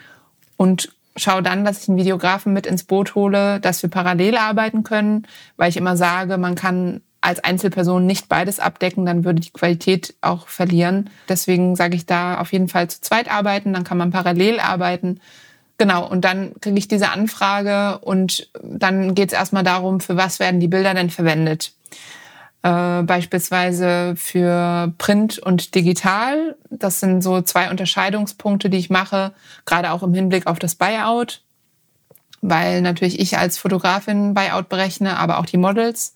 und 0.58 0.95
schaue 1.15 1.43
dann, 1.43 1.63
dass 1.63 1.84
ich 1.84 1.89
einen 1.89 1.99
Videografen 1.99 2.52
mit 2.52 2.65
ins 2.65 2.84
Boot 2.84 3.13
hole, 3.13 3.60
dass 3.60 3.84
wir 3.84 3.91
parallel 3.91 4.36
arbeiten 4.36 4.82
können, 4.82 5.28
weil 5.58 5.69
ich 5.69 5.78
immer 5.78 5.95
sage, 5.95 6.39
man 6.39 6.56
kann 6.56 7.02
als 7.23 7.43
Einzelperson 7.43 8.05
nicht 8.05 8.27
beides 8.27 8.59
abdecken, 8.59 9.05
dann 9.05 9.23
würde 9.23 9.41
die 9.41 9.51
Qualität 9.51 10.13
auch 10.21 10.47
verlieren. 10.47 11.09
Deswegen 11.29 11.75
sage 11.75 11.95
ich 11.95 12.05
da 12.05 12.39
auf 12.39 12.51
jeden 12.51 12.67
Fall 12.67 12.89
zu 12.89 13.01
zweit 13.01 13.31
arbeiten, 13.31 13.73
dann 13.73 13.83
kann 13.83 13.97
man 13.97 14.12
parallel 14.12 14.59
arbeiten. 14.59 15.19
Genau, 15.77 16.07
und 16.07 16.25
dann 16.25 16.53
kriege 16.59 16.77
ich 16.77 16.88
diese 16.88 17.09
Anfrage 17.09 17.99
und 17.99 18.49
dann 18.62 19.15
geht 19.15 19.31
es 19.31 19.38
erstmal 19.38 19.63
darum, 19.63 20.01
für 20.01 20.17
was 20.17 20.39
werden 20.39 20.59
die 20.59 20.67
Bilder 20.67 20.93
denn 20.93 21.09
verwendet 21.09 21.73
äh, 22.63 23.03
beispielsweise 23.03 24.15
für 24.15 24.93
Print 24.97 25.38
und 25.38 25.75
Digital. 25.75 26.55
Das 26.69 26.99
sind 26.99 27.21
so 27.21 27.41
zwei 27.41 27.69
Unterscheidungspunkte, 27.69 28.69
die 28.69 28.77
ich 28.77 28.89
mache, 28.89 29.33
gerade 29.65 29.91
auch 29.91 30.01
im 30.01 30.13
Hinblick 30.13 30.47
auf 30.47 30.59
das 30.59 30.75
Buyout, 30.75 31.41
weil 32.41 32.81
natürlich 32.81 33.19
ich 33.19 33.38
als 33.38 33.57
Fotografin 33.57 34.33
Buyout 34.33 34.69
berechne, 34.69 35.19
aber 35.19 35.39
auch 35.39 35.45
die 35.45 35.57
Models. 35.57 36.15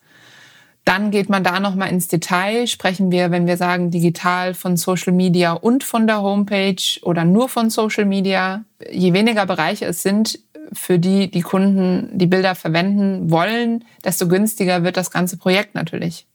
Dann 0.87 1.11
geht 1.11 1.29
man 1.29 1.43
da 1.43 1.59
nochmal 1.59 1.89
ins 1.89 2.07
Detail. 2.07 2.65
Sprechen 2.65 3.11
wir, 3.11 3.29
wenn 3.29 3.45
wir 3.45 3.57
sagen 3.57 3.91
digital 3.91 4.53
von 4.53 4.77
Social 4.77 5.11
Media 5.11 5.51
und 5.51 5.83
von 5.83 6.07
der 6.07 6.21
Homepage 6.21 6.81
oder 7.01 7.25
nur 7.25 7.49
von 7.49 7.69
Social 7.69 8.05
Media. 8.05 8.63
Je 8.89 9.11
weniger 9.11 9.45
Bereiche 9.45 9.85
es 9.85 10.01
sind, 10.01 10.39
für 10.71 10.97
die 10.97 11.29
die 11.29 11.41
Kunden 11.41 12.09
die 12.17 12.27
Bilder 12.27 12.55
verwenden 12.55 13.29
wollen, 13.31 13.83
desto 14.05 14.27
günstiger 14.27 14.83
wird 14.83 14.95
das 14.95 15.11
ganze 15.11 15.37
Projekt 15.37 15.75
natürlich 15.75 16.25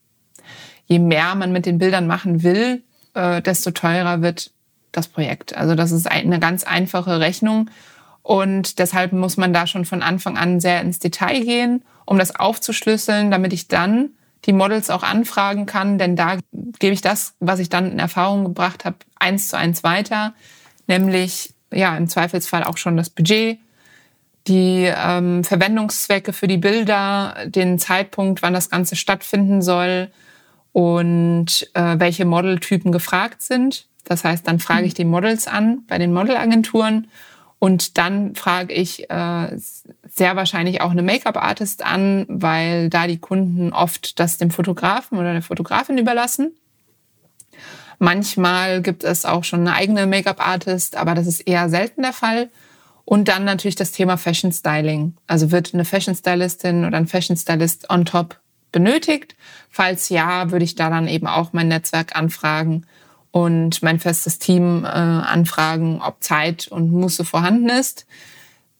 je 0.85 0.99
mehr 0.99 1.35
man 1.35 1.51
mit 1.51 1.65
den 1.65 1.77
Bildern 1.77 2.07
machen 2.07 2.43
will, 2.43 2.83
äh, 3.13 3.41
desto 3.41 3.71
teurer 3.71 4.21
wird 4.21 4.51
das 4.91 5.07
Projekt. 5.07 5.55
Also 5.55 5.75
das 5.75 5.91
ist 5.91 6.09
eine 6.09 6.39
ganz 6.39 6.63
einfache 6.63 7.19
Rechnung. 7.19 7.69
Und 8.21 8.79
deshalb 8.79 9.11
muss 9.11 9.37
man 9.37 9.53
da 9.53 9.67
schon 9.67 9.85
von 9.85 10.01
Anfang 10.01 10.37
an 10.37 10.59
sehr 10.59 10.81
ins 10.81 10.99
Detail 10.99 11.41
gehen, 11.43 11.83
um 12.05 12.17
das 12.17 12.35
aufzuschlüsseln, 12.35 13.31
damit 13.31 13.53
ich 13.53 13.67
dann 13.67 14.11
die 14.45 14.53
Models 14.53 14.89
auch 14.89 15.03
anfragen 15.03 15.65
kann. 15.65 15.97
Denn 15.97 16.15
da 16.15 16.37
gebe 16.79 16.93
ich 16.93 17.01
das, 17.01 17.35
was 17.39 17.59
ich 17.59 17.69
dann 17.69 17.91
in 17.91 17.99
Erfahrung 17.99 18.43
gebracht 18.43 18.85
habe, 18.85 18.97
eins 19.15 19.47
zu 19.49 19.57
eins 19.57 19.83
weiter. 19.83 20.33
Nämlich, 20.87 21.53
ja, 21.71 21.95
im 21.97 22.07
Zweifelsfall 22.07 22.63
auch 22.63 22.77
schon 22.77 22.97
das 22.97 23.09
Budget, 23.09 23.59
die 24.47 24.91
ähm, 24.93 25.43
Verwendungszwecke 25.43 26.33
für 26.33 26.47
die 26.47 26.57
Bilder, 26.57 27.35
den 27.45 27.79
Zeitpunkt, 27.79 28.41
wann 28.41 28.53
das 28.53 28.69
Ganze 28.69 28.95
stattfinden 28.95 29.61
soll, 29.61 30.11
und 30.73 31.69
äh, 31.75 31.99
welche 31.99 32.25
Modeltypen 32.25 32.91
gefragt 32.91 33.41
sind. 33.41 33.87
Das 34.03 34.25
heißt, 34.25 34.45
dann 34.45 34.59
frage 34.59 34.85
ich 34.85 34.93
mhm. 34.93 34.97
die 34.97 35.05
Models 35.05 35.47
an 35.47 35.83
bei 35.87 35.97
den 35.97 36.11
Modelagenturen 36.11 37.07
und 37.59 37.97
dann 37.97 38.35
frage 38.35 38.73
ich 38.73 39.09
äh, 39.09 39.57
sehr 40.15 40.35
wahrscheinlich 40.35 40.81
auch 40.81 40.91
eine 40.91 41.01
Make-up-Artist 41.01 41.83
an, 41.83 42.25
weil 42.29 42.89
da 42.89 43.07
die 43.07 43.17
Kunden 43.17 43.73
oft 43.73 44.19
das 44.19 44.37
dem 44.37 44.51
Fotografen 44.51 45.17
oder 45.17 45.33
der 45.33 45.41
Fotografin 45.41 45.97
überlassen. 45.97 46.51
Manchmal 47.97 48.81
gibt 48.81 49.03
es 49.03 49.25
auch 49.25 49.43
schon 49.43 49.61
eine 49.61 49.73
eigene 49.75 50.05
Make-up-Artist, 50.05 50.97
aber 50.97 51.15
das 51.15 51.25
ist 51.25 51.41
eher 51.41 51.69
selten 51.69 52.03
der 52.03 52.13
Fall. 52.13 52.49
Und 53.05 53.27
dann 53.27 53.43
natürlich 53.43 53.75
das 53.75 53.91
Thema 53.91 54.17
Fashion 54.17 54.51
Styling. 54.51 55.15
Also 55.27 55.51
wird 55.51 55.73
eine 55.73 55.85
Fashion 55.85 56.15
Stylistin 56.15 56.85
oder 56.85 56.97
ein 56.97 57.07
Fashion 57.07 57.35
Stylist 57.35 57.89
on 57.89 58.05
top 58.05 58.39
benötigt? 58.71 59.35
Falls 59.69 60.09
ja, 60.09 60.51
würde 60.51 60.65
ich 60.65 60.75
da 60.75 60.89
dann 60.89 61.07
eben 61.07 61.27
auch 61.27 61.53
mein 61.53 61.67
Netzwerk 61.67 62.15
anfragen 62.15 62.85
und 63.31 63.81
mein 63.81 63.99
festes 63.99 64.37
Team 64.37 64.85
äh, 64.85 64.87
anfragen, 64.87 66.01
ob 66.01 66.21
Zeit 66.23 66.67
und 66.67 66.91
Muße 66.91 67.25
vorhanden 67.25 67.69
ist. 67.69 68.05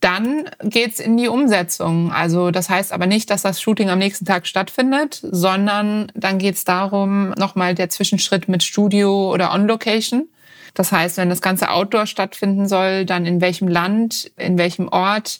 Dann 0.03 0.49
geht's 0.61 0.99
in 0.99 1.15
die 1.15 1.29
Umsetzung. 1.29 2.11
Also 2.11 2.51
das 2.51 2.69
heißt 2.69 2.91
aber 2.91 3.05
nicht, 3.05 3.29
dass 3.29 3.43
das 3.43 3.61
Shooting 3.61 3.89
am 3.89 3.99
nächsten 3.99 4.25
Tag 4.25 4.47
stattfindet, 4.47 5.21
sondern 5.23 6.11
dann 6.13 6.39
geht's 6.39 6.65
darum, 6.65 7.29
nochmal 7.37 7.73
der 7.73 7.87
Zwischenschritt 7.87 8.49
mit 8.49 8.63
Studio 8.63 9.31
oder 9.31 9.53
On-Location. 9.53 10.27
Das 10.73 10.91
heißt, 10.91 11.15
wenn 11.15 11.29
das 11.29 11.41
ganze 11.41 11.69
Outdoor 11.69 12.05
stattfinden 12.05 12.67
soll, 12.67 13.05
dann 13.05 13.25
in 13.25 13.39
welchem 13.39 13.69
Land, 13.69 14.29
in 14.35 14.57
welchem 14.57 14.89
Ort, 14.89 15.39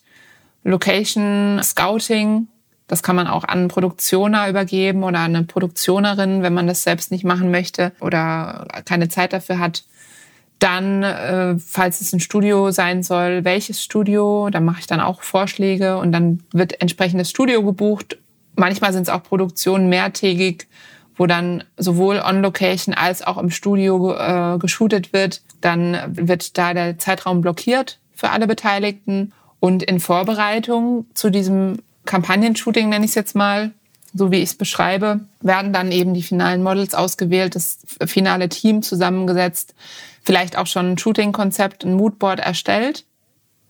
Location, 0.64 1.60
Scouting, 1.62 2.48
das 2.88 3.04
kann 3.04 3.18
man 3.18 3.28
auch 3.28 3.44
an 3.44 3.60
einen 3.60 3.68
Produktioner 3.68 4.48
übergeben 4.48 5.04
oder 5.04 5.20
an 5.20 5.36
eine 5.36 5.44
Produktionerin, 5.44 6.42
wenn 6.42 6.54
man 6.54 6.68
das 6.68 6.84
selbst 6.84 7.12
nicht 7.12 7.26
machen 7.26 7.52
möchte 7.52 7.92
oder 8.00 8.66
keine 8.86 9.10
Zeit 9.10 9.34
dafür 9.34 9.60
hat. 9.60 9.84
Dann, 10.64 11.04
äh, 11.04 11.60
falls 11.60 12.00
es 12.00 12.14
ein 12.14 12.22
Studio 12.22 12.72
sein 12.72 13.04
soll, 13.04 13.44
welches 13.44 13.84
Studio, 13.84 14.48
dann 14.50 14.64
mache 14.64 14.80
ich 14.80 14.88
dann 14.88 15.02
auch 15.02 15.22
Vorschläge 15.22 15.98
und 15.98 16.14
dann 16.14 16.42
wird 16.54 16.80
entsprechendes 16.80 17.30
Studio 17.30 17.62
gebucht. 17.64 18.18
Manchmal 18.56 18.94
sind 18.94 19.02
es 19.02 19.10
auch 19.10 19.24
Produktionen 19.24 19.90
mehrtägig, 19.90 20.70
wo 21.18 21.26
dann 21.26 21.66
sowohl 21.76 22.18
on 22.26 22.42
Location 22.42 22.96
als 22.96 23.24
auch 23.24 23.38
im 23.40 23.50
Studio 23.50 24.16
äh, 24.16 24.58
geshootet 24.58 25.12
wird. 25.12 25.42
Dann 25.60 25.98
wird 26.08 26.58
da 26.58 26.74
der 26.74 26.98
Zeitraum 26.98 27.42
blockiert 27.42 28.00
für 28.16 28.30
alle 28.30 28.48
Beteiligten. 28.48 29.34
Und 29.60 29.84
in 29.84 30.00
Vorbereitung 30.00 31.08
zu 31.14 31.30
diesem 31.30 31.80
Kampagnenshooting 32.06 32.88
nenne 32.88 33.04
ich 33.04 33.12
es 33.12 33.16
jetzt 33.16 33.36
mal, 33.36 33.72
so 34.14 34.32
wie 34.32 34.38
ich 34.38 34.52
es 34.52 34.56
beschreibe, 34.56 35.20
werden 35.42 35.74
dann 35.74 35.92
eben 35.92 36.14
die 36.14 36.24
finalen 36.24 36.64
Models 36.64 36.96
ausgewählt, 36.96 37.56
das 37.56 37.80
finale 38.06 38.48
Team 38.48 38.82
zusammengesetzt, 38.82 39.76
vielleicht 40.24 40.58
auch 40.58 40.68
schon 40.68 40.94
ein 40.94 40.98
Shooting-Konzept, 40.98 41.84
ein 41.84 41.94
Moodboard 41.94 42.40
erstellt. 42.40 43.06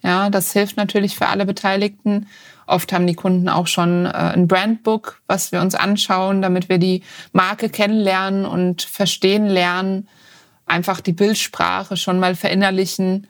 Ja, 0.04 0.30
das 0.30 0.54
hilft 0.54 0.78
natürlich 0.78 1.16
für 1.16 1.28
alle 1.28 1.46
Beteiligten. 1.46 2.28
Oft 2.68 2.94
haben 2.94 3.08
die 3.08 3.16
Kunden 3.16 3.50
auch 3.50 3.68
schon 3.68 4.06
äh, 4.06 4.10
ein 4.10 4.48
Brandbook, 4.48 5.22
was 5.28 5.52
wir 5.52 5.62
uns 5.62 5.76
anschauen, 5.76 6.42
damit 6.42 6.70
wir 6.70 6.78
die 6.78 7.04
Marke 7.32 7.70
kennenlernen 7.70 8.46
und 8.46 8.82
verstehen 8.82 9.48
lernen, 9.48 10.08
einfach 10.66 11.02
die 11.02 11.14
Bildsprache 11.14 11.98
schon 11.98 12.20
mal 12.20 12.36
verinnerlichen 12.36 13.28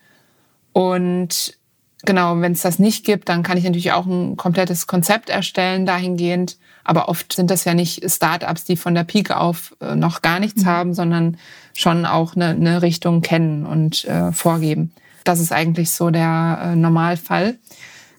und 0.71 1.57
Genau, 2.05 2.39
wenn 2.41 2.51
es 2.51 2.61
das 2.61 2.79
nicht 2.79 3.05
gibt, 3.05 3.29
dann 3.29 3.43
kann 3.43 3.57
ich 3.57 3.63
natürlich 3.63 3.93
auch 3.93 4.05
ein 4.05 4.35
komplettes 4.35 4.87
Konzept 4.87 5.29
erstellen 5.29 5.85
dahingehend. 5.85 6.57
Aber 6.83 7.07
oft 7.07 7.33
sind 7.33 7.49
das 7.49 7.63
ja 7.63 7.73
nicht 7.73 8.09
Startups, 8.11 8.65
die 8.65 8.75
von 8.75 8.93
der 8.93 9.05
Pike 9.05 9.37
auf 9.37 9.73
äh, 9.79 9.95
noch 9.95 10.21
gar 10.21 10.39
nichts 10.39 10.63
mhm. 10.63 10.67
haben, 10.67 10.93
sondern 10.93 11.37
schon 11.73 12.05
auch 12.05 12.35
eine, 12.35 12.49
eine 12.49 12.81
Richtung 12.81 13.21
kennen 13.21 13.65
und 13.65 14.03
äh, 14.05 14.33
vorgeben. 14.33 14.91
Das 15.23 15.39
ist 15.39 15.53
eigentlich 15.53 15.91
so 15.91 16.09
der 16.09 16.59
äh, 16.61 16.75
Normalfall. 16.75 17.57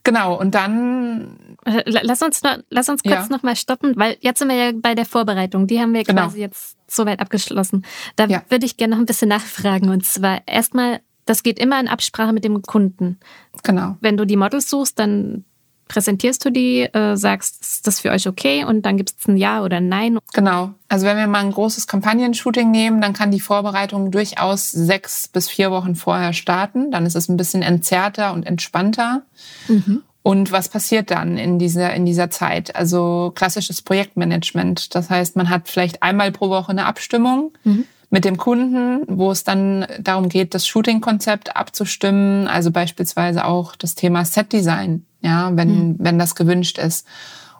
Genau, 0.04 0.38
und 0.38 0.54
dann. 0.54 1.38
Äh, 1.64 1.82
lass 1.86 2.22
uns, 2.22 2.42
noch, 2.42 2.58
lass 2.68 2.88
uns 2.88 3.02
kurz 3.02 3.14
ja. 3.14 3.26
nochmal 3.28 3.56
stoppen, 3.56 3.94
weil 3.96 4.16
jetzt 4.20 4.38
sind 4.38 4.48
wir 4.48 4.56
ja 4.56 4.72
bei 4.74 4.94
der 4.94 5.06
Vorbereitung. 5.06 5.66
Die 5.66 5.80
haben 5.80 5.94
wir 5.94 6.04
genau. 6.04 6.24
quasi 6.24 6.40
jetzt 6.40 6.76
soweit 6.86 7.20
abgeschlossen. 7.20 7.84
Da 8.16 8.26
ja. 8.26 8.42
würde 8.50 8.66
ich 8.66 8.76
gerne 8.76 8.94
noch 8.94 9.02
ein 9.02 9.06
bisschen 9.06 9.28
nachfragen. 9.28 9.88
Und 9.88 10.04
zwar 10.04 10.42
erstmal, 10.46 11.00
das 11.24 11.42
geht 11.42 11.58
immer 11.58 11.80
in 11.80 11.88
Absprache 11.88 12.32
mit 12.32 12.44
dem 12.44 12.62
Kunden. 12.62 13.18
Genau. 13.62 13.96
Wenn 14.00 14.16
du 14.16 14.24
die 14.24 14.36
Models 14.36 14.68
suchst, 14.68 14.98
dann 14.98 15.44
präsentierst 15.88 16.44
du 16.44 16.50
die, 16.50 16.80
äh, 16.80 17.16
sagst, 17.16 17.62
ist 17.62 17.86
das 17.86 18.00
für 18.00 18.10
euch 18.10 18.26
okay? 18.26 18.64
Und 18.64 18.86
dann 18.86 18.96
gibt 18.96 19.12
es 19.18 19.28
ein 19.28 19.36
Ja 19.36 19.62
oder 19.62 19.78
ein 19.78 19.88
Nein. 19.88 20.18
Genau. 20.32 20.72
Also 20.88 21.06
wenn 21.06 21.16
wir 21.16 21.26
mal 21.26 21.44
ein 21.44 21.52
großes 21.52 21.86
Kampagnenshooting 21.86 22.70
nehmen, 22.70 23.00
dann 23.00 23.12
kann 23.12 23.30
die 23.30 23.40
Vorbereitung 23.40 24.10
durchaus 24.10 24.70
sechs 24.70 25.28
bis 25.28 25.48
vier 25.48 25.70
Wochen 25.70 25.94
vorher 25.94 26.32
starten. 26.32 26.90
Dann 26.90 27.06
ist 27.06 27.16
es 27.16 27.28
ein 27.28 27.36
bisschen 27.36 27.62
entzerrter 27.62 28.32
und 28.32 28.46
entspannter. 28.46 29.22
Mhm. 29.68 30.02
Und 30.22 30.52
was 30.52 30.70
passiert 30.70 31.10
dann 31.10 31.36
in 31.36 31.58
dieser, 31.58 31.92
in 31.92 32.06
dieser 32.06 32.30
Zeit? 32.30 32.74
Also 32.74 33.32
klassisches 33.34 33.82
Projektmanagement. 33.82 34.94
Das 34.94 35.10
heißt, 35.10 35.36
man 35.36 35.50
hat 35.50 35.68
vielleicht 35.68 36.02
einmal 36.02 36.32
pro 36.32 36.48
Woche 36.48 36.70
eine 36.70 36.86
Abstimmung 36.86 37.52
mhm. 37.64 37.84
Mit 38.14 38.24
dem 38.24 38.36
Kunden, 38.36 39.02
wo 39.08 39.32
es 39.32 39.42
dann 39.42 39.88
darum 39.98 40.28
geht, 40.28 40.54
das 40.54 40.68
Shooting-Konzept 40.68 41.56
abzustimmen. 41.56 42.46
Also 42.46 42.70
beispielsweise 42.70 43.44
auch 43.44 43.74
das 43.74 43.96
Thema 43.96 44.24
Set-Design, 44.24 45.04
ja, 45.20 45.50
wenn, 45.56 45.88
mhm. 45.88 45.96
wenn 45.98 46.16
das 46.16 46.36
gewünscht 46.36 46.78
ist. 46.78 47.08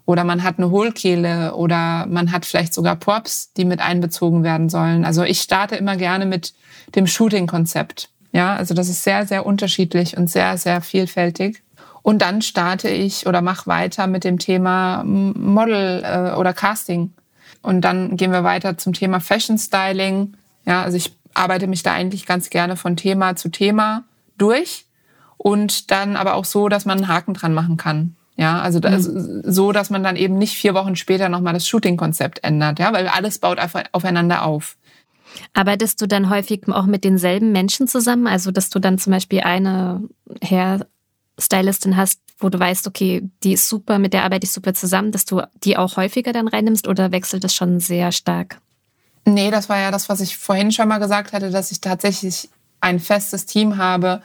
Oder 0.07 0.23
man 0.23 0.45
hat 0.45 0.59
eine 0.59 0.71
Hohlkehle 0.71 1.57
oder 1.57 2.07
man 2.07 2.31
hat 2.31 2.47
vielleicht 2.47 2.73
sogar 2.73 2.95
Props, 2.95 3.53
die 3.55 3.65
mit 3.65 3.81
einbezogen 3.81 4.45
werden 4.45 4.69
sollen. 4.69 5.05
Also 5.05 5.25
ich 5.25 5.41
starte 5.41 5.75
immer 5.75 5.97
gerne 5.97 6.25
mit 6.25 6.55
dem 6.95 7.09
Shooting-Konzept. 7.09 8.11
Ja, 8.31 8.55
also 8.55 8.75
das 8.75 8.89
ist 8.89 9.03
sehr, 9.03 9.27
sehr 9.27 9.47
unterschiedlich 9.47 10.17
und 10.17 10.31
sehr, 10.31 10.57
sehr 10.57 10.81
vielfältig. 10.83 11.65
Und 12.03 12.23
dann 12.23 12.43
starte 12.43 12.89
ich 12.89 13.27
oder 13.27 13.43
mache 13.43 13.67
weiter 13.67 14.07
mit 14.07 14.23
dem 14.23 14.39
Thema 14.39 15.03
Model 15.03 16.05
äh, 16.05 16.37
oder 16.37 16.53
Casting. 16.53 17.13
Und 17.61 17.81
dann 17.81 18.17
gehen 18.17 18.31
wir 18.31 18.45
weiter 18.45 18.79
zum 18.79 18.93
Thema 18.93 19.19
Fashion 19.19 19.59
Styling. 19.59 20.35
Ja, 20.67 20.83
also 20.83 20.97
ich 20.97 21.15
arbeite 21.35 21.67
mich 21.67 21.83
da 21.83 21.93
eigentlich 21.93 22.27
ganz 22.27 22.51
gerne 22.51 22.77
von 22.77 22.97
Thema 22.97 23.37
zu 23.37 23.49
Thema 23.49 24.05
durch 24.39 24.87
und 25.37 25.91
dann 25.91 26.17
aber 26.17 26.35
auch 26.35 26.45
so, 26.45 26.69
dass 26.69 26.85
man 26.85 26.99
einen 26.99 27.09
Haken 27.09 27.35
dran 27.35 27.55
machen 27.55 27.77
kann. 27.77 28.17
Ja, 28.37 28.61
also 28.61 28.81
das, 28.81 29.07
mhm. 29.07 29.43
so, 29.45 29.73
dass 29.73 29.91
man 29.91 30.03
dann 30.03 30.17
eben 30.17 30.39
nicht 30.39 30.57
vier 30.57 30.75
Wochen 30.75 30.97
später 30.97 31.29
nochmal 31.29 31.53
das 31.53 31.69
Shooting-Konzept 31.69 32.43
ändert, 32.43 32.81
ja, 32.81 32.93
weil 32.93 33.07
alles 33.07 33.39
baut 33.39 33.59
aufeinander 33.93 34.45
auf. 34.45 34.77
Arbeitest 35.53 36.01
du 36.01 36.07
dann 36.07 36.31
häufig 36.31 36.69
auch 36.69 36.87
mit 36.87 37.05
denselben 37.05 37.53
Menschen 37.53 37.87
zusammen? 37.87 38.27
Also, 38.27 38.51
dass 38.51 38.71
du 38.71 38.79
dann 38.79 38.99
zum 38.99 39.13
Beispiel 39.13 39.41
eine 39.41 40.03
Hair 40.43 40.87
Stylistin 41.39 41.97
hast, 41.97 42.21
wo 42.39 42.49
du 42.49 42.59
weißt, 42.59 42.87
okay, 42.87 43.29
die 43.43 43.55
ist 43.55 43.69
super, 43.69 43.99
mit 43.99 44.13
der 44.13 44.25
arbeite 44.25 44.45
ich 44.45 44.53
super 44.53 44.75
zusammen, 44.75 45.13
dass 45.13 45.25
du 45.25 45.43
die 45.65 45.77
auch 45.77 45.97
häufiger 45.97 46.33
dann 46.33 46.49
reinnimmst 46.49 46.87
oder 46.89 47.13
wechselt 47.13 47.45
das 47.45 47.55
schon 47.55 47.81
sehr 47.81 48.13
stark? 48.13 48.61
Nee, 49.25 49.51
das 49.51 49.69
war 49.69 49.79
ja 49.79 49.91
das, 49.91 50.09
was 50.09 50.21
ich 50.21 50.37
vorhin 50.37 50.73
schon 50.73 50.89
mal 50.89 50.99
gesagt 50.99 51.33
hatte, 51.33 51.51
dass 51.51 51.71
ich 51.71 51.81
tatsächlich 51.81 52.51
ein 52.81 53.01
festes 53.01 53.47
Team 53.47 53.79
habe. 53.79 54.23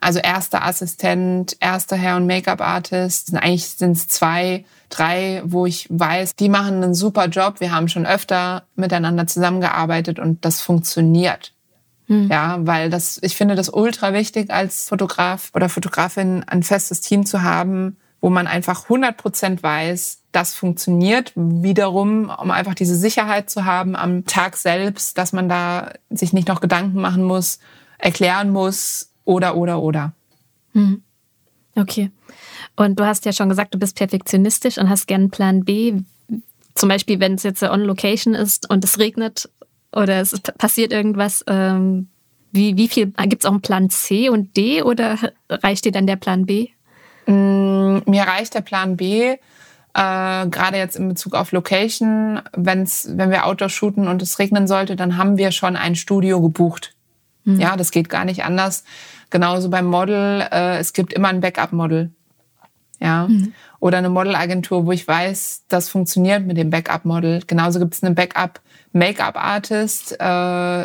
Also 0.00 0.20
erster 0.20 0.64
Assistent, 0.64 1.56
erster 1.60 1.98
Hair- 1.98 2.16
und 2.16 2.26
Make-up-Artist. 2.26 3.34
Eigentlich 3.34 3.68
sind 3.70 3.96
es 3.96 4.08
zwei, 4.08 4.64
drei, 4.88 5.42
wo 5.44 5.66
ich 5.66 5.86
weiß, 5.90 6.36
die 6.36 6.48
machen 6.48 6.82
einen 6.82 6.94
super 6.94 7.26
Job. 7.26 7.60
Wir 7.60 7.72
haben 7.72 7.88
schon 7.88 8.06
öfter 8.06 8.64
miteinander 8.76 9.26
zusammengearbeitet 9.26 10.18
und 10.18 10.44
das 10.44 10.60
funktioniert. 10.60 11.52
Hm. 12.06 12.28
Ja, 12.30 12.58
weil 12.60 12.90
das, 12.90 13.18
ich 13.22 13.36
finde 13.36 13.54
das 13.54 13.68
ultra 13.68 14.12
wichtig 14.12 14.50
als 14.50 14.88
Fotograf 14.88 15.50
oder 15.54 15.68
Fotografin 15.68 16.44
ein 16.44 16.62
festes 16.62 17.00
Team 17.00 17.26
zu 17.26 17.42
haben, 17.42 17.96
wo 18.20 18.30
man 18.30 18.46
einfach 18.46 18.84
100 18.84 19.16
Prozent 19.16 19.62
weiß, 19.62 20.22
das 20.32 20.54
funktioniert. 20.54 21.32
Wiederum, 21.36 22.30
um 22.30 22.50
einfach 22.50 22.74
diese 22.74 22.96
Sicherheit 22.96 23.50
zu 23.50 23.64
haben 23.64 23.96
am 23.96 24.24
Tag 24.24 24.56
selbst, 24.56 25.18
dass 25.18 25.32
man 25.32 25.48
da 25.48 25.92
sich 26.10 26.32
nicht 26.32 26.48
noch 26.48 26.60
Gedanken 26.60 27.00
machen 27.00 27.22
muss, 27.22 27.58
erklären 27.98 28.50
muss 28.50 29.10
oder, 29.24 29.56
oder, 29.56 29.80
oder. 29.80 30.12
Hm. 30.72 31.02
Okay. 31.76 32.10
Und 32.76 32.98
du 32.98 33.06
hast 33.06 33.24
ja 33.24 33.32
schon 33.32 33.48
gesagt, 33.48 33.74
du 33.74 33.78
bist 33.78 33.96
perfektionistisch 33.96 34.78
und 34.78 34.88
hast 34.88 35.06
gern 35.06 35.22
einen 35.22 35.30
Plan 35.30 35.64
B. 35.64 36.00
Zum 36.74 36.88
Beispiel, 36.88 37.20
wenn 37.20 37.34
es 37.34 37.44
jetzt 37.44 37.62
on 37.62 37.82
Location 37.82 38.34
ist 38.34 38.68
und 38.68 38.84
es 38.84 38.98
regnet, 38.98 39.48
oder 39.92 40.20
es 40.20 40.38
passiert 40.58 40.92
irgendwas. 40.92 41.44
Ähm, 41.46 42.08
wie, 42.52 42.76
wie 42.76 42.88
viel 42.88 43.06
gibt 43.06 43.42
es 43.42 43.46
auch 43.46 43.52
einen 43.52 43.62
Plan 43.62 43.90
C 43.90 44.28
und 44.28 44.56
D 44.56 44.82
oder 44.82 45.18
reicht 45.50 45.84
dir 45.84 45.92
dann 45.92 46.06
der 46.06 46.16
Plan 46.16 46.46
B? 46.46 46.68
Mm, 47.28 47.98
mir 48.06 48.22
reicht 48.22 48.54
der 48.54 48.62
Plan 48.62 48.96
B. 48.96 49.32
Äh, 49.32 49.36
Gerade 49.94 50.76
jetzt 50.76 50.96
in 50.96 51.08
Bezug 51.08 51.34
auf 51.34 51.52
Location, 51.52 52.40
wenn's, 52.56 53.08
wenn 53.12 53.30
wir 53.30 53.46
Outdoor 53.46 53.68
shooten 53.68 54.08
und 54.08 54.22
es 54.22 54.38
regnen 54.38 54.66
sollte, 54.66 54.96
dann 54.96 55.16
haben 55.16 55.36
wir 55.36 55.50
schon 55.50 55.76
ein 55.76 55.94
Studio 55.94 56.40
gebucht. 56.40 56.94
Mhm. 57.44 57.60
Ja, 57.60 57.76
das 57.76 57.90
geht 57.90 58.08
gar 58.08 58.24
nicht 58.24 58.44
anders. 58.44 58.84
Genauso 59.30 59.68
beim 59.70 59.86
Model, 59.86 60.46
äh, 60.50 60.78
es 60.78 60.92
gibt 60.92 61.12
immer 61.12 61.28
ein 61.28 61.40
Backup-Model. 61.40 62.10
Ja. 63.00 63.28
Mhm. 63.28 63.52
Oder 63.80 63.98
eine 63.98 64.08
Modelagentur, 64.08 64.86
wo 64.86 64.92
ich 64.92 65.06
weiß, 65.06 65.64
das 65.68 65.88
funktioniert 65.88 66.46
mit 66.46 66.56
dem 66.56 66.70
Backup-Model. 66.70 67.42
Genauso 67.46 67.78
gibt 67.78 67.94
es 67.94 68.02
eine 68.02 68.14
Backup- 68.14 68.60
Make-up-Artist 68.92 70.16
äh, 70.18 70.24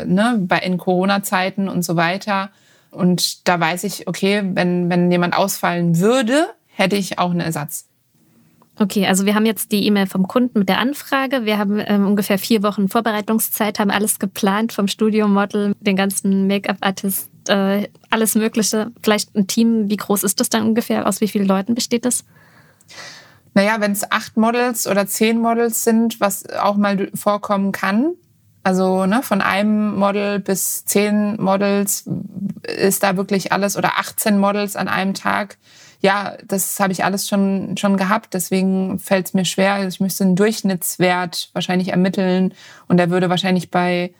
ne, 0.05 0.35
bei, 0.39 0.59
in 0.59 0.77
Corona-Zeiten 0.77 1.69
und 1.69 1.83
so 1.83 1.95
weiter. 1.95 2.49
Und 2.93 3.47
da 3.47 3.59
weiß 3.59 3.83
ich, 3.83 4.07
okay, 4.07 4.43
wenn, 4.53 4.89
wenn 4.89 5.11
jemand 5.11 5.35
ausfallen 5.35 5.99
würde, 5.99 6.47
hätte 6.67 6.95
ich 6.95 7.19
auch 7.19 7.31
einen 7.31 7.41
Ersatz. 7.41 7.87
Okay, 8.79 9.05
also 9.05 9.25
wir 9.27 9.35
haben 9.35 9.45
jetzt 9.45 9.71
die 9.71 9.85
E-Mail 9.85 10.07
vom 10.07 10.27
Kunden 10.27 10.59
mit 10.59 10.69
der 10.69 10.79
Anfrage. 10.79 11.45
Wir 11.45 11.59
haben 11.59 11.79
ähm, 11.85 12.07
ungefähr 12.07 12.39
vier 12.39 12.63
Wochen 12.63 12.89
Vorbereitungszeit, 12.89 13.77
haben 13.77 13.91
alles 13.91 14.17
geplant, 14.17 14.73
vom 14.73 14.87
Studiomodel, 14.87 15.75
den 15.79 15.95
ganzen 15.95 16.47
Make-up-Artist, 16.47 17.29
äh, 17.49 17.87
alles 18.09 18.33
Mögliche. 18.33 18.91
Vielleicht 19.03 19.35
ein 19.35 19.45
Team, 19.45 19.89
wie 19.89 19.97
groß 19.97 20.23
ist 20.23 20.39
das 20.39 20.49
dann 20.49 20.63
ungefähr? 20.63 21.07
Aus 21.07 21.21
wie 21.21 21.27
vielen 21.27 21.45
Leuten 21.45 21.75
besteht 21.75 22.05
das? 22.05 22.25
Naja, 23.53 23.75
wenn 23.79 23.91
es 23.91 24.11
acht 24.11 24.37
Models 24.37 24.87
oder 24.87 25.05
zehn 25.05 25.39
Models 25.39 25.83
sind, 25.83 26.19
was 26.19 26.49
auch 26.49 26.75
mal 26.75 27.11
vorkommen 27.13 27.71
kann, 27.71 28.13
also 28.63 29.05
ne, 29.05 29.21
von 29.23 29.41
einem 29.41 29.95
Model 29.95 30.39
bis 30.39 30.85
zehn 30.85 31.41
Models 31.41 32.09
ist 32.63 33.03
da 33.03 33.17
wirklich 33.17 33.51
alles 33.51 33.77
oder 33.77 33.97
18 33.97 34.37
Models 34.37 34.75
an 34.75 34.87
einem 34.87 35.13
Tag. 35.13 35.57
Ja, 36.01 36.35
das 36.45 36.79
habe 36.79 36.91
ich 36.91 37.03
alles 37.03 37.27
schon, 37.27 37.75
schon 37.77 37.97
gehabt. 37.97 38.33
Deswegen 38.33 38.99
fällt 38.99 39.27
es 39.27 39.33
mir 39.33 39.45
schwer. 39.45 39.73
Also 39.73 39.89
ich 39.89 39.99
müsste 39.99 40.23
einen 40.23 40.35
Durchschnittswert 40.35 41.49
wahrscheinlich 41.53 41.89
ermitteln 41.89 42.53
und 42.87 42.97
der 42.97 43.09
würde 43.09 43.29
wahrscheinlich 43.29 43.69
bei 43.71 44.13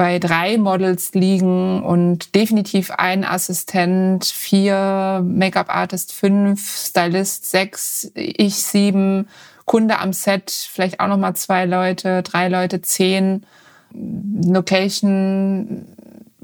bei 0.00 0.18
drei 0.18 0.56
Models 0.56 1.12
liegen 1.12 1.82
und 1.82 2.34
definitiv 2.34 2.90
ein 2.90 3.22
Assistent, 3.22 4.24
vier 4.24 5.22
Make-up-Artist, 5.22 6.14
fünf 6.14 6.86
Stylist, 6.86 7.50
sechs, 7.50 8.10
ich 8.14 8.54
sieben, 8.54 9.28
Kunde 9.66 9.98
am 9.98 10.14
Set, 10.14 10.50
vielleicht 10.50 11.00
auch 11.00 11.08
noch 11.08 11.18
mal 11.18 11.34
zwei 11.34 11.66
Leute, 11.66 12.22
drei 12.22 12.48
Leute, 12.48 12.80
zehn, 12.80 13.44
Location, 13.92 15.86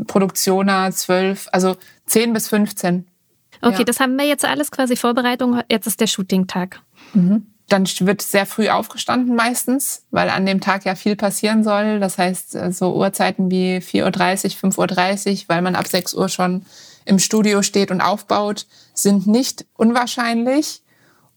Produktioner, 0.07 0.91
zwölf, 0.93 1.49
also 1.53 1.77
zehn 2.07 2.33
bis 2.33 2.49
15. 2.49 3.07
Okay, 3.63 3.79
ja. 3.79 3.85
das 3.85 4.01
haben 4.01 4.17
wir 4.17 4.27
jetzt 4.27 4.45
alles 4.45 4.71
quasi 4.71 4.97
Vorbereitung. 4.97 5.61
Jetzt 5.71 5.87
ist 5.87 6.01
der 6.01 6.07
Shooting-Tag. 6.07 6.81
Mhm. 7.15 7.47
Dann 7.69 7.85
wird 7.85 8.23
sehr 8.23 8.47
früh 8.47 8.69
aufgestanden 8.69 9.35
meistens, 9.35 10.05
weil 10.11 10.31
an 10.31 10.47
dem 10.47 10.61
Tag 10.61 10.85
ja 10.85 10.95
viel 10.95 11.17
passieren 11.17 11.65
soll. 11.65 11.99
Das 11.99 12.17
heißt, 12.17 12.55
äh, 12.55 12.73
so 12.73 12.95
Uhrzeiten 12.95 13.51
wie 13.51 13.79
4.30 13.79 14.63
Uhr, 14.63 14.71
5.30 14.71 15.33
Uhr, 15.33 15.45
weil 15.49 15.63
man 15.63 15.75
ab 15.75 15.89
6 15.89 16.15
Uhr 16.15 16.29
schon 16.29 16.65
im 17.05 17.19
Studio 17.19 17.63
steht 17.63 17.91
und 17.91 18.01
aufbaut, 18.01 18.67
sind 18.95 19.27
nicht 19.27 19.67
unwahrscheinlich. 19.75 20.83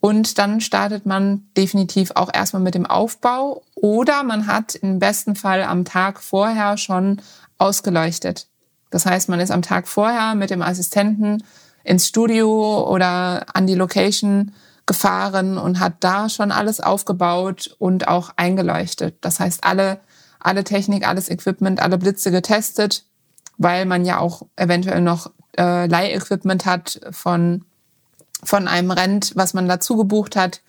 Und 0.02 0.38
dann 0.38 0.62
startet 0.62 1.06
man 1.06 1.48
definitiv 1.58 2.12
auch 2.16 2.30
erstmal 2.34 2.62
mit 2.62 2.76
dem 2.76 2.86
Aufbau 2.86 3.64
oder 3.76 4.24
man 4.24 4.48
hat 4.48 4.76
im 4.76 5.00
besten 5.00 5.36
Fall 5.36 5.64
am 5.64 5.84
Tag 5.84 6.22
vorher 6.22 6.78
schon 6.78 7.22
ausgeleuchtet. 7.58 8.48
Das 8.92 9.06
heißt, 9.06 9.30
man 9.30 9.40
ist 9.40 9.52
am 9.52 9.62
Tag 9.62 9.88
vorher 9.88 10.36
mit 10.36 10.50
dem 10.50 10.62
Assistenten 10.62 11.44
ins 11.84 12.08
Studio 12.08 12.90
oder 12.90 13.46
an 13.54 13.68
die 13.68 13.76
Location 13.76 14.54
gefahren 14.86 15.58
und 15.58 15.80
hat 15.80 15.96
da 16.00 16.30
schon 16.30 16.52
alles 16.52 16.80
aufgebaut 16.80 17.76
und 17.78 18.08
auch 18.08 18.32
eingeleuchtet. 18.38 19.18
Das 19.22 19.40
heißt, 19.40 19.64
alle, 19.64 20.00
alle 20.40 20.64
Technik, 20.64 21.08
alles 21.08 21.30
Equipment, 21.30 21.82
alle 21.82 21.98
Blitze 21.98 22.32
getestet, 22.32 23.06
weil 23.58 23.86
man 23.86 24.06
ja 24.06 24.18
auch 24.18 24.44
eventuell 24.56 25.02
noch 25.02 25.32
äh, 25.58 25.86
Leihequipment 25.86 26.66
hat 26.66 27.02
von, 27.12 27.66
von 28.44 28.68
einem 28.68 28.92
Rent, 28.92 29.34
was 29.36 29.54
man 29.54 29.68
dazu 29.68 29.98
gebucht 29.98 30.36
hat. 30.36 30.62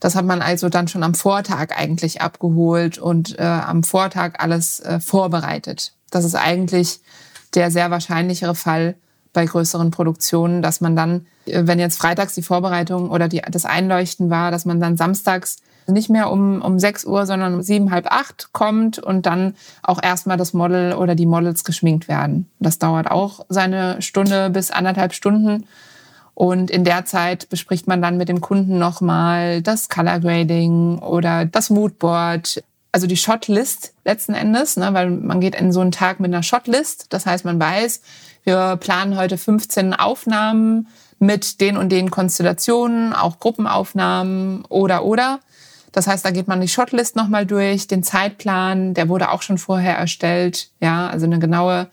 Das 0.00 0.14
hat 0.14 0.26
man 0.26 0.42
also 0.42 0.68
dann 0.68 0.88
schon 0.88 1.02
am 1.02 1.14
Vortag 1.14 1.68
eigentlich 1.76 2.20
abgeholt 2.20 2.98
und 2.98 3.38
äh, 3.38 3.42
am 3.42 3.82
Vortag 3.82 4.34
alles 4.38 4.80
äh, 4.80 5.00
vorbereitet. 5.00 5.92
Das 6.10 6.24
ist 6.24 6.34
eigentlich 6.34 7.00
der 7.54 7.70
sehr 7.70 7.90
wahrscheinlichere 7.90 8.54
Fall, 8.54 8.96
bei 9.36 9.44
größeren 9.44 9.90
Produktionen, 9.90 10.62
dass 10.62 10.80
man 10.80 10.96
dann, 10.96 11.26
äh, 11.44 11.62
wenn 11.66 11.78
jetzt 11.78 11.98
freitags 11.98 12.34
die 12.34 12.42
Vorbereitung 12.42 13.10
oder 13.10 13.28
die, 13.28 13.42
das 13.50 13.66
Einleuchten 13.66 14.30
war, 14.30 14.50
dass 14.50 14.64
man 14.64 14.80
dann 14.80 14.96
samstags 14.96 15.58
nicht 15.86 16.08
mehr 16.08 16.32
um, 16.32 16.62
um 16.62 16.80
6 16.80 17.04
Uhr, 17.04 17.26
sondern 17.26 17.54
um 17.54 17.62
sieben, 17.62 17.92
halb 17.92 18.06
acht 18.10 18.48
kommt 18.52 18.98
und 18.98 19.26
dann 19.26 19.54
auch 19.82 20.02
erstmal 20.02 20.38
das 20.38 20.54
Model 20.54 20.94
oder 20.94 21.14
die 21.14 21.26
Models 21.26 21.64
geschminkt 21.64 22.08
werden. 22.08 22.48
Das 22.58 22.78
dauert 22.78 23.10
auch 23.10 23.44
seine 23.48 24.00
Stunde 24.02 24.50
bis 24.50 24.70
anderthalb 24.70 25.12
Stunden. 25.12 25.66
Und 26.36 26.70
in 26.70 26.84
der 26.84 27.06
Zeit 27.06 27.48
bespricht 27.48 27.86
man 27.86 28.02
dann 28.02 28.18
mit 28.18 28.28
dem 28.28 28.42
Kunden 28.42 28.78
nochmal 28.78 29.62
das 29.62 29.88
Color 29.88 30.20
Grading 30.20 30.98
oder 30.98 31.46
das 31.46 31.70
Moodboard. 31.70 32.62
Also 32.92 33.06
die 33.06 33.16
Shotlist 33.16 33.94
letzten 34.04 34.34
Endes, 34.34 34.76
ne, 34.76 34.92
weil 34.92 35.08
man 35.08 35.40
geht 35.40 35.54
in 35.54 35.72
so 35.72 35.80
einen 35.80 35.92
Tag 35.92 36.20
mit 36.20 36.34
einer 36.34 36.42
Shotlist. 36.42 37.06
Das 37.08 37.24
heißt, 37.24 37.46
man 37.46 37.58
weiß, 37.58 38.02
wir 38.44 38.76
planen 38.76 39.16
heute 39.16 39.38
15 39.38 39.94
Aufnahmen 39.94 40.88
mit 41.18 41.62
den 41.62 41.78
und 41.78 41.88
den 41.88 42.10
Konstellationen, 42.10 43.14
auch 43.14 43.38
Gruppenaufnahmen 43.38 44.66
oder 44.66 45.06
oder. 45.06 45.40
Das 45.92 46.06
heißt, 46.06 46.22
da 46.22 46.32
geht 46.32 46.48
man 46.48 46.60
die 46.60 46.68
Shotlist 46.68 47.16
nochmal 47.16 47.46
durch, 47.46 47.86
den 47.86 48.02
Zeitplan, 48.02 48.92
der 48.92 49.08
wurde 49.08 49.30
auch 49.30 49.40
schon 49.40 49.56
vorher 49.56 49.96
erstellt. 49.96 50.68
Ja, 50.82 51.08
also 51.08 51.24
eine 51.24 51.38
genaue, 51.38 51.88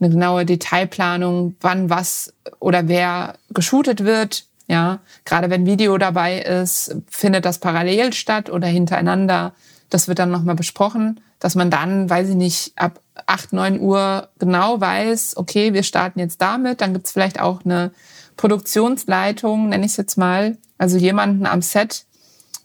eine 0.00 0.10
genaue 0.10 0.44
Detailplanung, 0.44 1.56
wann 1.60 1.90
was 1.90 2.32
oder 2.60 2.88
wer 2.88 3.34
geshootet 3.50 4.04
wird. 4.04 4.44
Ja, 4.66 4.98
gerade 5.24 5.48
wenn 5.48 5.64
Video 5.64 5.96
dabei 5.96 6.40
ist, 6.40 6.94
findet 7.08 7.44
das 7.44 7.58
parallel 7.58 8.12
statt 8.12 8.50
oder 8.50 8.66
hintereinander. 8.66 9.54
Das 9.88 10.08
wird 10.08 10.18
dann 10.18 10.30
nochmal 10.30 10.56
besprochen, 10.56 11.20
dass 11.38 11.54
man 11.54 11.70
dann, 11.70 12.10
weiß 12.10 12.28
ich 12.28 12.34
nicht, 12.34 12.72
ab 12.76 13.00
8, 13.26 13.54
9 13.54 13.80
Uhr 13.80 14.28
genau 14.38 14.80
weiß, 14.80 15.36
okay, 15.38 15.72
wir 15.72 15.82
starten 15.82 16.18
jetzt 16.20 16.42
damit. 16.42 16.82
Dann 16.82 16.92
gibt's 16.92 17.12
vielleicht 17.12 17.40
auch 17.40 17.64
eine 17.64 17.92
Produktionsleitung, 18.36 19.70
nenne 19.70 19.86
ich 19.86 19.92
es 19.92 19.96
jetzt 19.96 20.18
mal. 20.18 20.58
Also 20.76 20.98
jemanden 20.98 21.46
am 21.46 21.62
Set, 21.62 22.04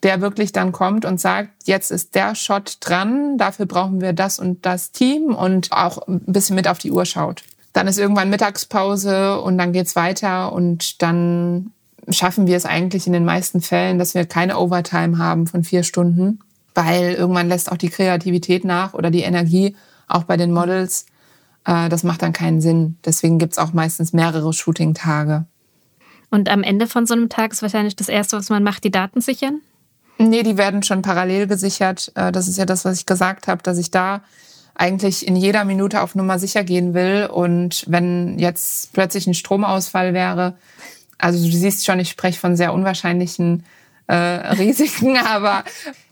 der 0.03 0.21
wirklich 0.21 0.51
dann 0.51 0.71
kommt 0.71 1.05
und 1.05 1.19
sagt, 1.19 1.49
jetzt 1.65 1.89
ist 1.89 2.13
der 2.13 2.35
Shot 2.35 2.77
dran, 2.81 3.37
dafür 3.37 3.65
brauchen 3.65 4.01
wir 4.01 4.13
das 4.13 4.37
und 4.37 4.65
das 4.65 4.91
Team 4.91 5.33
und 5.33 5.71
auch 5.71 6.07
ein 6.07 6.19
bisschen 6.25 6.55
mit 6.55 6.67
auf 6.67 6.77
die 6.77 6.91
Uhr 6.91 7.05
schaut. 7.05 7.43
Dann 7.71 7.87
ist 7.87 7.97
irgendwann 7.97 8.29
Mittagspause 8.29 9.39
und 9.39 9.57
dann 9.57 9.71
geht's 9.71 9.95
weiter 9.95 10.53
und 10.53 11.01
dann 11.01 11.71
schaffen 12.09 12.47
wir 12.47 12.57
es 12.57 12.65
eigentlich 12.65 13.07
in 13.07 13.13
den 13.13 13.25
meisten 13.25 13.61
Fällen, 13.61 13.97
dass 13.97 14.13
wir 14.13 14.25
keine 14.25 14.59
Overtime 14.59 15.17
haben 15.17 15.47
von 15.47 15.63
vier 15.63 15.83
Stunden, 15.83 16.39
weil 16.75 17.13
irgendwann 17.13 17.47
lässt 17.47 17.71
auch 17.71 17.77
die 17.77 17.89
Kreativität 17.89 18.65
nach 18.65 18.93
oder 18.93 19.09
die 19.09 19.21
Energie 19.21 19.75
auch 20.07 20.23
bei 20.23 20.35
den 20.35 20.51
Models. 20.51 21.05
Äh, 21.65 21.87
das 21.87 22.03
macht 22.03 22.21
dann 22.21 22.33
keinen 22.33 22.59
Sinn. 22.59 22.97
Deswegen 23.05 23.39
gibt's 23.39 23.57
auch 23.57 23.71
meistens 23.73 24.11
mehrere 24.11 24.51
Shooting-Tage. 24.51 25.45
Und 26.29 26.49
am 26.49 26.63
Ende 26.63 26.87
von 26.87 27.05
so 27.05 27.13
einem 27.13 27.29
Tag 27.29 27.53
ist 27.53 27.61
wahrscheinlich 27.61 27.95
das 27.95 28.09
Erste, 28.09 28.37
was 28.37 28.49
man 28.49 28.63
macht, 28.63 28.83
die 28.83 28.91
Daten 28.91 29.21
sichern? 29.21 29.61
Nee, 30.17 30.43
die 30.43 30.57
werden 30.57 30.83
schon 30.83 31.01
parallel 31.01 31.47
gesichert. 31.47 32.11
Äh, 32.15 32.31
das 32.31 32.47
ist 32.47 32.57
ja 32.57 32.65
das, 32.65 32.85
was 32.85 32.99
ich 32.99 33.05
gesagt 33.05 33.47
habe, 33.47 33.63
dass 33.63 33.77
ich 33.77 33.91
da 33.91 34.21
eigentlich 34.75 35.27
in 35.27 35.35
jeder 35.35 35.65
Minute 35.65 36.01
auf 36.01 36.15
Nummer 36.15 36.39
sicher 36.39 36.63
gehen 36.63 36.93
will. 36.93 37.29
Und 37.31 37.85
wenn 37.87 38.39
jetzt 38.39 38.93
plötzlich 38.93 39.27
ein 39.27 39.33
Stromausfall 39.33 40.13
wäre, 40.13 40.55
also 41.17 41.43
du 41.43 41.55
siehst 41.55 41.85
schon, 41.85 41.99
ich 41.99 42.09
spreche 42.09 42.39
von 42.39 42.55
sehr 42.55 42.73
unwahrscheinlichen 42.73 43.65
äh, 44.07 44.15
Risiken, 44.57 45.17
aber 45.17 45.63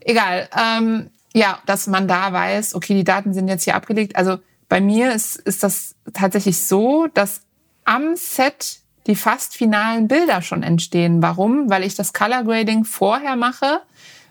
egal. 0.02 0.48
Ähm, 0.58 1.10
ja, 1.34 1.60
dass 1.66 1.88
man 1.88 2.08
da 2.08 2.34
weiß, 2.34 2.76
okay, 2.76 2.94
die 2.94 3.04
Daten 3.04 3.34
sind 3.34 3.48
jetzt 3.48 3.64
hier 3.64 3.76
abgelegt. 3.76 4.16
Also 4.16 4.38
bei 4.68 4.82
mir 4.82 5.14
ist, 5.14 5.38
ist 5.38 5.64
das 5.64 5.96
tatsächlich 6.14 6.66
so, 6.66 7.08
dass 7.14 7.42
am 7.86 8.16
Set 8.16 8.81
die 9.12 9.16
fast 9.18 9.58
finalen 9.58 10.08
Bilder 10.08 10.42
schon 10.42 10.64
entstehen. 10.64 11.22
Warum? 11.22 11.70
Weil 11.70 11.84
ich 11.84 11.96
das 11.96 12.14
Color 12.14 12.44
Grading 12.44 12.86
vorher 12.86 13.36
mache, 13.36 13.82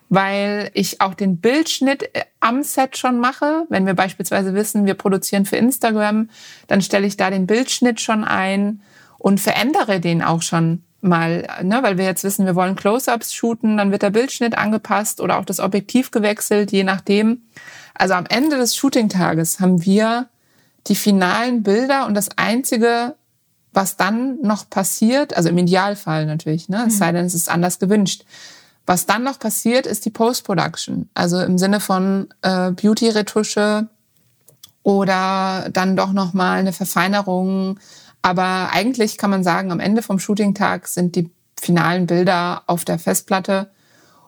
weil 0.09 0.71
ich 0.73 1.03
auch 1.03 1.13
den 1.13 1.37
Bildschnitt 1.37 2.03
äh, 2.15 2.25
am 2.41 2.63
Set 2.63 2.97
schon 2.97 3.21
mache. 3.21 3.67
Wenn 3.69 3.85
wir 3.85 3.93
beispielsweise 3.93 4.55
wissen, 4.55 4.87
wir 4.87 4.95
produzieren 4.95 5.45
für 5.45 5.57
Instagram, 5.57 6.31
dann 6.67 6.81
stelle 6.81 7.07
ich 7.07 7.19
da 7.19 7.29
den 7.29 7.47
Bildschnitt 7.47 8.01
schon 8.01 8.25
ein 8.25 8.81
und 9.19 9.39
verändere 9.39 10.01
den 10.01 10.23
auch 10.23 10.41
schon 10.41 10.83
mal, 11.03 11.47
ne, 11.63 11.83
weil 11.83 11.99
wir 11.99 12.07
jetzt 12.07 12.25
wissen, 12.25 12.47
wir 12.47 12.55
wollen 12.55 12.75
Close-ups 12.75 13.35
shooten, 13.35 13.77
dann 13.77 13.93
wird 13.93 14.03
der 14.03 14.11
Bildschnitt 14.11 14.57
angepasst 14.57 15.21
oder 15.21 15.39
auch 15.39 15.45
das 15.45 15.61
Objektiv 15.61 16.11
gewechselt, 16.11 16.73
je 16.73 16.85
nachdem. 16.85 17.43
Also 17.95 18.15
am 18.15 18.25
Ende 18.27 18.57
des 18.57 18.77
Shooting-Tages 18.77 19.61
haben 19.61 19.85
wir 19.85 20.29
die 20.87 20.95
finalen 20.95 21.63
Bilder 21.63 22.07
und 22.07 22.15
das 22.15 22.31
einzige, 22.39 23.15
was 23.73 23.97
dann 23.97 24.41
noch 24.43 24.69
passiert, 24.69 25.37
also 25.37 25.49
im 25.49 25.59
Idealfall 25.59 26.27
natürlich, 26.27 26.69
ne, 26.69 26.85
es 26.87 26.95
mhm. 26.95 26.99
sei 26.99 27.13
denn, 27.13 27.27
es 27.27 27.35
ist 27.35 27.49
anders 27.49 27.79
gewünscht. 27.79 28.25
Was 28.87 29.07
dann 29.07 29.23
noch 29.23 29.39
passiert, 29.39 29.87
ist 29.87 30.05
die 30.05 30.11
Post-Production. 30.11 31.09
Also 31.15 31.41
im 31.41 31.59
Sinne 31.59 31.79
von 31.79 32.29
äh, 32.43 32.73
Beauty-Retusche 32.73 33.89
oder 34.83 35.69
dann 35.73 35.97
doch 35.97 36.13
nochmal 36.13 36.59
eine 36.59 36.73
Verfeinerung. 36.73 37.79
Aber 38.23 38.71
eigentlich 38.73 39.17
kann 39.17 39.31
man 39.31 39.45
sagen, 39.45 39.71
am 39.71 39.79
Ende 39.79 40.03
vom 40.03 40.19
Shooting-Tag 40.19 40.89
sind 40.89 41.15
die 41.15 41.31
finalen 41.61 42.07
Bilder 42.07 42.63
auf 42.67 42.85
der 42.85 42.99
Festplatte. 42.99 43.71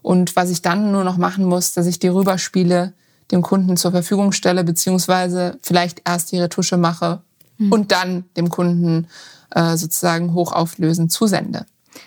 Und 0.01 0.37
was 0.37 0.51
ich 0.51 0.63
dann 0.63 0.93
nur 0.93 1.03
noch 1.03 1.17
machen 1.17 1.45
muss, 1.45 1.73
dass 1.73 1.87
ich 1.87 1.99
die 1.99 2.09
rüberspiele, 2.09 2.93
dem 3.33 3.43
Kunden 3.43 3.77
zur 3.77 3.91
Verfügung 3.91 4.31
stelle, 4.31 4.63
beziehungsweise 4.63 5.59
vielleicht 5.63 6.03
erst 6.05 6.31
die 6.33 6.39
Retusche 6.39 6.77
mache 6.77 7.23
mhm. 7.67 7.73
und 7.73 7.93
dann 7.93 8.25
dem 8.37 8.49
Kunden 8.49 9.09
äh, 9.51 9.77
sozusagen 9.77 10.35
hochauflösend 10.35 11.13
zusende. 11.13 11.67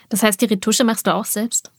Das 0.09 0.23
heißt, 0.23 0.41
die 0.41 0.45
Retusche 0.45 0.83
machst 0.83 1.07
du 1.07 1.13
auch 1.13 1.25
selbst? 1.25 1.71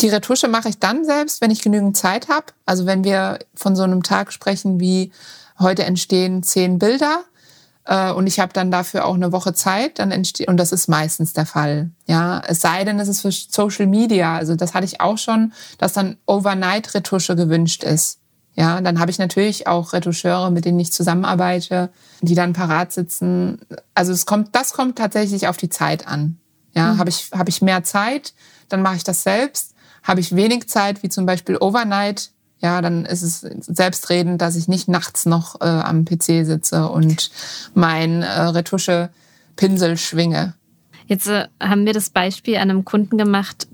Die 0.00 0.08
Retusche 0.08 0.48
mache 0.48 0.68
ich 0.68 0.78
dann 0.78 1.04
selbst, 1.04 1.40
wenn 1.40 1.50
ich 1.50 1.62
genügend 1.62 1.96
Zeit 1.96 2.28
habe. 2.28 2.46
Also 2.66 2.86
wenn 2.86 3.04
wir 3.04 3.38
von 3.54 3.76
so 3.76 3.82
einem 3.82 4.02
Tag 4.02 4.32
sprechen 4.32 4.80
wie 4.80 5.12
heute 5.58 5.84
entstehen 5.84 6.42
zehn 6.42 6.78
Bilder 6.78 7.24
äh, 7.84 8.10
und 8.10 8.26
ich 8.26 8.40
habe 8.40 8.52
dann 8.52 8.70
dafür 8.70 9.04
auch 9.04 9.14
eine 9.14 9.32
Woche 9.32 9.54
Zeit, 9.54 9.98
dann 9.98 10.10
entsteht 10.10 10.48
und 10.48 10.56
das 10.56 10.72
ist 10.72 10.88
meistens 10.88 11.34
der 11.34 11.46
Fall. 11.46 11.90
Ja, 12.06 12.42
es 12.46 12.60
sei 12.60 12.84
denn, 12.84 12.98
es 13.00 13.08
ist 13.08 13.20
für 13.20 13.32
Social 13.32 13.86
Media. 13.86 14.36
Also 14.36 14.54
das 14.56 14.74
hatte 14.74 14.86
ich 14.86 15.00
auch 15.00 15.18
schon, 15.18 15.52
dass 15.78 15.92
dann 15.92 16.16
Overnight-Retusche 16.26 17.36
gewünscht 17.36 17.84
ist. 17.84 18.18
Ja, 18.54 18.80
dann 18.80 19.00
habe 19.00 19.10
ich 19.10 19.18
natürlich 19.18 19.66
auch 19.66 19.92
Retoucheure, 19.92 20.50
mit 20.50 20.64
denen 20.64 20.78
ich 20.78 20.92
zusammenarbeite, 20.92 21.90
die 22.20 22.34
dann 22.34 22.52
parat 22.52 22.92
sitzen. 22.92 23.60
Also 23.94 24.12
es 24.12 24.26
kommt, 24.26 24.54
das 24.54 24.74
kommt 24.74 24.98
tatsächlich 24.98 25.48
auf 25.48 25.56
die 25.56 25.70
Zeit 25.70 26.06
an. 26.06 26.38
Ja, 26.74 26.94
mhm. 26.94 26.98
habe 26.98 27.10
ich 27.10 27.30
habe 27.34 27.48
ich 27.48 27.62
mehr 27.62 27.82
Zeit, 27.84 28.34
dann 28.68 28.82
mache 28.82 28.96
ich 28.96 29.04
das 29.04 29.22
selbst. 29.22 29.74
Habe 30.02 30.20
ich 30.20 30.34
wenig 30.34 30.68
Zeit, 30.68 31.02
wie 31.02 31.08
zum 31.08 31.26
Beispiel 31.26 31.56
Overnight, 31.58 32.30
ja, 32.62 32.80
dann 32.80 33.04
ist 33.04 33.22
es 33.22 33.40
selbstredend, 33.40 34.40
dass 34.40 34.54
ich 34.54 34.68
nicht 34.68 34.88
nachts 34.88 35.26
noch 35.26 35.60
äh, 35.60 35.64
am 35.64 36.04
PC 36.04 36.46
sitze 36.46 36.88
und 36.88 37.30
mein 37.74 38.22
äh, 38.22 38.40
Retusche-Pinsel 38.40 39.98
schwinge. 39.98 40.54
Jetzt 41.06 41.26
äh, 41.26 41.48
haben 41.60 41.86
wir 41.86 41.92
das 41.92 42.10
Beispiel 42.10 42.56
an 42.56 42.70
einem 42.70 42.84
Kunden 42.84 43.18
gemacht, 43.18 43.66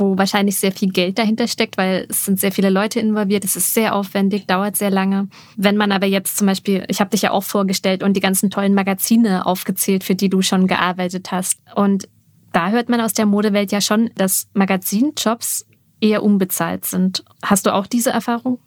wo 0.00 0.18
wahrscheinlich 0.18 0.58
sehr 0.58 0.72
viel 0.72 0.90
Geld 0.90 1.18
dahinter 1.18 1.46
steckt, 1.46 1.76
weil 1.76 2.06
es 2.08 2.24
sind 2.24 2.40
sehr 2.40 2.50
viele 2.50 2.70
Leute 2.70 2.98
involviert, 2.98 3.44
es 3.44 3.56
ist 3.56 3.74
sehr 3.74 3.94
aufwendig, 3.94 4.46
dauert 4.46 4.76
sehr 4.76 4.90
lange. 4.90 5.28
Wenn 5.56 5.76
man 5.76 5.92
aber 5.92 6.06
jetzt 6.06 6.38
zum 6.38 6.46
Beispiel, 6.46 6.84
ich 6.88 7.00
habe 7.00 7.10
dich 7.10 7.22
ja 7.22 7.30
auch 7.30 7.44
vorgestellt 7.44 8.02
und 8.02 8.14
die 8.14 8.20
ganzen 8.20 8.50
tollen 8.50 8.74
Magazine 8.74 9.46
aufgezählt, 9.46 10.02
für 10.02 10.14
die 10.14 10.28
du 10.28 10.42
schon 10.42 10.66
gearbeitet 10.66 11.30
hast. 11.30 11.60
Und 11.74 12.08
da 12.52 12.70
hört 12.70 12.88
man 12.88 13.00
aus 13.00 13.12
der 13.12 13.26
Modewelt 13.26 13.70
ja 13.70 13.80
schon, 13.80 14.10
dass 14.16 14.48
Magazinjobs 14.54 15.66
eher 16.00 16.22
unbezahlt 16.22 16.84
sind. 16.84 17.24
Hast 17.44 17.66
du 17.66 17.74
auch 17.74 17.86
diese 17.86 18.10
Erfahrung? 18.10 18.58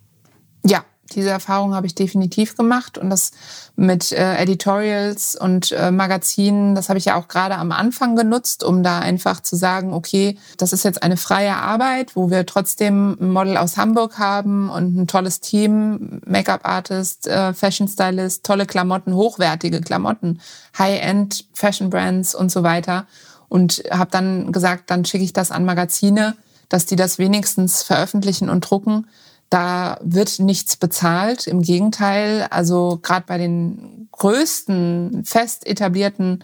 Ja, 0.66 0.86
diese 1.12 1.30
Erfahrung 1.30 1.76
habe 1.76 1.86
ich 1.86 1.95
definitiv 1.95 2.56
gemacht 2.56 2.97
und 2.97 3.10
das 3.10 3.32
mit 3.76 4.12
äh, 4.12 4.38
Editorials 4.38 5.36
und 5.36 5.72
äh, 5.72 5.91
Magazinen, 5.91 6.76
das 6.76 6.89
habe 6.89 6.97
ich 6.97 7.06
ja 7.06 7.16
auch 7.16 7.28
gerade 7.28 7.56
am 7.58 7.72
Anfang 7.72 8.16
genutzt, 8.16 8.64
um 8.64 8.84
da 8.84 8.99
einfach 8.99 9.41
zu 9.41 9.56
sagen, 9.56 9.93
okay, 9.93 10.38
das 10.58 10.74
ist 10.74 10.84
jetzt 10.84 11.04
eine 11.04 11.18
freie 11.18 11.56
Arbeit, 11.56 12.16
wo 12.16 12.30
wir 12.30 12.45
trotzdem 12.45 13.18
ein 13.20 13.32
Model 13.32 13.58
aus 13.58 13.78
Hamburg 13.78 14.18
haben 14.18 14.70
und 14.70 14.95
ein 14.95 15.08
tolles 15.08 15.39
Team, 15.39 16.22
Make-up-Artist, 16.26 17.28
äh, 17.28 17.54
Fashion-Stylist, 17.54 18.45
tolle 18.45 18.66
Klamotten, 18.66 19.14
hochwertige 19.14 19.82
Klamotten, 19.82 20.39
High-End 20.78 21.45
Fashion-Brands 21.54 22.34
und 22.34 22.51
so 22.51 22.64
weiter. 22.64 23.06
Und 23.49 23.84
habe 23.91 24.10
dann 24.10 24.51
gesagt, 24.51 24.89
dann 24.89 25.06
schicke 25.06 25.24
ich 25.24 25.34
das 25.34 25.51
an 25.51 25.66
Magazine, 25.66 26.36
dass 26.70 26.88
die 26.88 26.95
das 26.95 27.20
wenigstens 27.20 27.84
veröffentlichen 27.84 28.49
und 28.49 28.62
drucken 28.62 29.06
da 29.54 29.99
wird 30.01 30.39
nichts 30.39 30.78
bezahlt. 30.78 31.45
Im 31.45 31.62
Gegenteil, 31.62 32.47
also 32.49 32.99
gerade 33.04 33.26
bei 33.28 33.38
den 33.38 34.08
größten 34.12 35.24
fest 35.26 35.68
etablierten 35.68 36.43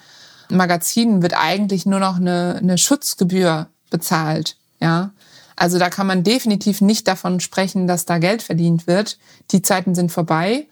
Magazinen 0.50 1.24
wird 1.24 1.34
eigentlich 1.36 1.88
nur 1.88 2.00
noch 2.00 2.18
eine, 2.18 2.60
eine 2.62 2.78
Schutzgebühr 2.78 3.68
bezahlt. 3.90 4.58
Ja, 4.80 5.10
also 5.56 5.80
da 5.80 5.90
kann 5.90 6.06
man 6.06 6.24
definitiv 6.24 6.82
nicht 6.82 7.08
davon 7.08 7.40
sprechen, 7.40 7.88
dass 7.88 8.06
da 8.06 8.20
Geld 8.20 8.44
verdient 8.44 8.86
wird. 8.86 9.18
Die 9.50 9.64
Zeiten 9.64 9.96
sind 9.96 10.12
vorbei. 10.12 10.68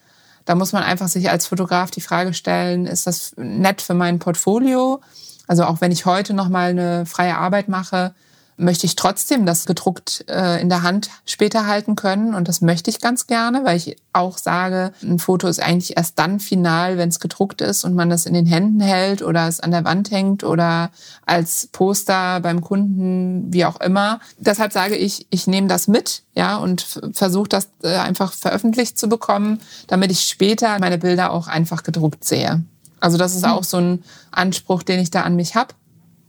Da 0.46 0.54
muss 0.54 0.74
man 0.74 0.84
einfach 0.84 1.08
sich 1.08 1.32
als 1.32 1.48
Fotograf 1.48 1.90
die 1.90 2.02
Frage 2.02 2.36
stellen, 2.36 2.86
ist 2.86 3.08
das 3.08 3.34
nett 3.38 3.82
für 3.82 3.96
mein 3.96 4.20
Portfolio? 4.20 5.02
Also 5.48 5.64
auch 5.64 5.82
wenn 5.82 5.92
ich 5.92 6.06
heute 6.06 6.36
noch 6.36 6.50
mal 6.50 6.70
eine 6.70 7.08
freie 7.08 7.36
Arbeit 7.36 7.68
mache, 7.68 8.14
möchte 8.58 8.88
ich 8.88 8.96
trotzdem 8.96 9.46
das 9.46 9.66
gedruckt 9.66 10.26
äh, 10.28 10.60
in 10.60 10.68
der 10.70 10.82
Hand 10.82 11.10
später 11.26 11.68
halten 11.68 11.96
können. 11.96 12.34
Und 12.34 12.48
das 12.48 12.62
möchte 12.62 12.90
ich 12.90 13.00
ganz 13.00 13.28
gerne, 13.28 13.64
weil 13.64 13.78
ich 13.78 13.98
auch 14.14 14.38
sage, 14.38 14.94
ein 15.04 15.20
Foto 15.20 15.48
ist 15.48 15.62
eigentlich 15.62 15.96
erst 15.96 16.18
dann 16.18 16.40
final, 16.40 16.98
wenn 16.98 17.10
es 17.10 17.20
gedruckt 17.20 17.62
ist 17.62 17.84
und 17.84 17.94
man 17.94 18.10
das 18.10 18.26
in 18.26 18.34
den 18.34 18.48
Händen 18.48 18.82
hält 18.82 19.22
oder 19.22 19.48
es 19.48 19.60
an 19.60 19.70
der 19.70 19.86
Wand 19.86 20.10
hängt 20.10 20.44
oder 20.44 20.90
als 21.26 21.68
Poster 21.72 22.40
beim 22.40 22.62
Kunden, 22.62 23.54
wie 23.54 23.66
auch 23.66 23.80
immer. 23.80 24.20
Deshalb 24.40 24.74
sage 24.74 24.96
ich, 24.96 25.28
ich 25.30 25.46
nehme 25.46 25.68
das 25.68 25.88
mit, 25.88 26.24
ja, 26.34 26.58
und 26.58 27.00
versuche 27.14 27.50
das 27.50 27.70
äh, 27.84 27.96
einfach 27.98 28.34
veröffentlicht 28.34 28.98
zu 28.98 29.08
bekommen, 29.08 29.62
damit 29.86 30.12
ich 30.12 30.22
später 30.22 30.80
meine 30.80 30.98
Bilder 30.98 31.32
auch 31.32 31.48
einfach 31.48 31.84
gedruckt 31.84 32.26
sehe. 32.26 32.64
Also 33.00 33.20
das 33.20 33.36
ist 33.36 33.46
hm. 33.46 33.52
auch 33.52 33.64
so 33.64 33.78
ein 33.78 34.04
Anspruch, 34.32 34.82
den 34.82 35.00
ich 35.00 35.12
da 35.12 35.22
an 35.22 35.36
mich 35.36 35.54
habe. 35.56 35.76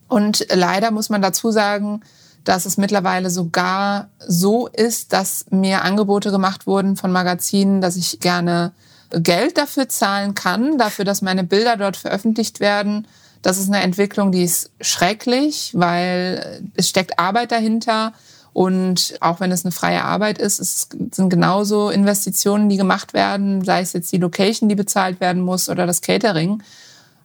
Und 0.08 0.46
leider 0.52 0.90
muss 0.90 1.10
man 1.10 1.22
dazu 1.22 1.50
sagen, 1.50 2.00
dass 2.44 2.64
es 2.64 2.78
mittlerweile 2.78 3.30
sogar 3.30 4.08
so 4.26 4.68
ist, 4.68 5.12
dass 5.12 5.44
mir 5.50 5.82
Angebote 5.82 6.30
gemacht 6.30 6.66
wurden 6.66 6.96
von 6.96 7.12
Magazinen, 7.12 7.80
dass 7.80 7.96
ich 7.96 8.20
gerne 8.20 8.72
Geld 9.10 9.58
dafür 9.58 9.88
zahlen 9.88 10.34
kann, 10.34 10.78
dafür, 10.78 11.04
dass 11.04 11.22
meine 11.22 11.44
Bilder 11.44 11.76
dort 11.76 11.96
veröffentlicht 11.96 12.60
werden. 12.60 13.06
Das 13.42 13.58
ist 13.58 13.68
eine 13.68 13.82
Entwicklung, 13.82 14.32
die 14.32 14.44
ist 14.44 14.70
schrecklich, 14.80 15.72
weil 15.74 16.62
es 16.74 16.88
steckt 16.88 17.18
Arbeit 17.18 17.52
dahinter. 17.52 18.12
Und 18.52 19.16
auch 19.20 19.40
wenn 19.40 19.52
es 19.52 19.64
eine 19.64 19.72
freie 19.72 20.02
Arbeit 20.02 20.38
ist, 20.38 20.58
es 20.58 20.88
sind 21.12 21.28
genauso 21.28 21.90
Investitionen, 21.90 22.68
die 22.68 22.76
gemacht 22.76 23.14
werden, 23.14 23.64
sei 23.64 23.80
es 23.82 23.92
jetzt 23.92 24.10
die 24.10 24.18
Location, 24.18 24.68
die 24.68 24.74
bezahlt 24.74 25.20
werden 25.20 25.42
muss 25.42 25.68
oder 25.68 25.86
das 25.86 26.00
Catering. 26.00 26.62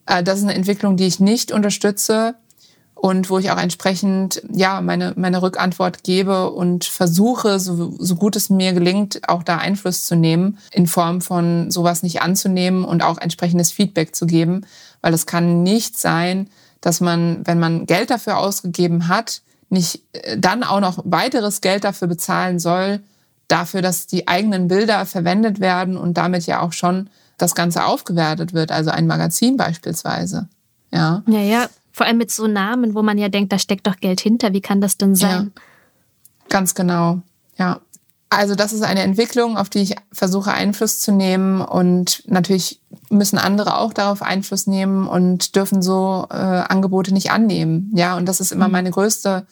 Äh, 0.05 0.21
das 0.23 0.39
ist 0.39 0.43
eine 0.43 0.53
Entwicklung, 0.53 0.97
die 0.97 1.07
ich 1.07 1.19
nicht 1.19 1.51
unterstütze 1.51 2.35
und 3.03 3.29
wo 3.29 3.37
ich 3.37 3.51
auch 3.51 3.57
entsprechend 3.57 4.41
ja 4.49 4.79
meine 4.79 5.11
meine 5.17 5.41
Rückantwort 5.41 6.05
gebe 6.05 6.51
und 6.51 6.85
versuche 6.85 7.59
so, 7.59 7.93
so 7.99 8.15
gut 8.15 8.37
es 8.37 8.49
mir 8.49 8.71
gelingt 8.71 9.27
auch 9.27 9.43
da 9.43 9.57
Einfluss 9.57 10.05
zu 10.05 10.15
nehmen 10.15 10.57
in 10.71 10.87
Form 10.87 11.19
von 11.19 11.69
sowas 11.69 12.01
nicht 12.01 12.21
anzunehmen 12.21 12.85
und 12.85 13.03
auch 13.03 13.17
entsprechendes 13.17 13.73
Feedback 13.73 14.15
zu 14.15 14.25
geben, 14.25 14.65
weil 15.01 15.13
es 15.13 15.25
kann 15.25 15.63
nicht 15.63 15.99
sein, 15.99 16.49
dass 16.79 17.01
man 17.01 17.45
wenn 17.45 17.59
man 17.59 17.87
Geld 17.87 18.09
dafür 18.09 18.37
ausgegeben 18.37 19.09
hat, 19.09 19.41
nicht 19.67 20.03
äh, 20.13 20.37
dann 20.39 20.63
auch 20.63 20.79
noch 20.79 21.03
weiteres 21.03 21.59
Geld 21.59 21.83
dafür 21.83 22.07
bezahlen 22.07 22.57
soll, 22.57 23.01
dafür, 23.49 23.81
dass 23.81 24.07
die 24.07 24.29
eigenen 24.29 24.69
Bilder 24.69 25.05
verwendet 25.05 25.59
werden 25.59 25.97
und 25.97 26.15
damit 26.15 26.45
ja 26.45 26.61
auch 26.61 26.71
schon 26.71 27.09
das 27.37 27.53
Ganze 27.53 27.83
aufgewertet 27.83 28.53
wird, 28.53 28.71
also 28.71 28.91
ein 28.91 29.07
Magazin 29.07 29.57
beispielsweise. 29.57 30.47
Ja. 30.89 31.21
Ja, 31.27 31.39
ja, 31.41 31.67
vor 31.93 32.07
allem 32.07 32.17
mit 32.17 32.31
so 32.31 32.47
Namen, 32.47 32.95
wo 32.95 33.03
man 33.03 33.17
ja 33.17 33.29
denkt, 33.29 33.53
da 33.53 33.59
steckt 33.59 33.87
doch 33.87 33.97
Geld 33.97 34.19
hinter. 34.19 34.51
Wie 34.51 34.61
kann 34.61 34.81
das 34.81 34.97
denn 34.97 35.15
sein? 35.15 35.51
Ja, 35.55 35.61
ganz 36.49 36.73
genau. 36.75 37.21
Ja. 37.57 37.79
Also 38.29 38.55
das 38.55 38.73
ist 38.73 38.81
eine 38.81 39.03
Entwicklung, 39.03 39.57
auf 39.57 39.69
die 39.69 39.83
ich 39.83 39.95
versuche 40.11 40.51
Einfluss 40.51 40.99
zu 40.99 41.11
nehmen 41.11 41.61
und 41.61 42.23
natürlich 42.25 42.81
müssen 43.11 43.37
andere 43.37 43.77
auch 43.77 43.93
darauf 43.93 44.23
Einfluss 44.23 44.65
nehmen 44.65 45.07
und 45.07 45.55
dürfen 45.55 45.83
so 45.83 46.25
äh, 46.31 46.33
Angebote 46.33 47.13
nicht 47.13 47.29
annehmen. 47.29 47.91
Ja, 47.93 48.17
und 48.17 48.25
das 48.27 48.41
ist 48.41 48.51
immer 48.51 48.65
mhm. 48.65 48.71
meine 48.71 48.89
größte 48.89 49.45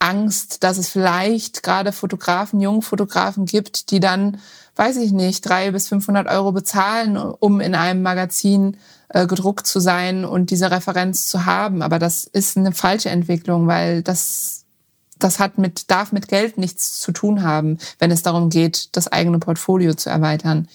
Angst, 0.00 0.64
dass 0.64 0.78
es 0.78 0.88
vielleicht 0.88 1.62
gerade 1.62 1.92
Fotografen, 1.92 2.60
jungen 2.60 2.82
Fotografen 2.82 3.44
gibt, 3.44 3.90
die 3.90 4.00
dann, 4.00 4.38
weiß 4.74 4.96
ich 4.96 5.12
nicht, 5.12 5.48
drei 5.48 5.70
bis 5.70 5.88
500 5.88 6.26
Euro 6.26 6.52
bezahlen, 6.52 7.16
um 7.16 7.60
in 7.60 7.74
einem 7.74 8.02
Magazin 8.02 8.78
äh, 9.10 9.26
gedruckt 9.26 9.66
zu 9.66 9.78
sein 9.78 10.24
und 10.24 10.50
diese 10.50 10.70
Referenz 10.70 11.28
zu 11.28 11.44
haben. 11.44 11.82
Aber 11.82 11.98
das 11.98 12.24
ist 12.24 12.56
eine 12.56 12.72
falsche 12.72 13.10
Entwicklung, 13.10 13.66
weil 13.66 14.02
das, 14.02 14.64
das 15.18 15.38
hat 15.38 15.58
mit, 15.58 15.90
darf 15.90 16.12
mit 16.12 16.28
Geld 16.28 16.56
nichts 16.56 16.98
zu 17.00 17.12
tun 17.12 17.42
haben, 17.42 17.78
wenn 17.98 18.10
es 18.10 18.22
darum 18.22 18.48
geht, 18.48 18.96
das 18.96 19.06
eigene 19.06 19.38
Portfolio 19.38 19.92
zu 19.94 20.08
erweitern. 20.08 20.66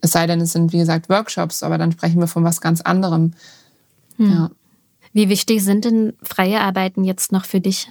Es 0.00 0.10
sei 0.10 0.26
denn, 0.26 0.40
es 0.40 0.52
sind, 0.52 0.72
wie 0.72 0.78
gesagt, 0.78 1.08
Workshops, 1.08 1.62
aber 1.62 1.78
dann 1.78 1.92
sprechen 1.92 2.18
wir 2.18 2.26
von 2.26 2.42
was 2.42 2.60
ganz 2.60 2.80
anderem. 2.80 3.34
Hm. 4.16 4.30
Ja. 4.30 4.50
Wie 5.12 5.28
wichtig 5.28 5.62
sind 5.62 5.84
denn 5.84 6.14
freie 6.22 6.60
Arbeiten 6.60 7.04
jetzt 7.04 7.30
noch 7.30 7.44
für 7.44 7.60
dich? 7.60 7.88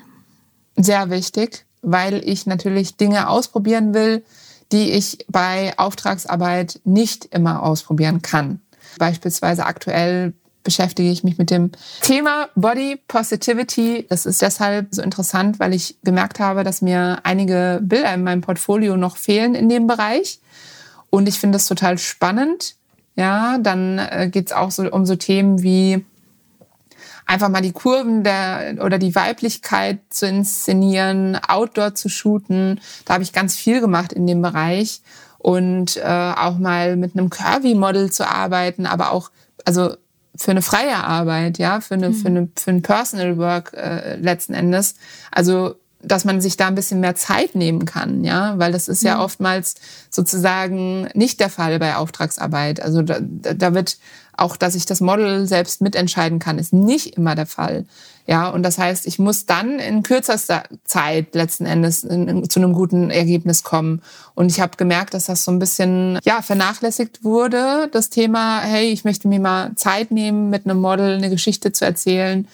Sehr 0.81 1.09
wichtig, 1.09 1.65
weil 1.81 2.27
ich 2.27 2.45
natürlich 2.45 2.97
Dinge 2.97 3.29
ausprobieren 3.29 3.93
will, 3.93 4.23
die 4.71 4.91
ich 4.91 5.25
bei 5.27 5.73
Auftragsarbeit 5.77 6.79
nicht 6.83 7.25
immer 7.25 7.63
ausprobieren 7.63 8.21
kann. 8.21 8.61
Beispielsweise 8.97 9.65
aktuell 9.65 10.33
beschäftige 10.63 11.09
ich 11.09 11.23
mich 11.23 11.37
mit 11.37 11.49
dem 11.49 11.71
Thema 12.01 12.49
Body 12.55 12.99
Positivity. 13.07 14.05
Das 14.09 14.25
ist 14.25 14.41
deshalb 14.41 14.87
so 14.91 15.01
interessant, 15.01 15.59
weil 15.59 15.73
ich 15.73 15.97
gemerkt 16.03 16.39
habe, 16.39 16.63
dass 16.63 16.81
mir 16.81 17.19
einige 17.23 17.79
Bilder 17.81 18.13
in 18.13 18.23
meinem 18.23 18.41
Portfolio 18.41 18.97
noch 18.97 19.17
fehlen 19.17 19.55
in 19.55 19.69
dem 19.69 19.87
Bereich. 19.87 20.39
Und 21.09 21.27
ich 21.27 21.39
finde 21.39 21.57
das 21.57 21.67
total 21.67 21.97
spannend. 21.97 22.75
Ja, 23.15 23.57
dann 23.57 23.99
äh, 23.99 24.29
geht 24.31 24.47
es 24.47 24.53
auch 24.53 24.71
so 24.71 24.89
um 24.89 25.05
so 25.05 25.15
Themen 25.15 25.61
wie 25.63 26.05
einfach 27.31 27.47
mal 27.47 27.61
die 27.61 27.71
Kurven 27.71 28.23
der 28.23 28.75
oder 28.83 28.97
die 28.97 29.15
Weiblichkeit 29.15 29.99
zu 30.09 30.27
inszenieren, 30.27 31.37
Outdoor 31.47 31.95
zu 31.95 32.09
shooten. 32.09 32.81
Da 33.05 33.13
habe 33.13 33.23
ich 33.23 33.31
ganz 33.31 33.55
viel 33.55 33.79
gemacht 33.79 34.11
in 34.11 34.27
dem 34.27 34.41
Bereich 34.41 35.01
und 35.37 35.95
äh, 35.95 36.33
auch 36.35 36.57
mal 36.57 36.97
mit 36.97 37.17
einem 37.17 37.29
Curvy-Model 37.29 38.11
zu 38.11 38.29
arbeiten, 38.29 38.85
aber 38.85 39.11
auch, 39.11 39.31
also 39.63 39.95
für 40.35 40.51
eine 40.51 40.61
freie 40.61 40.97
Arbeit, 40.97 41.57
ja, 41.57 41.79
für 41.79 41.93
eine, 41.93 42.09
mhm. 42.09 42.13
für 42.13 42.27
eine, 42.27 42.49
für 42.55 42.71
ein 42.71 42.81
Personal 42.81 43.37
Work 43.37 43.73
äh, 43.73 44.17
letzten 44.17 44.53
Endes. 44.53 44.95
Also 45.31 45.75
dass 46.03 46.25
man 46.25 46.41
sich 46.41 46.57
da 46.57 46.67
ein 46.67 46.73
bisschen 46.73 46.99
mehr 46.99 47.13
Zeit 47.13 47.53
nehmen 47.53 47.85
kann, 47.85 48.23
ja, 48.23 48.57
weil 48.57 48.71
das 48.71 48.87
ist 48.87 49.03
ja 49.03 49.17
mhm. 49.17 49.21
oftmals 49.21 49.75
sozusagen 50.09 51.07
nicht 51.13 51.39
der 51.39 51.49
Fall 51.49 51.77
bei 51.77 51.95
Auftragsarbeit. 51.95 52.81
Also 52.81 53.03
da, 53.03 53.19
da 53.19 53.75
wird 53.75 53.97
auch, 54.37 54.57
dass 54.57 54.75
ich 54.75 54.85
das 54.85 55.01
Model 55.01 55.47
selbst 55.47 55.81
mitentscheiden 55.81 56.39
kann, 56.39 56.57
ist 56.57 56.73
nicht 56.73 57.17
immer 57.17 57.35
der 57.35 57.45
Fall. 57.45 57.85
Ja, 58.27 58.49
und 58.49 58.63
das 58.63 58.77
heißt, 58.77 59.07
ich 59.07 59.19
muss 59.19 59.45
dann 59.45 59.79
in 59.79 60.03
kürzester 60.03 60.63
Zeit 60.83 61.33
letzten 61.35 61.65
Endes 61.65 62.03
in, 62.03 62.27
in, 62.27 62.49
zu 62.49 62.59
einem 62.59 62.73
guten 62.73 63.09
Ergebnis 63.09 63.63
kommen. 63.63 64.01
Und 64.35 64.51
ich 64.51 64.61
habe 64.61 64.77
gemerkt, 64.77 65.13
dass 65.13 65.25
das 65.25 65.43
so 65.43 65.51
ein 65.51 65.59
bisschen 65.59 66.19
ja 66.23 66.41
vernachlässigt 66.41 67.23
wurde, 67.23 67.89
das 67.91 68.09
Thema, 68.09 68.61
hey, 68.61 68.89
ich 68.89 69.03
möchte 69.03 69.27
mir 69.27 69.39
mal 69.39 69.73
Zeit 69.75 70.11
nehmen, 70.11 70.49
mit 70.49 70.65
einem 70.65 70.79
Model 70.79 71.17
eine 71.17 71.29
Geschichte 71.29 71.71
zu 71.71 71.83
erzählen 71.83 72.47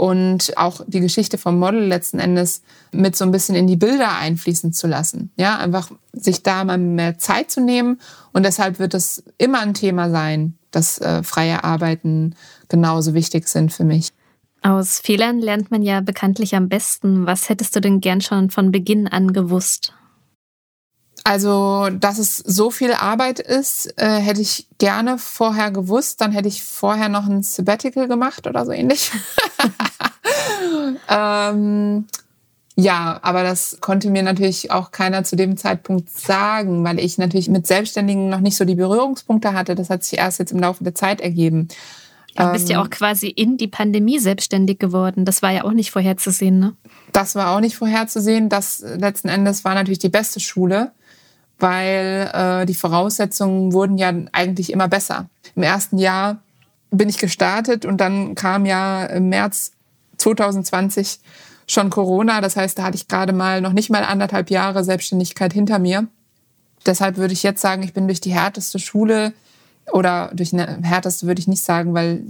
und 0.00 0.56
auch 0.56 0.80
die 0.86 1.00
Geschichte 1.00 1.36
vom 1.36 1.58
Model 1.58 1.84
letzten 1.84 2.20
Endes 2.20 2.62
mit 2.90 3.16
so 3.16 3.24
ein 3.26 3.32
bisschen 3.32 3.54
in 3.54 3.66
die 3.66 3.76
Bilder 3.76 4.16
einfließen 4.16 4.72
zu 4.72 4.86
lassen. 4.86 5.30
Ja, 5.36 5.58
einfach 5.58 5.90
sich 6.14 6.42
da 6.42 6.64
mal 6.64 6.78
mehr 6.78 7.18
Zeit 7.18 7.50
zu 7.50 7.60
nehmen. 7.60 8.00
Und 8.32 8.44
deshalb 8.44 8.78
wird 8.78 8.94
es 8.94 9.22
immer 9.36 9.60
ein 9.60 9.74
Thema 9.74 10.08
sein, 10.08 10.54
dass 10.70 10.98
äh, 10.98 11.22
freie 11.22 11.64
Arbeiten 11.64 12.34
genauso 12.68 13.14
wichtig 13.14 13.48
sind 13.48 13.72
für 13.72 13.84
mich. 13.84 14.10
Aus 14.62 14.98
Fehlern 14.98 15.38
lernt 15.38 15.70
man 15.70 15.82
ja 15.82 16.00
bekanntlich 16.00 16.54
am 16.54 16.68
besten. 16.68 17.26
Was 17.26 17.48
hättest 17.48 17.74
du 17.76 17.80
denn 17.80 18.00
gern 18.00 18.20
schon 18.20 18.50
von 18.50 18.70
Beginn 18.70 19.08
an 19.08 19.32
gewusst? 19.32 19.94
Also, 21.24 21.88
dass 21.90 22.18
es 22.18 22.38
so 22.38 22.70
viel 22.70 22.92
Arbeit 22.92 23.40
ist, 23.40 23.92
äh, 23.98 24.18
hätte 24.18 24.40
ich 24.40 24.66
gerne 24.78 25.18
vorher 25.18 25.70
gewusst. 25.70 26.20
Dann 26.20 26.32
hätte 26.32 26.48
ich 26.48 26.64
vorher 26.64 27.08
noch 27.08 27.26
ein 27.26 27.42
Sabbatical 27.42 28.08
gemacht 28.08 28.46
oder 28.46 28.64
so 28.64 28.72
ähnlich. 28.72 29.10
ähm, 31.08 32.06
ja, 32.76 33.18
aber 33.22 33.42
das 33.42 33.78
konnte 33.80 34.10
mir 34.10 34.22
natürlich 34.22 34.70
auch 34.70 34.90
keiner 34.90 35.24
zu 35.24 35.36
dem 35.36 35.56
Zeitpunkt 35.56 36.10
sagen, 36.10 36.84
weil 36.84 36.98
ich 36.98 37.18
natürlich 37.18 37.48
mit 37.48 37.66
Selbstständigen 37.66 38.28
noch 38.28 38.40
nicht 38.40 38.56
so 38.56 38.64
die 38.64 38.74
Berührungspunkte 38.74 39.52
hatte. 39.52 39.74
Das 39.74 39.90
hat 39.90 40.04
sich 40.04 40.18
erst 40.18 40.38
jetzt 40.38 40.52
im 40.52 40.60
Laufe 40.60 40.84
der 40.84 40.94
Zeit 40.94 41.20
ergeben. 41.20 41.68
Du 42.36 42.52
bist 42.52 42.68
ja 42.68 42.78
ähm, 42.78 42.86
auch 42.86 42.90
quasi 42.90 43.26
in 43.26 43.56
die 43.56 43.66
Pandemie 43.66 44.20
selbstständig 44.20 44.78
geworden. 44.78 45.24
Das 45.24 45.42
war 45.42 45.50
ja 45.50 45.64
auch 45.64 45.72
nicht 45.72 45.90
vorherzusehen, 45.90 46.60
ne? 46.60 46.76
Das 47.12 47.34
war 47.34 47.50
auch 47.50 47.60
nicht 47.60 47.76
vorherzusehen. 47.76 48.48
Das 48.48 48.80
letzten 48.80 49.28
Endes 49.28 49.64
war 49.64 49.74
natürlich 49.74 49.98
die 49.98 50.08
beste 50.08 50.38
Schule 50.38 50.92
weil 51.60 52.30
äh, 52.32 52.66
die 52.66 52.74
Voraussetzungen 52.74 53.72
wurden 53.72 53.98
ja 53.98 54.12
eigentlich 54.32 54.72
immer 54.72 54.88
besser. 54.88 55.28
Im 55.54 55.62
ersten 55.62 55.98
Jahr 55.98 56.42
bin 56.90 57.08
ich 57.08 57.18
gestartet 57.18 57.84
und 57.84 57.98
dann 57.98 58.34
kam 58.34 58.66
ja 58.66 59.04
im 59.06 59.28
März 59.28 59.72
2020 60.18 61.20
schon 61.70 61.90
Corona. 61.90 62.40
Das 62.40 62.56
heißt, 62.56 62.78
da 62.78 62.84
hatte 62.84 62.96
ich 62.96 63.08
gerade 63.08 63.32
mal 63.32 63.60
noch 63.60 63.72
nicht 63.72 63.90
mal 63.90 64.04
anderthalb 64.04 64.50
Jahre 64.50 64.84
Selbstständigkeit 64.84 65.52
hinter 65.52 65.78
mir. 65.78 66.06
Deshalb 66.86 67.16
würde 67.16 67.32
ich 67.32 67.42
jetzt 67.42 67.60
sagen, 67.60 67.82
ich 67.82 67.92
bin 67.92 68.06
durch 68.06 68.20
die 68.20 68.32
härteste 68.32 68.78
Schule 68.78 69.32
oder 69.92 70.30
durch 70.32 70.52
eine 70.52 70.78
härteste 70.82 71.26
würde 71.26 71.40
ich 71.40 71.48
nicht 71.48 71.62
sagen, 71.62 71.94
weil 71.94 72.24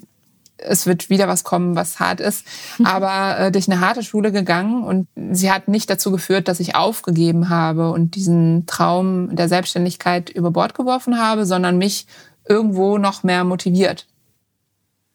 es 0.63 0.87
wird 0.87 1.09
wieder 1.09 1.27
was 1.27 1.45
kommen, 1.45 1.75
was 1.75 2.01
hart 2.01 2.21
ist, 2.21 2.45
aber 2.85 3.39
äh, 3.39 3.53
durch 3.53 3.71
eine 3.71 3.81
harte 3.81 4.03
Schule 4.03 4.31
gegangen 4.31 4.85
und 4.85 5.09
sie 5.33 5.51
hat 5.51 5.69
nicht 5.69 5.89
dazu 5.89 6.11
geführt, 6.11 6.49
dass 6.49 6.61
ich 6.61 6.75
aufgegeben 6.75 7.49
habe 7.49 7.91
und 7.93 8.15
diesen 8.15 8.67
Traum 8.67 9.35
der 9.35 9.49
Selbstständigkeit 9.49 10.29
über 10.29 10.51
Bord 10.51 10.75
geworfen 10.75 11.19
habe, 11.19 11.47
sondern 11.47 11.79
mich 11.79 12.07
irgendwo 12.47 12.99
noch 12.99 13.23
mehr 13.23 13.45
motiviert. 13.45 14.07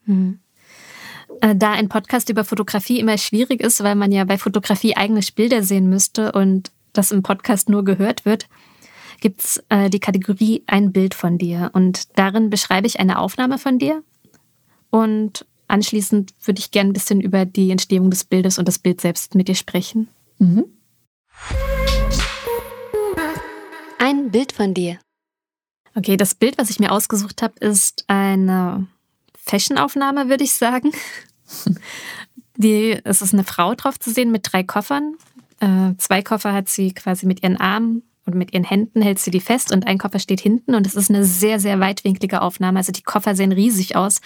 Mhm. 0.06 0.40
Da 1.42 1.72
ein 1.74 1.90
Podcast 1.90 2.30
über 2.30 2.44
Fotografie 2.44 3.00
immer 3.00 3.18
schwierig 3.18 3.62
ist, 3.62 3.84
weil 3.84 3.96
man 3.96 4.12
ja 4.12 4.24
bei 4.24 4.38
Fotografie 4.38 4.96
eigene 4.96 5.22
Bilder 5.36 5.64
sehen 5.64 5.90
müsste 5.90 6.32
und 6.32 6.72
das 6.94 7.12
im 7.12 7.24
Podcast 7.24 7.70
nur 7.70 7.84
gehört 7.84 8.26
wird, 8.26 8.48
gibt's 9.20 9.64
äh, 9.70 9.90
die 9.90 10.00
Kategorie 10.00 10.64
Ein 10.68 10.92
Bild 10.92 11.14
von 11.14 11.38
dir. 11.38 11.72
Und 11.74 12.18
darin 12.18 12.50
beschreibe 12.50 12.88
ich 12.88 13.00
eine 13.00 13.20
Aufnahme 13.20 13.58
von 13.58 13.80
dir 13.80 14.04
und 14.90 15.46
anschließend 15.68 16.34
würde 16.44 16.60
ich 16.60 16.72
gerne 16.72 16.92
ein 16.92 16.94
bisschen 16.94 17.22
über 17.22 17.46
die 17.46 17.72
Entstehung 17.72 18.10
des 18.10 18.24
Bildes 18.24 18.60
und 18.60 18.68
das 18.68 18.80
Bild 18.80 19.02
selbst 19.02 19.36
mit 19.36 19.48
dir 19.48 19.56
sprechen. 19.56 20.08
Mhm. 20.38 20.66
Ein 24.00 24.32
Bild 24.32 24.52
von 24.52 24.74
dir. 24.74 25.00
Okay, 25.96 26.18
das 26.18 26.36
Bild, 26.36 26.58
was 26.58 26.70
ich 26.70 26.80
mir 26.80 26.92
ausgesucht 26.92 27.42
habe, 27.42 27.54
ist 27.60 28.04
eine 28.08 28.88
Fashion-Aufnahme, 29.46 30.30
würde 30.30 30.44
ich 30.44 30.54
sagen. 30.54 30.92
Die, 32.58 33.00
es 33.04 33.22
ist 33.22 33.34
eine 33.34 33.44
Frau 33.44 33.76
drauf 33.76 34.00
zu 34.00 34.12
sehen 34.12 34.32
mit 34.32 34.52
drei 34.52 34.64
Koffern. 34.64 35.16
Äh, 35.60 35.94
zwei 35.98 36.22
Koffer 36.22 36.54
hat 36.54 36.70
sie 36.70 36.94
quasi 36.94 37.26
mit 37.26 37.44
ihren 37.44 37.58
Armen 37.58 38.04
und 38.26 38.36
mit 38.36 38.54
ihren 38.54 38.64
Händen 38.64 39.02
hält 39.02 39.20
sie 39.20 39.32
die 39.32 39.42
fest 39.42 39.72
und 39.72 39.86
ein 39.86 39.98
Koffer 39.98 40.20
steht 40.20 40.42
hinten 40.42 40.74
und 40.74 40.88
es 40.88 40.96
ist 40.96 41.10
eine 41.10 41.26
sehr, 41.26 41.60
sehr 41.60 41.80
weitwinklige 41.80 42.42
Aufnahme. 42.42 42.80
Also 42.80 42.92
die 42.92 43.04
Koffer 43.04 43.36
sehen 43.36 43.52
riesig 43.52 43.96
aus 43.96 44.22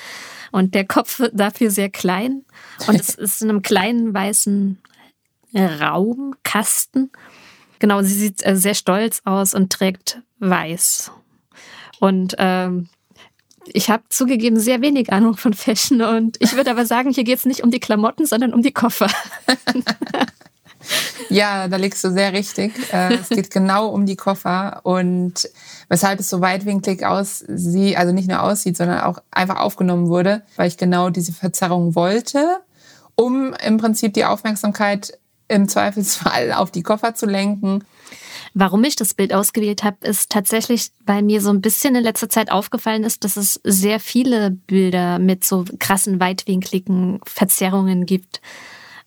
und 0.52 0.74
der 0.74 0.86
Kopf 0.86 1.22
dafür 1.34 1.72
sehr 1.72 1.90
klein. 1.90 2.46
Und 2.88 3.00
es 3.00 3.10
ist 3.16 3.42
in 3.42 3.50
einem 3.50 3.62
kleinen 3.62 4.14
weißen 4.14 4.80
Raum, 5.54 6.36
Kasten. 6.44 7.12
Genau, 7.80 8.02
sie 8.02 8.14
sieht 8.14 8.46
äh, 8.46 8.56
sehr 8.56 8.76
stolz 8.76 9.22
aus 9.26 9.54
und 9.54 9.72
trägt 9.72 10.22
weiß. 10.40 11.12
Und 12.00 12.36
ähm, 12.38 12.90
ich 13.74 13.90
habe 13.90 14.04
zugegeben 14.10 14.60
sehr 14.60 14.82
wenig 14.82 15.12
Ahnung 15.12 15.38
von 15.38 15.54
Fashion 15.54 16.02
und 16.02 16.38
ich 16.40 16.56
würde 16.56 16.72
aber 16.72 16.86
sagen, 16.86 17.12
hier 17.12 17.24
geht 17.24 17.40
es 17.40 17.46
nicht 17.46 17.64
um 17.64 17.72
die 17.72 17.80
Klamotten, 17.80 18.26
sondern 18.26 18.54
um 18.54 18.62
die 18.62 18.72
Koffer. 18.72 19.08
ja, 21.30 21.68
da 21.68 21.78
liegst 21.78 22.04
du 22.04 22.12
sehr 22.12 22.34
richtig. 22.34 22.74
Äh, 22.94 23.16
es 23.16 23.30
geht 23.30 23.52
genau 23.52 23.88
um 23.90 24.06
die 24.06 24.16
Koffer 24.16 24.82
und 24.84 25.50
weshalb 25.90 26.20
es 26.20 26.30
so 26.30 26.42
weitwinklig 26.42 27.06
aussieht, 27.06 27.98
also 27.98 28.14
nicht 28.14 28.28
nur 28.28 28.42
aussieht, 28.42 28.78
sondern 28.78 29.02
auch 29.02 29.20
einfach 29.32 29.58
aufgenommen 29.58 30.08
wurde, 30.08 30.44
weil 30.56 30.68
ich 30.68 30.78
genau 30.78 31.10
diese 31.10 31.34
Verzerrung 31.34 31.96
wollte, 31.96 32.60
um 33.16 33.54
im 33.66 33.78
Prinzip 33.78 34.14
die 34.14 34.26
Aufmerksamkeit 34.26 35.18
im 35.48 35.68
Zweifelsfall 35.68 36.54
auf 36.54 36.72
die 36.72 36.84
Koffer 36.84 37.16
zu 37.16 37.26
lenken 37.26 37.84
Warum 38.54 38.84
ich 38.84 38.96
das 38.96 39.14
Bild 39.14 39.34
ausgewählt 39.34 39.84
habe, 39.84 39.98
ist 40.08 40.30
tatsächlich, 40.32 40.92
weil 41.06 41.22
mir 41.22 41.42
so 41.42 41.50
ein 41.50 41.62
bisschen 41.62 41.96
in 41.96 42.04
letzter 42.04 42.30
Zeit 42.30 42.52
aufgefallen 42.52 43.04
ist, 43.04 43.24
dass 43.24 43.38
es 43.38 43.60
sehr 43.64 44.00
viele 44.00 44.52
Bilder 44.52 45.20
mit 45.20 45.44
so 45.44 45.66
krassen, 45.80 46.20
weitwinkligen 46.20 47.20
Verzerrungen 47.26 48.06
gibt. 48.06 48.42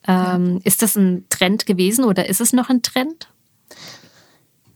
Ähm, 0.06 0.60
ist 0.64 0.82
das 0.82 0.96
ein 0.96 1.26
Trend 1.28 1.66
gewesen 1.66 2.04
oder 2.04 2.28
ist 2.28 2.40
es 2.40 2.52
noch 2.52 2.68
ein 2.68 2.82
Trend? 2.82 3.28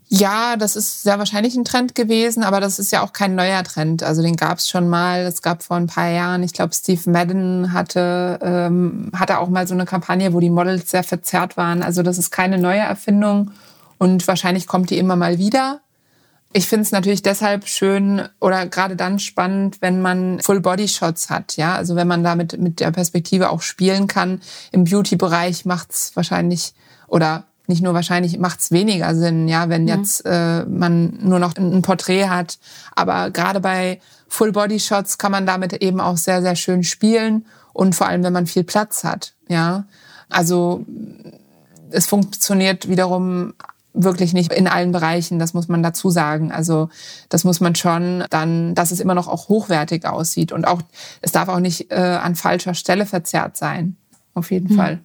Ja, 0.09 0.57
das 0.57 0.77
ist 0.77 1.03
sehr 1.03 1.19
wahrscheinlich 1.19 1.57
ein 1.57 1.65
Trend 1.65 1.97
gewesen, 1.97 2.45
aber 2.45 2.61
das 2.61 2.79
ist 2.79 2.93
ja 2.93 3.03
auch 3.03 3.13
kein 3.13 3.35
neuer 3.35 3.65
Trend. 3.65 4.05
Also 4.05 4.23
den 4.23 4.37
gab 4.37 4.59
es 4.59 4.69
schon 4.69 4.89
mal. 4.89 5.23
Es 5.23 5.43
gab 5.43 5.65
vor 5.65 5.77
ein 5.77 5.89
paar 5.89 6.09
Jahren, 6.09 6.45
ich 6.45 6.53
glaube, 6.53 6.73
Steve 6.75 7.11
Madden 7.11 7.73
hatte, 7.73 8.39
ähm, 8.41 9.11
hatte 9.13 9.39
auch 9.41 9.49
mal 9.49 9.67
so 9.67 9.75
eine 9.75 9.85
Kampagne, 9.85 10.33
wo 10.33 10.39
die 10.39 10.51
Models 10.51 10.93
sehr 10.93 11.03
verzerrt 11.03 11.57
waren. 11.57 11.83
Also 11.83 12.05
das 12.05 12.19
ist 12.19 12.31
keine 12.31 12.59
neue 12.59 12.81
Erfindung. 12.81 13.51
Und 13.99 14.27
wahrscheinlich 14.29 14.67
kommt 14.67 14.91
die 14.91 14.99
immer 14.99 15.17
mal 15.17 15.39
wieder. 15.39 15.81
Ich 16.53 16.69
finde 16.69 16.85
es 16.85 16.93
natürlich 16.93 17.23
deshalb 17.23 17.69
schön 17.69 18.23
oder 18.41 18.67
gerade 18.67 18.97
dann 18.97 19.19
spannend, 19.19 19.79
wenn 19.81 20.01
man 20.01 20.41
Full-Body-Shots 20.41 21.29
hat. 21.29 21.57
Ja, 21.57 21.75
also 21.75 21.97
wenn 21.97 22.09
man 22.09 22.25
damit 22.25 22.59
mit 22.59 22.81
der 22.81 22.93
Perspektive 22.93 23.51
auch 23.51 23.61
spielen 23.61 24.07
kann. 24.07 24.41
Im 24.73 24.85
Beauty-Bereich 24.85 25.65
macht 25.65 25.91
es 25.91 26.13
wahrscheinlich 26.15 26.73
oder 27.09 27.45
nicht 27.67 27.83
nur 27.83 27.95
wahrscheinlich 27.95 28.39
macht 28.39 28.61
es 28.61 28.71
weniger 28.71 29.15
Sinn, 29.15 29.49
ja, 29.49 29.69
wenn 29.69 29.89
ja. 29.89 29.97
jetzt 29.97 30.25
äh, 30.25 30.65
man 30.65 31.19
nur 31.21 31.39
noch 31.39 31.57
ein 31.57 31.83
Porträt 31.83 32.29
hat. 32.29 32.59
Aber 32.95 33.31
gerade 33.31 33.61
bei 33.61 34.01
Full-Body-Shots 34.29 35.19
kann 35.19 35.33
man 35.33 35.47
damit 35.47 35.73
eben 35.83 36.01
auch 36.01 36.17
sehr, 36.17 36.43
sehr 36.43 36.57
schön 36.57 36.85
spielen 36.85 37.45
und 37.73 37.95
vor 37.95 38.07
allem, 38.07 38.23
wenn 38.23 38.33
man 38.33 38.47
viel 38.47 38.65
Platz 38.65 39.05
hat. 39.05 39.35
Ja, 39.49 39.85
also 40.29 40.85
es 41.91 42.07
funktioniert 42.07 42.89
wiederum 42.89 43.55
wirklich 43.97 44.35
nicht 44.35 44.53
in 44.53 44.69
allen 44.69 44.93
Bereichen, 44.93 45.39
das 45.39 45.55
muss 45.55 45.69
man 45.69 45.83
dazu 45.83 46.11
sagen. 46.11 46.53
Also 46.53 46.89
das 47.29 47.45
muss 47.45 47.61
man 47.61 47.75
schon 47.75 48.25
dann, 48.31 48.75
dass 48.75 48.91
es 48.91 49.01
immer 49.01 49.15
noch 49.15 49.27
auch 49.27 49.49
hochwertig 49.49 50.07
aussieht 50.07 50.53
und 50.53 50.67
auch 50.67 50.83
es 51.23 51.33
darf 51.33 51.49
auch 51.49 51.61
nicht 51.61 51.91
äh, 51.91 52.19
an 52.23 52.37
falscher 52.37 52.75
Stelle 52.75 53.07
verzerrt 53.07 53.57
sein. 53.57 53.97
Auf 54.35 54.51
jeden 54.51 54.73
mhm. 54.73 54.77
Fall. 54.77 55.01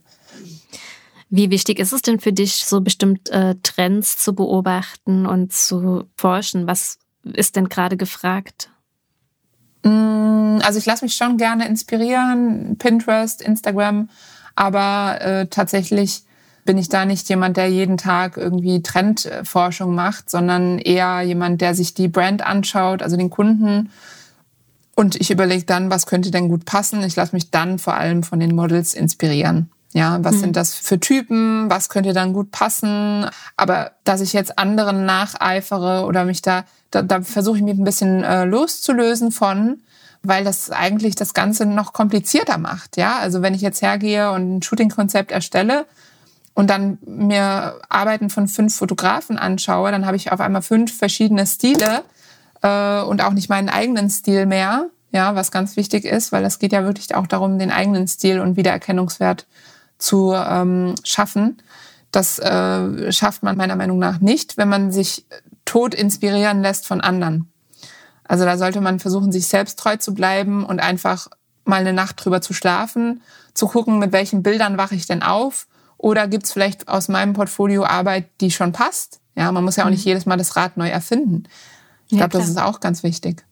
Wie 1.29 1.49
wichtig 1.49 1.79
ist 1.79 1.93
es 1.93 2.01
denn 2.01 2.19
für 2.19 2.33
dich, 2.33 2.65
so 2.65 2.81
bestimmt 2.81 3.29
äh, 3.29 3.55
Trends 3.63 4.17
zu 4.17 4.35
beobachten 4.35 5.25
und 5.25 5.53
zu 5.53 6.03
forschen? 6.17 6.67
Was 6.67 6.99
ist 7.23 7.55
denn 7.55 7.69
gerade 7.69 7.95
gefragt? 7.95 8.69
Mm, 9.83 10.59
also 10.61 10.77
ich 10.77 10.85
lasse 10.85 11.05
mich 11.05 11.15
schon 11.15 11.37
gerne 11.37 11.67
inspirieren, 11.69 12.75
Pinterest, 12.77 13.41
Instagram, 13.41 14.09
aber 14.55 15.21
äh, 15.21 15.47
tatsächlich 15.47 16.25
bin 16.65 16.77
ich 16.77 16.89
da 16.89 17.05
nicht 17.05 17.27
jemand, 17.29 17.57
der 17.57 17.69
jeden 17.69 17.97
Tag 17.97 18.37
irgendwie 18.37 18.83
Trendforschung 18.83 19.95
macht, 19.95 20.29
sondern 20.29 20.77
eher 20.77 21.21
jemand, 21.21 21.61
der 21.61 21.75
sich 21.75 21.93
die 21.93 22.07
Brand 22.07 22.45
anschaut, 22.45 23.01
also 23.01 23.17
den 23.17 23.29
Kunden. 23.29 23.89
Und 24.95 25.15
ich 25.15 25.31
überlege 25.31 25.65
dann, 25.65 25.89
was 25.89 26.05
könnte 26.05 26.31
denn 26.31 26.49
gut 26.49 26.65
passen. 26.65 27.03
Ich 27.03 27.15
lasse 27.15 27.35
mich 27.35 27.49
dann 27.49 27.79
vor 27.79 27.95
allem 27.95 28.23
von 28.23 28.39
den 28.39 28.55
Models 28.55 28.93
inspirieren. 28.93 29.71
Ja, 29.93 30.23
was 30.23 30.35
mhm. 30.35 30.39
sind 30.39 30.55
das 30.55 30.75
für 30.75 30.99
Typen? 30.99 31.69
Was 31.69 31.89
könnte 31.89 32.13
dann 32.13 32.33
gut 32.33 32.51
passen? 32.51 33.25
Aber 33.57 33.91
dass 34.03 34.21
ich 34.21 34.31
jetzt 34.31 34.57
anderen 34.57 35.05
nacheifere 35.05 36.05
oder 36.05 36.23
mich 36.23 36.41
da, 36.41 36.63
da, 36.91 37.01
da 37.01 37.21
versuche 37.21 37.57
ich 37.57 37.63
mich 37.63 37.77
ein 37.77 37.83
bisschen 37.83 38.23
äh, 38.23 38.45
loszulösen 38.45 39.31
von, 39.31 39.81
weil 40.23 40.43
das 40.43 40.71
eigentlich 40.71 41.15
das 41.15 41.33
Ganze 41.33 41.65
noch 41.65 41.91
komplizierter 41.93 42.57
macht. 42.57 42.95
Ja, 42.95 43.17
also 43.19 43.41
wenn 43.41 43.53
ich 43.53 43.61
jetzt 43.61 43.81
hergehe 43.81 44.31
und 44.31 44.57
ein 44.57 44.61
Shooting-Konzept 44.61 45.31
erstelle, 45.31 45.85
und 46.53 46.69
dann 46.69 46.97
mir 47.05 47.79
Arbeiten 47.89 48.29
von 48.29 48.47
fünf 48.47 48.75
Fotografen 48.75 49.37
anschaue, 49.37 49.91
dann 49.91 50.05
habe 50.05 50.17
ich 50.17 50.31
auf 50.31 50.39
einmal 50.39 50.61
fünf 50.61 50.97
verschiedene 50.97 51.45
Stile 51.45 52.03
äh, 52.61 53.01
und 53.01 53.21
auch 53.21 53.31
nicht 53.31 53.49
meinen 53.49 53.69
eigenen 53.69 54.09
Stil 54.09 54.45
mehr, 54.45 54.89
ja, 55.11 55.35
was 55.35 55.51
ganz 55.51 55.75
wichtig 55.77 56.05
ist, 56.05 56.31
weil 56.31 56.43
es 56.45 56.59
geht 56.59 56.73
ja 56.73 56.83
wirklich 56.83 57.15
auch 57.15 57.27
darum, 57.27 57.59
den 57.59 57.71
eigenen 57.71 58.07
Stil 58.07 58.39
und 58.39 58.57
Wiedererkennungswert 58.57 59.47
zu 59.97 60.33
ähm, 60.33 60.95
schaffen. 61.03 61.61
Das 62.11 62.39
äh, 62.39 63.11
schafft 63.11 63.43
man 63.43 63.55
meiner 63.55 63.75
Meinung 63.75 63.99
nach 63.99 64.19
nicht, 64.19 64.57
wenn 64.57 64.69
man 64.69 64.91
sich 64.91 65.25
tot 65.63 65.95
inspirieren 65.95 66.61
lässt 66.61 66.85
von 66.85 66.99
anderen. 66.99 67.51
Also 68.23 68.45
da 68.45 68.57
sollte 68.57 68.81
man 68.81 68.99
versuchen, 68.99 69.31
sich 69.31 69.47
selbst 69.47 69.79
treu 69.79 69.97
zu 69.97 70.13
bleiben 70.13 70.65
und 70.65 70.79
einfach 70.79 71.27
mal 71.63 71.81
eine 71.81 71.93
Nacht 71.93 72.23
drüber 72.23 72.41
zu 72.41 72.53
schlafen, 72.53 73.21
zu 73.53 73.67
gucken, 73.67 73.99
mit 73.99 74.11
welchen 74.11 74.43
Bildern 74.43 74.77
wache 74.77 74.95
ich 74.95 75.05
denn 75.05 75.23
auf 75.23 75.67
oder 76.01 76.27
gibt 76.27 76.45
es 76.45 76.51
vielleicht 76.51 76.87
aus 76.87 77.09
meinem 77.09 77.33
Portfolio 77.33 77.85
Arbeit, 77.85 78.25
die 78.41 78.49
schon 78.49 78.71
passt? 78.71 79.19
Ja, 79.35 79.51
man 79.51 79.63
muss 79.63 79.75
ja 79.75 79.85
auch 79.85 79.89
nicht 79.89 80.03
mhm. 80.03 80.09
jedes 80.09 80.25
Mal 80.25 80.37
das 80.37 80.55
Rad 80.55 80.75
neu 80.75 80.89
erfinden. 80.89 81.43
Ich 82.07 82.13
ja, 82.13 82.27
glaube, 82.27 82.39
das 82.39 82.49
ist 82.49 82.59
auch 82.59 82.79
ganz 82.79 83.03
wichtig. 83.03 83.45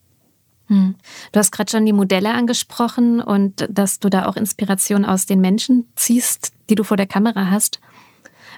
Hm. 0.68 0.96
Du 1.32 1.40
hast 1.40 1.52
gerade 1.52 1.72
schon 1.72 1.86
die 1.86 1.94
Modelle 1.94 2.34
angesprochen 2.34 3.22
und 3.22 3.68
dass 3.70 4.00
du 4.00 4.10
da 4.10 4.26
auch 4.26 4.36
Inspiration 4.36 5.06
aus 5.06 5.26
den 5.26 5.42
Menschen 5.42 5.88
ziehst, 5.96 6.52
die 6.70 6.76
du 6.76 6.84
vor 6.84 6.98
der 6.98 7.08
Kamera 7.08 7.50
hast. 7.50 7.80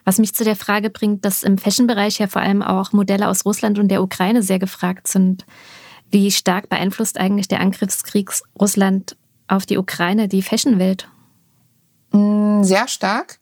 Was 0.04 0.18
mich 0.18 0.34
zu 0.34 0.44
der 0.44 0.56
Frage 0.56 0.89
bringt, 0.89 1.26
dass 1.26 1.44
im 1.44 1.58
Fashion-Bereich 1.58 2.18
ja 2.18 2.28
vor 2.28 2.42
allem 2.42 2.64
auch 2.64 2.94
Modelle 2.94 3.28
aus 3.28 3.46
Russland 3.46 3.78
und 3.78 3.89
der 3.89 4.02
Ukraine 4.02 4.42
sehr 4.42 4.58
gefragt 4.58 5.08
sind. 5.08 5.46
Wie 6.10 6.32
stark 6.32 6.70
beeinflusst 6.70 7.20
eigentlich 7.20 7.50
der 7.50 7.60
Angriffskrieg 7.60 8.32
Russland 8.60 9.16
auf 9.48 9.66
die 9.66 9.78
Ukraine 9.78 10.28
die 10.28 10.42
Fashionwelt? 10.42 11.08
Hm, 12.12 12.64
sehr 12.64 12.88
stark 12.88 13.39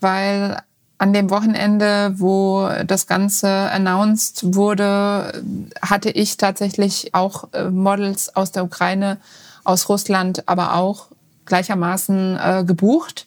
weil 0.00 0.62
an 0.98 1.12
dem 1.12 1.30
Wochenende, 1.30 2.12
wo 2.16 2.68
das 2.84 3.06
Ganze 3.06 3.48
announced 3.48 4.54
wurde, 4.54 5.42
hatte 5.80 6.10
ich 6.10 6.36
tatsächlich 6.36 7.14
auch 7.14 7.52
äh, 7.52 7.70
Models 7.70 8.34
aus 8.34 8.50
der 8.50 8.64
Ukraine, 8.64 9.18
aus 9.62 9.88
Russland, 9.88 10.48
aber 10.48 10.74
auch 10.74 11.06
gleichermaßen 11.46 12.36
äh, 12.36 12.64
gebucht, 12.66 13.26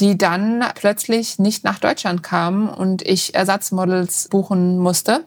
die 0.00 0.16
dann 0.16 0.64
plötzlich 0.76 1.40
nicht 1.40 1.64
nach 1.64 1.80
Deutschland 1.80 2.22
kamen 2.22 2.68
und 2.68 3.02
ich 3.02 3.34
Ersatzmodels 3.34 4.28
buchen 4.28 4.78
musste. 4.78 5.24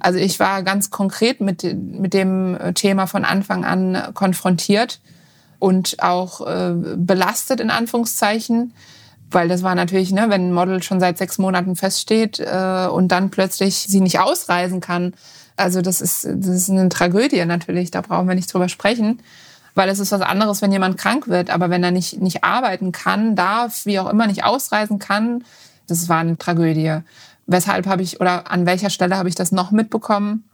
Also 0.00 0.18
ich 0.18 0.40
war 0.40 0.62
ganz 0.62 0.90
konkret 0.90 1.40
mit, 1.40 1.62
mit 1.62 2.14
dem 2.14 2.56
Thema 2.74 3.06
von 3.06 3.24
Anfang 3.24 3.64
an 3.64 4.14
konfrontiert 4.14 5.00
und 5.58 6.02
auch 6.02 6.46
äh, 6.46 6.72
belastet 6.96 7.60
in 7.60 7.70
Anführungszeichen 7.70 8.72
weil 9.30 9.48
das 9.48 9.62
war 9.62 9.74
natürlich, 9.74 10.10
ne, 10.12 10.26
wenn 10.28 10.48
ein 10.48 10.52
Model 10.52 10.82
schon 10.82 11.00
seit 11.00 11.18
sechs 11.18 11.38
Monaten 11.38 11.76
feststeht 11.76 12.40
äh, 12.40 12.86
und 12.90 13.08
dann 13.08 13.30
plötzlich 13.30 13.74
sie 13.76 14.00
nicht 14.00 14.20
ausreisen 14.20 14.80
kann. 14.80 15.14
Also 15.56 15.82
das 15.82 16.00
ist, 16.00 16.24
das 16.24 16.46
ist 16.46 16.70
eine 16.70 16.88
Tragödie 16.88 17.44
natürlich, 17.44 17.90
da 17.90 18.00
brauchen 18.00 18.28
wir 18.28 18.34
nicht 18.34 18.52
drüber 18.52 18.68
sprechen. 18.68 19.20
Weil 19.74 19.90
es 19.90 20.00
ist 20.00 20.12
was 20.12 20.22
anderes, 20.22 20.62
wenn 20.62 20.72
jemand 20.72 20.98
krank 20.98 21.28
wird, 21.28 21.50
aber 21.50 21.70
wenn 21.70 21.84
er 21.84 21.90
nicht, 21.90 22.20
nicht 22.20 22.42
arbeiten 22.42 22.90
kann, 22.90 23.36
darf, 23.36 23.86
wie 23.86 24.00
auch 24.00 24.10
immer, 24.10 24.26
nicht 24.26 24.44
ausreisen 24.44 24.98
kann, 24.98 25.44
das 25.86 26.08
war 26.08 26.18
eine 26.18 26.36
Tragödie. 26.36 26.98
Weshalb 27.46 27.86
habe 27.86 28.02
ich 28.02 28.20
oder 28.20 28.50
an 28.50 28.66
welcher 28.66 28.90
Stelle 28.90 29.16
habe 29.16 29.28
ich 29.28 29.34
das 29.34 29.52
noch 29.52 29.70
mitbekommen? 29.70 30.48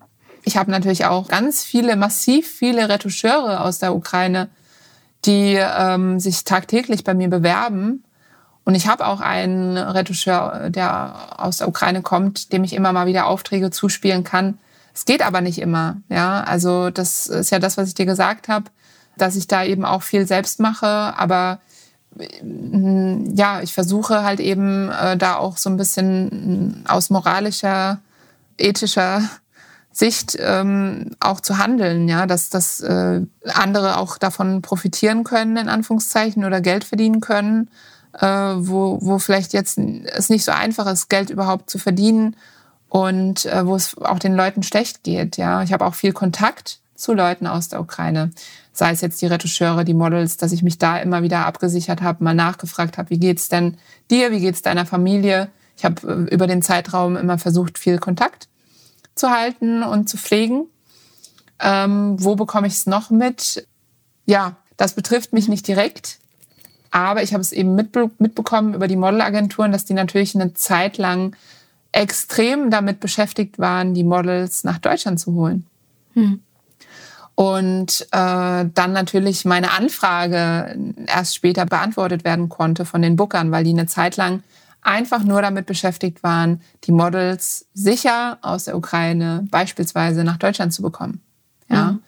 Ich 0.44 0.56
habe 0.56 0.70
natürlich 0.70 1.06
auch 1.06 1.28
ganz 1.28 1.64
viele, 1.64 1.96
massiv 1.96 2.46
viele 2.46 2.88
Retoucheure 2.88 3.60
aus 3.60 3.78
der 3.78 3.94
Ukraine, 3.94 4.48
die 5.24 5.58
ähm, 5.58 6.20
sich 6.20 6.44
tagtäglich 6.44 7.02
bei 7.02 7.14
mir 7.14 7.30
bewerben 7.30 8.04
und 8.64 8.74
ich 8.74 8.86
habe 8.86 9.06
auch 9.06 9.20
einen 9.20 9.76
Retoucheur, 9.76 10.70
der 10.70 11.14
aus 11.36 11.58
der 11.58 11.68
Ukraine 11.68 12.02
kommt, 12.02 12.52
dem 12.52 12.64
ich 12.64 12.72
immer 12.72 12.92
mal 12.92 13.06
wieder 13.06 13.26
Aufträge 13.26 13.70
zuspielen 13.70 14.24
kann. 14.24 14.58
Es 14.94 15.04
geht 15.04 15.24
aber 15.24 15.40
nicht 15.40 15.58
immer. 15.58 15.98
Ja, 16.08 16.42
also 16.42 16.90
das 16.90 17.26
ist 17.26 17.50
ja 17.50 17.58
das, 17.58 17.76
was 17.76 17.88
ich 17.88 17.94
dir 17.94 18.06
gesagt 18.06 18.48
habe, 18.48 18.66
dass 19.18 19.36
ich 19.36 19.46
da 19.48 19.64
eben 19.64 19.84
auch 19.84 20.02
viel 20.02 20.26
selbst 20.26 20.60
mache. 20.60 20.86
Aber 20.86 21.58
ja, 22.14 23.60
ich 23.60 23.74
versuche 23.74 24.22
halt 24.22 24.40
eben 24.40 24.88
äh, 24.90 25.16
da 25.16 25.36
auch 25.36 25.56
so 25.56 25.68
ein 25.68 25.76
bisschen 25.76 26.84
aus 26.86 27.10
moralischer, 27.10 27.98
ethischer 28.56 29.22
Sicht 29.90 30.36
ähm, 30.40 31.10
auch 31.20 31.40
zu 31.40 31.58
handeln, 31.58 32.08
ja, 32.08 32.26
dass, 32.26 32.50
dass 32.50 32.80
äh, 32.80 33.20
andere 33.52 33.98
auch 33.98 34.18
davon 34.18 34.62
profitieren 34.62 35.24
können, 35.24 35.56
in 35.56 35.68
Anführungszeichen, 35.68 36.44
oder 36.44 36.60
Geld 36.60 36.84
verdienen 36.84 37.20
können, 37.20 37.68
äh, 38.18 38.26
wo, 38.26 38.98
wo 39.00 39.18
vielleicht 39.18 39.52
jetzt 39.52 39.78
es 39.78 40.30
nicht 40.30 40.44
so 40.44 40.52
einfach 40.52 40.86
ist, 40.86 41.08
Geld 41.08 41.30
überhaupt 41.30 41.70
zu 41.70 41.78
verdienen 41.78 42.36
und 42.88 43.46
äh, 43.46 43.66
wo 43.66 43.74
es 43.74 43.96
auch 43.98 44.18
den 44.18 44.34
Leuten 44.34 44.62
schlecht 44.62 45.02
geht. 45.02 45.36
Ja, 45.36 45.62
ich 45.62 45.72
habe 45.72 45.84
auch 45.84 45.94
viel 45.94 46.12
Kontakt 46.12 46.80
zu 46.94 47.12
Leuten 47.12 47.46
aus 47.46 47.68
der 47.68 47.80
Ukraine, 47.80 48.30
sei 48.72 48.92
es 48.92 49.00
jetzt 49.00 49.20
die 49.20 49.26
Retoucheure, 49.26 49.84
die 49.84 49.94
Models, 49.94 50.36
dass 50.36 50.52
ich 50.52 50.62
mich 50.62 50.78
da 50.78 50.98
immer 50.98 51.22
wieder 51.22 51.44
abgesichert 51.44 52.02
habe, 52.02 52.22
mal 52.22 52.34
nachgefragt 52.34 52.98
habe, 52.98 53.10
wie 53.10 53.18
geht's 53.18 53.48
denn 53.48 53.76
dir, 54.10 54.30
wie 54.30 54.40
geht's 54.40 54.62
deiner 54.62 54.86
Familie? 54.86 55.48
Ich 55.76 55.84
habe 55.84 56.28
äh, 56.30 56.34
über 56.34 56.46
den 56.46 56.62
Zeitraum 56.62 57.16
immer 57.16 57.38
versucht, 57.38 57.78
viel 57.78 57.98
Kontakt 57.98 58.48
zu 59.14 59.30
halten 59.30 59.82
und 59.82 60.08
zu 60.08 60.16
pflegen. 60.16 60.66
Ähm, 61.60 62.16
wo 62.18 62.36
bekomme 62.36 62.66
ich 62.66 62.74
es 62.74 62.86
noch 62.86 63.10
mit? 63.10 63.66
Ja, 64.26 64.56
das 64.76 64.94
betrifft 64.94 65.32
mich 65.32 65.48
nicht 65.48 65.66
direkt, 65.68 66.18
aber 66.94 67.24
ich 67.24 67.32
habe 67.32 67.40
es 67.40 67.50
eben 67.50 67.74
mitbe 67.74 68.08
mitbekommen 68.18 68.72
über 68.72 68.86
die 68.86 68.94
Modelagenturen, 68.94 69.72
dass 69.72 69.84
die 69.84 69.94
natürlich 69.94 70.36
eine 70.36 70.54
Zeit 70.54 70.96
lang 70.96 71.34
extrem 71.90 72.70
damit 72.70 73.00
beschäftigt 73.00 73.58
waren, 73.58 73.94
die 73.94 74.04
Models 74.04 74.62
nach 74.62 74.78
Deutschland 74.78 75.18
zu 75.18 75.34
holen. 75.34 75.66
Hm. 76.12 76.40
Und 77.34 78.06
äh, 78.12 78.64
dann 78.72 78.92
natürlich 78.92 79.44
meine 79.44 79.72
Anfrage 79.72 80.94
erst 81.06 81.34
später 81.34 81.66
beantwortet 81.66 82.24
werden 82.24 82.48
konnte 82.48 82.84
von 82.84 83.02
den 83.02 83.16
Bookern, 83.16 83.50
weil 83.50 83.64
die 83.64 83.70
eine 83.70 83.86
Zeit 83.86 84.16
lang 84.16 84.44
einfach 84.80 85.24
nur 85.24 85.42
damit 85.42 85.66
beschäftigt 85.66 86.22
waren, 86.22 86.60
die 86.84 86.92
Models 86.92 87.66
sicher 87.74 88.38
aus 88.40 88.64
der 88.64 88.76
Ukraine 88.76 89.48
beispielsweise 89.50 90.22
nach 90.22 90.36
Deutschland 90.36 90.72
zu 90.72 90.80
bekommen. 90.82 91.22
Ja. 91.68 91.92
Mhm. 91.92 92.02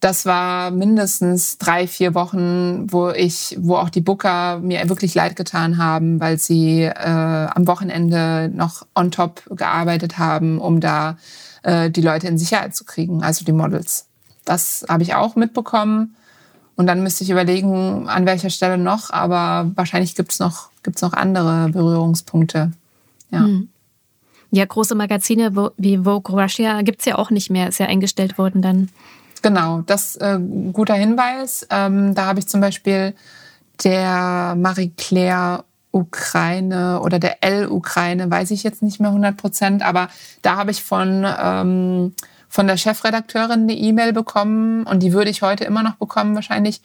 Das 0.00 0.24
war 0.24 0.70
mindestens 0.70 1.58
drei, 1.58 1.86
vier 1.86 2.14
Wochen, 2.14 2.90
wo 2.90 3.10
ich, 3.10 3.56
wo 3.60 3.76
auch 3.76 3.90
die 3.90 4.00
Booker 4.00 4.58
mir 4.58 4.88
wirklich 4.88 5.14
leid 5.14 5.36
getan 5.36 5.76
haben, 5.76 6.20
weil 6.20 6.38
sie 6.38 6.82
äh, 6.84 6.90
am 6.94 7.66
Wochenende 7.66 8.50
noch 8.52 8.86
on 8.94 9.10
top 9.10 9.42
gearbeitet 9.50 10.16
haben, 10.16 10.58
um 10.58 10.80
da 10.80 11.18
äh, 11.62 11.90
die 11.90 12.00
Leute 12.00 12.28
in 12.28 12.38
Sicherheit 12.38 12.74
zu 12.74 12.84
kriegen, 12.84 13.22
also 13.22 13.44
die 13.44 13.52
Models. 13.52 14.06
Das 14.46 14.86
habe 14.88 15.02
ich 15.02 15.14
auch 15.14 15.36
mitbekommen. 15.36 16.16
Und 16.76 16.86
dann 16.86 17.02
müsste 17.02 17.24
ich 17.24 17.30
überlegen, 17.30 18.08
an 18.08 18.24
welcher 18.24 18.48
Stelle 18.48 18.78
noch, 18.78 19.10
aber 19.10 19.70
wahrscheinlich 19.74 20.14
gibt 20.14 20.32
es 20.32 20.38
noch 20.38 20.70
gibt 20.82 20.96
es 20.96 21.02
noch 21.02 21.12
andere 21.12 21.68
Berührungspunkte. 21.70 22.72
Ja. 23.30 23.40
Hm. 23.40 23.68
Ja, 24.52 24.64
große 24.64 24.96
Magazine 24.96 25.70
wie 25.76 25.98
Vogue 25.98 26.42
Russia 26.42 26.82
gibt 26.82 27.00
es 27.00 27.04
ja 27.06 27.18
auch 27.18 27.30
nicht 27.30 27.50
mehr, 27.50 27.68
ist 27.68 27.78
ja 27.78 27.86
eingestellt 27.86 28.36
worden 28.36 28.62
dann. 28.62 28.88
Genau, 29.42 29.82
das 29.82 30.16
ist 30.16 30.22
äh, 30.22 30.38
guter 30.72 30.94
Hinweis. 30.94 31.66
Ähm, 31.70 32.14
da 32.14 32.26
habe 32.26 32.38
ich 32.38 32.48
zum 32.48 32.60
Beispiel 32.60 33.14
der 33.84 34.54
Marie 34.56 34.92
Claire 34.96 35.64
Ukraine 35.92 37.00
oder 37.00 37.18
der 37.18 37.42
L-Ukraine, 37.42 38.30
weiß 38.30 38.50
ich 38.52 38.62
jetzt 38.62 38.82
nicht 38.82 39.00
mehr 39.00 39.10
100 39.10 39.36
Prozent, 39.36 39.82
aber 39.84 40.08
da 40.42 40.56
habe 40.56 40.70
ich 40.70 40.84
von, 40.84 41.26
ähm, 41.42 42.14
von 42.48 42.66
der 42.66 42.76
Chefredakteurin 42.76 43.62
eine 43.62 43.72
E-Mail 43.74 44.12
bekommen 44.12 44.84
und 44.84 45.02
die 45.02 45.12
würde 45.12 45.30
ich 45.30 45.42
heute 45.42 45.64
immer 45.64 45.82
noch 45.82 45.94
bekommen 45.94 46.34
wahrscheinlich 46.34 46.80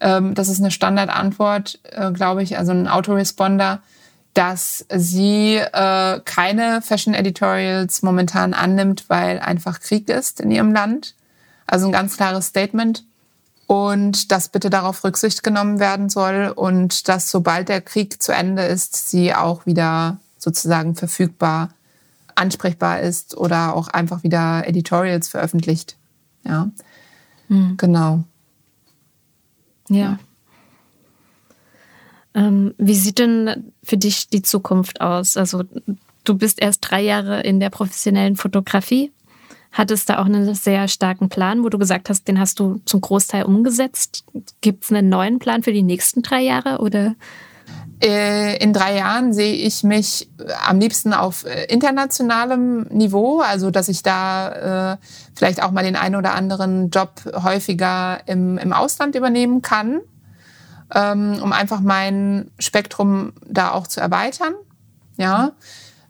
ähm, 0.00 0.34
das 0.34 0.48
ist 0.48 0.60
eine 0.60 0.70
Standardantwort, 0.70 1.80
äh, 1.84 2.12
glaube 2.12 2.42
ich, 2.42 2.58
also 2.58 2.72
ein 2.72 2.88
Autoresponder, 2.88 3.80
dass 4.34 4.86
sie 4.94 5.56
äh, 5.56 6.20
keine 6.24 6.82
Fashion 6.82 7.14
Editorials 7.14 8.02
momentan 8.02 8.54
annimmt, 8.54 9.04
weil 9.08 9.40
einfach 9.40 9.80
Krieg 9.80 10.08
ist 10.08 10.40
in 10.40 10.50
ihrem 10.50 10.72
Land. 10.72 11.14
Also 11.68 11.86
ein 11.86 11.92
ganz 11.92 12.16
klares 12.16 12.46
Statement. 12.46 13.04
Und 13.66 14.32
dass 14.32 14.48
bitte 14.48 14.70
darauf 14.70 15.04
Rücksicht 15.04 15.42
genommen 15.42 15.78
werden 15.78 16.08
soll 16.08 16.52
und 16.56 17.06
dass 17.06 17.30
sobald 17.30 17.68
der 17.68 17.82
Krieg 17.82 18.22
zu 18.22 18.32
Ende 18.32 18.62
ist, 18.64 19.10
sie 19.10 19.34
auch 19.34 19.66
wieder 19.66 20.16
sozusagen 20.38 20.94
verfügbar, 20.94 21.68
ansprechbar 22.34 23.00
ist 23.00 23.36
oder 23.36 23.74
auch 23.74 23.88
einfach 23.88 24.22
wieder 24.22 24.66
Editorials 24.66 25.28
veröffentlicht. 25.28 25.96
Ja, 26.44 26.70
mhm. 27.48 27.76
genau. 27.76 28.24
Ja. 29.90 30.18
Ähm, 32.34 32.74
wie 32.78 32.94
sieht 32.94 33.18
denn 33.18 33.72
für 33.82 33.98
dich 33.98 34.28
die 34.28 34.42
Zukunft 34.42 35.02
aus? 35.02 35.36
Also 35.36 35.64
du 36.24 36.34
bist 36.38 36.62
erst 36.62 36.88
drei 36.88 37.02
Jahre 37.02 37.40
in 37.42 37.60
der 37.60 37.70
professionellen 37.70 38.36
Fotografie. 38.36 39.12
Hattest 39.70 40.08
da 40.08 40.18
auch 40.18 40.24
einen 40.24 40.54
sehr 40.54 40.88
starken 40.88 41.28
Plan, 41.28 41.62
wo 41.62 41.68
du 41.68 41.78
gesagt 41.78 42.08
hast, 42.08 42.26
den 42.26 42.40
hast 42.40 42.58
du 42.58 42.80
zum 42.84 43.00
Großteil 43.00 43.44
umgesetzt. 43.44 44.24
Gibt 44.60 44.84
es 44.84 44.92
einen 44.92 45.08
neuen 45.08 45.38
Plan 45.38 45.62
für 45.62 45.72
die 45.72 45.82
nächsten 45.82 46.22
drei 46.22 46.40
Jahre 46.40 46.78
oder? 46.78 47.14
Äh, 48.00 48.62
in 48.62 48.72
drei 48.72 48.96
Jahren 48.96 49.32
sehe 49.32 49.54
ich 49.54 49.82
mich 49.82 50.30
am 50.66 50.78
liebsten 50.78 51.12
auf 51.12 51.44
äh, 51.44 51.64
internationalem 51.64 52.82
Niveau, 52.90 53.40
also 53.40 53.72
dass 53.72 53.88
ich 53.88 54.04
da 54.04 54.92
äh, 54.92 54.96
vielleicht 55.34 55.62
auch 55.62 55.72
mal 55.72 55.82
den 55.82 55.96
einen 55.96 56.14
oder 56.14 56.34
anderen 56.34 56.90
Job 56.90 57.10
häufiger 57.42 58.20
im, 58.26 58.56
im 58.56 58.72
Ausland 58.72 59.16
übernehmen 59.16 59.62
kann, 59.62 60.00
ähm, 60.94 61.40
um 61.42 61.52
einfach 61.52 61.80
mein 61.80 62.52
Spektrum 62.60 63.32
da 63.44 63.72
auch 63.72 63.88
zu 63.88 64.00
erweitern. 64.00 64.54
Ja. 65.16 65.52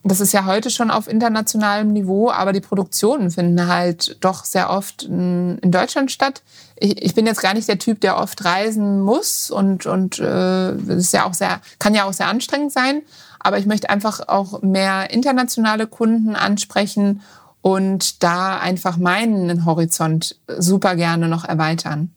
Das 0.05 0.21
ist 0.21 0.33
ja 0.33 0.47
heute 0.47 0.71
schon 0.71 0.91
auf 0.91 1.09
internationalem 1.09 1.93
Niveau, 1.93 2.31
aber 2.31 2.53
die 2.53 2.61
Produktionen 2.61 3.31
finden 3.31 3.67
halt 3.67 4.17
doch 4.21 4.45
sehr 4.45 4.71
oft 4.71 5.03
in 5.03 5.59
Deutschland 5.63 6.11
statt. 6.11 6.43
Ich, 6.77 7.03
ich 7.03 7.15
bin 7.15 7.27
jetzt 7.27 7.43
gar 7.43 7.55
nicht 7.55 7.69
der 7.69 7.79
Typ, 7.79 8.01
der 8.01 8.17
oft 8.17 8.45
reisen 8.45 9.01
muss 9.01 9.51
und 9.51 9.87
und 9.87 10.19
äh, 10.19 10.73
ist 10.73 11.13
ja 11.13 11.27
auch 11.27 11.35
sehr 11.35 11.61
kann 11.79 11.95
ja 11.95 12.05
auch 12.05 12.13
sehr 12.13 12.29
anstrengend 12.29 12.73
sein. 12.73 13.03
Aber 13.41 13.59
ich 13.59 13.67
möchte 13.67 13.91
einfach 13.91 14.29
auch 14.29 14.63
mehr 14.63 15.11
internationale 15.11 15.87
Kunden 15.87 16.37
ansprechen 16.37 17.23
und 17.61 18.23
da 18.23 18.59
einfach 18.59 18.97
meinen 18.97 19.65
Horizont 19.65 20.37
super 20.59 20.97
gerne 20.97 21.29
noch 21.29 21.45
erweitern. 21.45 22.13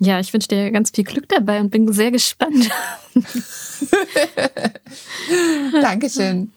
Ja, 0.00 0.18
ich 0.18 0.32
wünsche 0.32 0.48
dir 0.48 0.70
ganz 0.70 0.90
viel 0.90 1.04
Glück 1.04 1.28
dabei 1.28 1.60
und 1.60 1.70
bin 1.70 1.90
sehr 1.92 2.10
gespannt. 2.10 2.70
Dankeschön. 5.80 6.52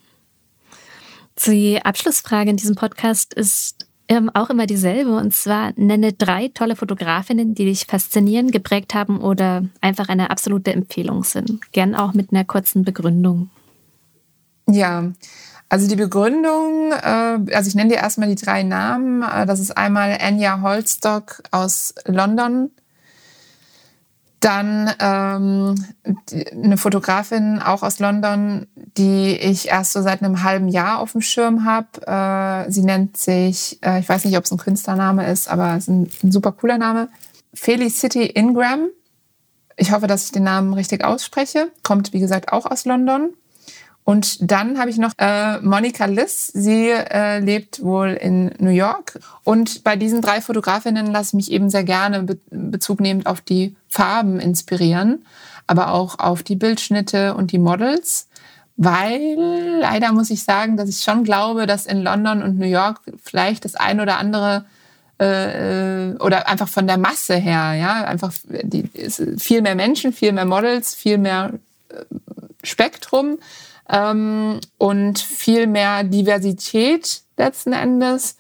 Die 1.46 1.84
Abschlussfrage 1.84 2.50
in 2.50 2.58
diesem 2.58 2.76
Podcast 2.76 3.34
ist 3.34 3.88
ähm, 4.08 4.32
auch 4.34 4.50
immer 4.50 4.66
dieselbe. 4.66 5.16
Und 5.16 5.34
zwar 5.34 5.74
nenne 5.76 6.14
drei 6.14 6.50
tolle 6.50 6.76
Fotografinnen, 6.76 7.54
die 7.54 7.66
dich 7.66 7.86
faszinieren, 7.86 8.52
geprägt 8.52 8.94
haben 8.94 9.20
oder 9.20 9.66
einfach 9.82 10.10
eine 10.10 10.30
absolute 10.30 10.72
Empfehlung 10.74 11.24
sind. 11.24 11.72
Gern 11.72 11.96
auch 11.96 12.14
mit 12.14 12.32
einer 12.32 12.46
kurzen 12.46 12.84
Begründung. 12.84 13.50
Ja, 14.70 15.12
also 15.70 15.88
die 15.88 15.96
Begründung, 15.96 16.92
äh, 16.92 17.54
also 17.54 17.68
ich 17.68 17.76
nenne 17.76 17.90
dir 17.90 17.98
erstmal 17.98 18.30
die 18.30 18.42
drei 18.42 18.64
Namen. 18.64 19.22
Äh, 19.22 19.46
das 19.46 19.60
ist 19.60 19.78
einmal 19.78 20.18
Anya 20.20 20.62
Holstock 20.62 21.44
aus 21.52 21.94
London, 22.06 22.72
dann 24.48 24.94
ähm, 25.00 25.76
eine 26.52 26.78
Fotografin 26.78 27.60
auch 27.60 27.84
aus 27.84 28.00
London, 28.00 28.68
die 28.76 29.36
ich 29.36 29.68
erst 29.68 29.92
so 29.92 30.02
seit 30.02 30.24
einem 30.24 30.42
halben 30.44 30.70
Jahr 30.70 31.00
auf 31.00 31.12
dem 31.12 31.22
Schirm 31.22 31.66
habe. 31.66 32.68
Äh, 32.68 32.72
sie 32.72 32.84
nennt 32.84 33.18
sich, 33.18 33.78
äh, 33.84 34.00
ich 34.00 34.08
weiß 34.08 34.24
nicht, 34.24 34.38
ob 34.38 34.46
es 34.46 34.52
ein 34.52 34.58
Künstlername 34.58 35.30
ist, 35.30 35.50
aber 35.50 35.76
es 35.76 35.84
ist 35.84 35.90
ein, 35.90 36.10
ein 36.24 36.32
super 36.32 36.54
cooler 36.54 36.78
Name. 36.78 37.10
Felicity 37.54 38.26
Ingram. 38.26 38.88
Ich 39.76 39.92
hoffe, 39.92 40.08
dass 40.08 40.26
ich 40.26 40.32
den 40.32 40.44
Namen 40.44 40.74
richtig 40.74 41.04
ausspreche. 41.04 41.70
Kommt, 41.84 42.14
wie 42.14 42.20
gesagt, 42.22 42.54
auch 42.54 42.66
aus 42.66 42.86
London. 42.86 43.34
Und 44.08 44.50
dann 44.50 44.80
habe 44.80 44.90
ich 44.90 44.98
noch 44.98 45.12
äh, 45.18 45.60
Monica 45.60 46.06
Liss. 46.06 46.48
Sie 46.48 46.92
äh, 46.92 47.40
lebt 47.40 47.84
wohl 47.84 48.12
in 48.12 48.54
New 48.58 48.70
York. 48.70 49.20
Und 49.44 49.84
bei 49.84 49.98
diesen 49.98 50.22
drei 50.22 50.40
Fotografinnen 50.40 51.08
lasse 51.08 51.32
ich 51.32 51.34
mich 51.34 51.52
eben 51.52 51.70
sehr 51.70 51.84
gerne 51.84 52.24
be 52.24 52.38
Bezug 52.50 53.02
nehmend 53.02 53.28
auf 53.28 53.42
die 53.42 53.76
Farben 53.90 54.40
inspirieren, 54.40 55.26
aber 55.68 55.92
auch 55.92 56.20
auf 56.20 56.42
die 56.42 56.56
Bildschnitte 56.56 57.34
und 57.34 57.52
die 57.52 57.60
Models. 57.60 58.30
Weil 58.78 59.36
leider 59.82 60.14
muss 60.14 60.30
ich 60.30 60.42
sagen, 60.42 60.78
dass 60.78 60.88
ich 60.88 61.02
schon 61.02 61.26
glaube, 61.26 61.68
dass 61.68 61.86
in 61.86 62.02
London 62.02 62.42
und 62.42 62.58
New 62.58 62.66
York 62.66 63.02
vielleicht 63.22 63.66
das 63.66 63.76
ein 63.76 64.00
oder 64.00 64.20
andere 64.20 64.64
äh, 65.18 66.16
oder 66.24 66.48
einfach 66.48 66.70
von 66.70 66.88
der 66.88 66.98
Masse 66.98 67.36
her, 67.36 67.74
ja, 67.74 68.06
einfach 68.06 68.32
die, 68.48 68.90
viel 69.38 69.62
mehr 69.62 69.76
Menschen, 69.76 70.14
viel 70.14 70.32
mehr 70.32 70.46
Models, 70.46 70.96
viel 70.96 71.18
mehr 71.18 71.52
äh, 71.90 72.06
Spektrum 72.64 73.40
ähm, 73.90 74.60
und 74.78 75.20
viel 75.20 75.68
mehr 75.68 76.04
Diversität 76.04 77.22
letzten 77.38 77.74
Endes 77.74 78.38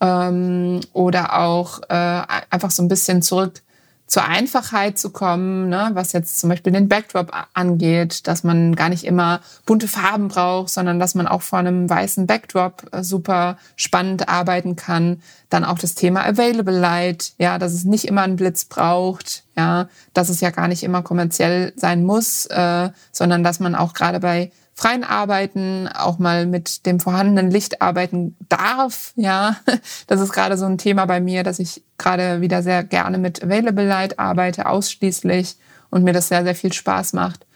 ähm, 0.00 0.80
oder 0.92 1.38
auch 1.40 1.80
äh, 1.88 2.22
einfach 2.50 2.70
so 2.70 2.82
ein 2.82 2.88
bisschen 2.88 3.22
zurück 3.22 3.62
zur 4.06 4.24
Einfachheit 4.24 4.98
zu 4.98 5.10
kommen, 5.10 5.68
ne, 5.68 5.90
was 5.94 6.12
jetzt 6.12 6.38
zum 6.38 6.50
Beispiel 6.50 6.72
den 6.72 6.88
Backdrop 6.88 7.32
angeht, 7.54 8.28
dass 8.28 8.44
man 8.44 8.76
gar 8.76 8.88
nicht 8.88 9.02
immer 9.02 9.40
bunte 9.64 9.88
Farben 9.88 10.28
braucht, 10.28 10.70
sondern 10.70 11.00
dass 11.00 11.16
man 11.16 11.26
auch 11.26 11.42
vor 11.42 11.58
einem 11.58 11.90
weißen 11.90 12.26
Backdrop 12.26 12.84
äh, 12.92 13.02
super 13.02 13.58
spannend 13.74 14.28
arbeiten 14.28 14.76
kann. 14.76 15.22
Dann 15.50 15.64
auch 15.64 15.78
das 15.78 15.96
Thema 15.96 16.24
Available 16.24 16.78
Light, 16.78 17.32
ja, 17.38 17.58
dass 17.58 17.72
es 17.72 17.84
nicht 17.84 18.04
immer 18.04 18.22
einen 18.22 18.36
Blitz 18.36 18.66
braucht, 18.66 19.42
ja, 19.56 19.88
dass 20.14 20.28
es 20.28 20.40
ja 20.40 20.50
gar 20.50 20.68
nicht 20.68 20.84
immer 20.84 21.02
kommerziell 21.02 21.72
sein 21.74 22.04
muss, 22.04 22.46
äh, 22.46 22.90
sondern 23.10 23.42
dass 23.42 23.58
man 23.58 23.74
auch 23.74 23.92
gerade 23.92 24.20
bei 24.20 24.52
freien 24.76 25.04
Arbeiten 25.04 25.88
auch 25.88 26.18
mal 26.18 26.46
mit 26.46 26.84
dem 26.84 27.00
vorhandenen 27.00 27.50
Licht 27.50 27.80
arbeiten 27.80 28.36
darf. 28.48 29.14
Ja, 29.16 29.56
das 30.06 30.20
ist 30.20 30.32
gerade 30.32 30.58
so 30.58 30.66
ein 30.66 30.78
Thema 30.78 31.06
bei 31.06 31.18
mir, 31.20 31.42
dass 31.42 31.58
ich 31.58 31.82
gerade 31.96 32.42
wieder 32.42 32.62
sehr 32.62 32.84
gerne 32.84 33.16
mit 33.16 33.42
Available 33.42 33.86
Light 33.86 34.18
arbeite, 34.18 34.66
ausschließlich 34.66 35.56
und 35.88 36.04
mir 36.04 36.12
das 36.12 36.28
sehr, 36.28 36.44
sehr 36.44 36.54
viel 36.54 36.74
Spaß 36.74 37.14
macht. 37.14 37.46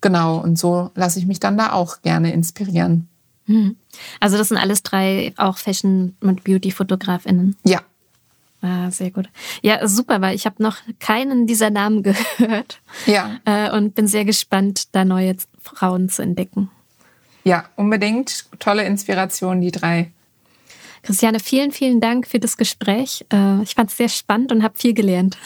Genau, 0.00 0.38
und 0.38 0.58
so 0.58 0.90
lasse 0.96 1.20
ich 1.20 1.26
mich 1.26 1.38
dann 1.38 1.56
da 1.56 1.72
auch 1.72 2.02
gerne 2.02 2.32
inspirieren. 2.32 3.08
Hm. 3.46 3.76
Also 4.18 4.36
das 4.36 4.48
sind 4.48 4.58
alles 4.58 4.82
drei 4.82 5.32
auch 5.36 5.58
Fashion- 5.58 6.16
und 6.20 6.42
Beauty-FotografInnen. 6.42 7.56
Ja, 7.64 7.82
Ah, 8.64 8.90
sehr 8.90 9.10
gut. 9.10 9.28
Ja, 9.60 9.86
super, 9.86 10.22
weil 10.22 10.34
ich 10.34 10.46
habe 10.46 10.62
noch 10.62 10.78
keinen 10.98 11.46
dieser 11.46 11.68
Namen 11.68 12.02
gehört. 12.38 12.80
Ja. 13.04 13.38
Äh, 13.44 13.70
und 13.70 13.94
bin 13.94 14.06
sehr 14.06 14.24
gespannt, 14.24 14.88
da 14.92 15.04
neue 15.04 15.36
Frauen 15.62 16.08
zu 16.08 16.22
entdecken. 16.22 16.70
Ja, 17.44 17.66
unbedingt. 17.76 18.46
Tolle 18.60 18.84
Inspiration, 18.84 19.60
die 19.60 19.70
drei. 19.70 20.12
Christiane, 21.02 21.40
vielen, 21.40 21.72
vielen 21.72 22.00
Dank 22.00 22.26
für 22.26 22.38
das 22.38 22.56
Gespräch. 22.56 23.26
Äh, 23.30 23.62
ich 23.62 23.74
fand 23.74 23.90
es 23.90 23.98
sehr 23.98 24.08
spannend 24.08 24.50
und 24.50 24.62
habe 24.62 24.78
viel 24.78 24.94
gelernt. 24.94 25.36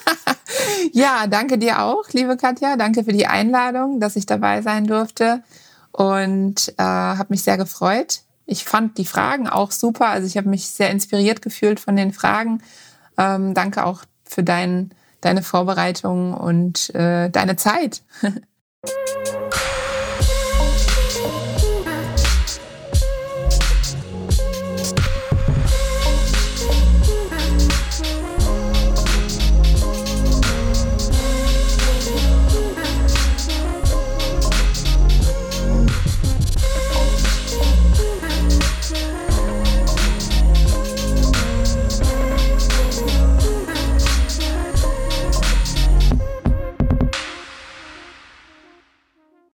ja, 0.92 1.26
danke 1.26 1.58
dir 1.58 1.82
auch, 1.82 2.08
liebe 2.12 2.38
Katja. 2.38 2.76
Danke 2.76 3.04
für 3.04 3.12
die 3.12 3.26
Einladung, 3.26 4.00
dass 4.00 4.16
ich 4.16 4.24
dabei 4.24 4.62
sein 4.62 4.86
durfte 4.86 5.42
und 5.90 6.72
äh, 6.78 6.82
habe 6.82 7.26
mich 7.28 7.42
sehr 7.42 7.58
gefreut. 7.58 8.22
Ich 8.46 8.64
fand 8.64 8.98
die 8.98 9.04
Fragen 9.04 9.48
auch 9.48 9.70
super. 9.70 10.08
Also 10.08 10.26
ich 10.26 10.36
habe 10.36 10.48
mich 10.48 10.68
sehr 10.68 10.90
inspiriert 10.90 11.42
gefühlt 11.42 11.80
von 11.80 11.96
den 11.96 12.12
Fragen. 12.12 12.62
Ähm, 13.18 13.54
danke 13.54 13.84
auch 13.84 14.04
für 14.24 14.42
dein, 14.42 14.90
deine 15.20 15.42
Vorbereitung 15.42 16.34
und 16.34 16.94
äh, 16.94 17.30
deine 17.30 17.56
Zeit. 17.56 18.02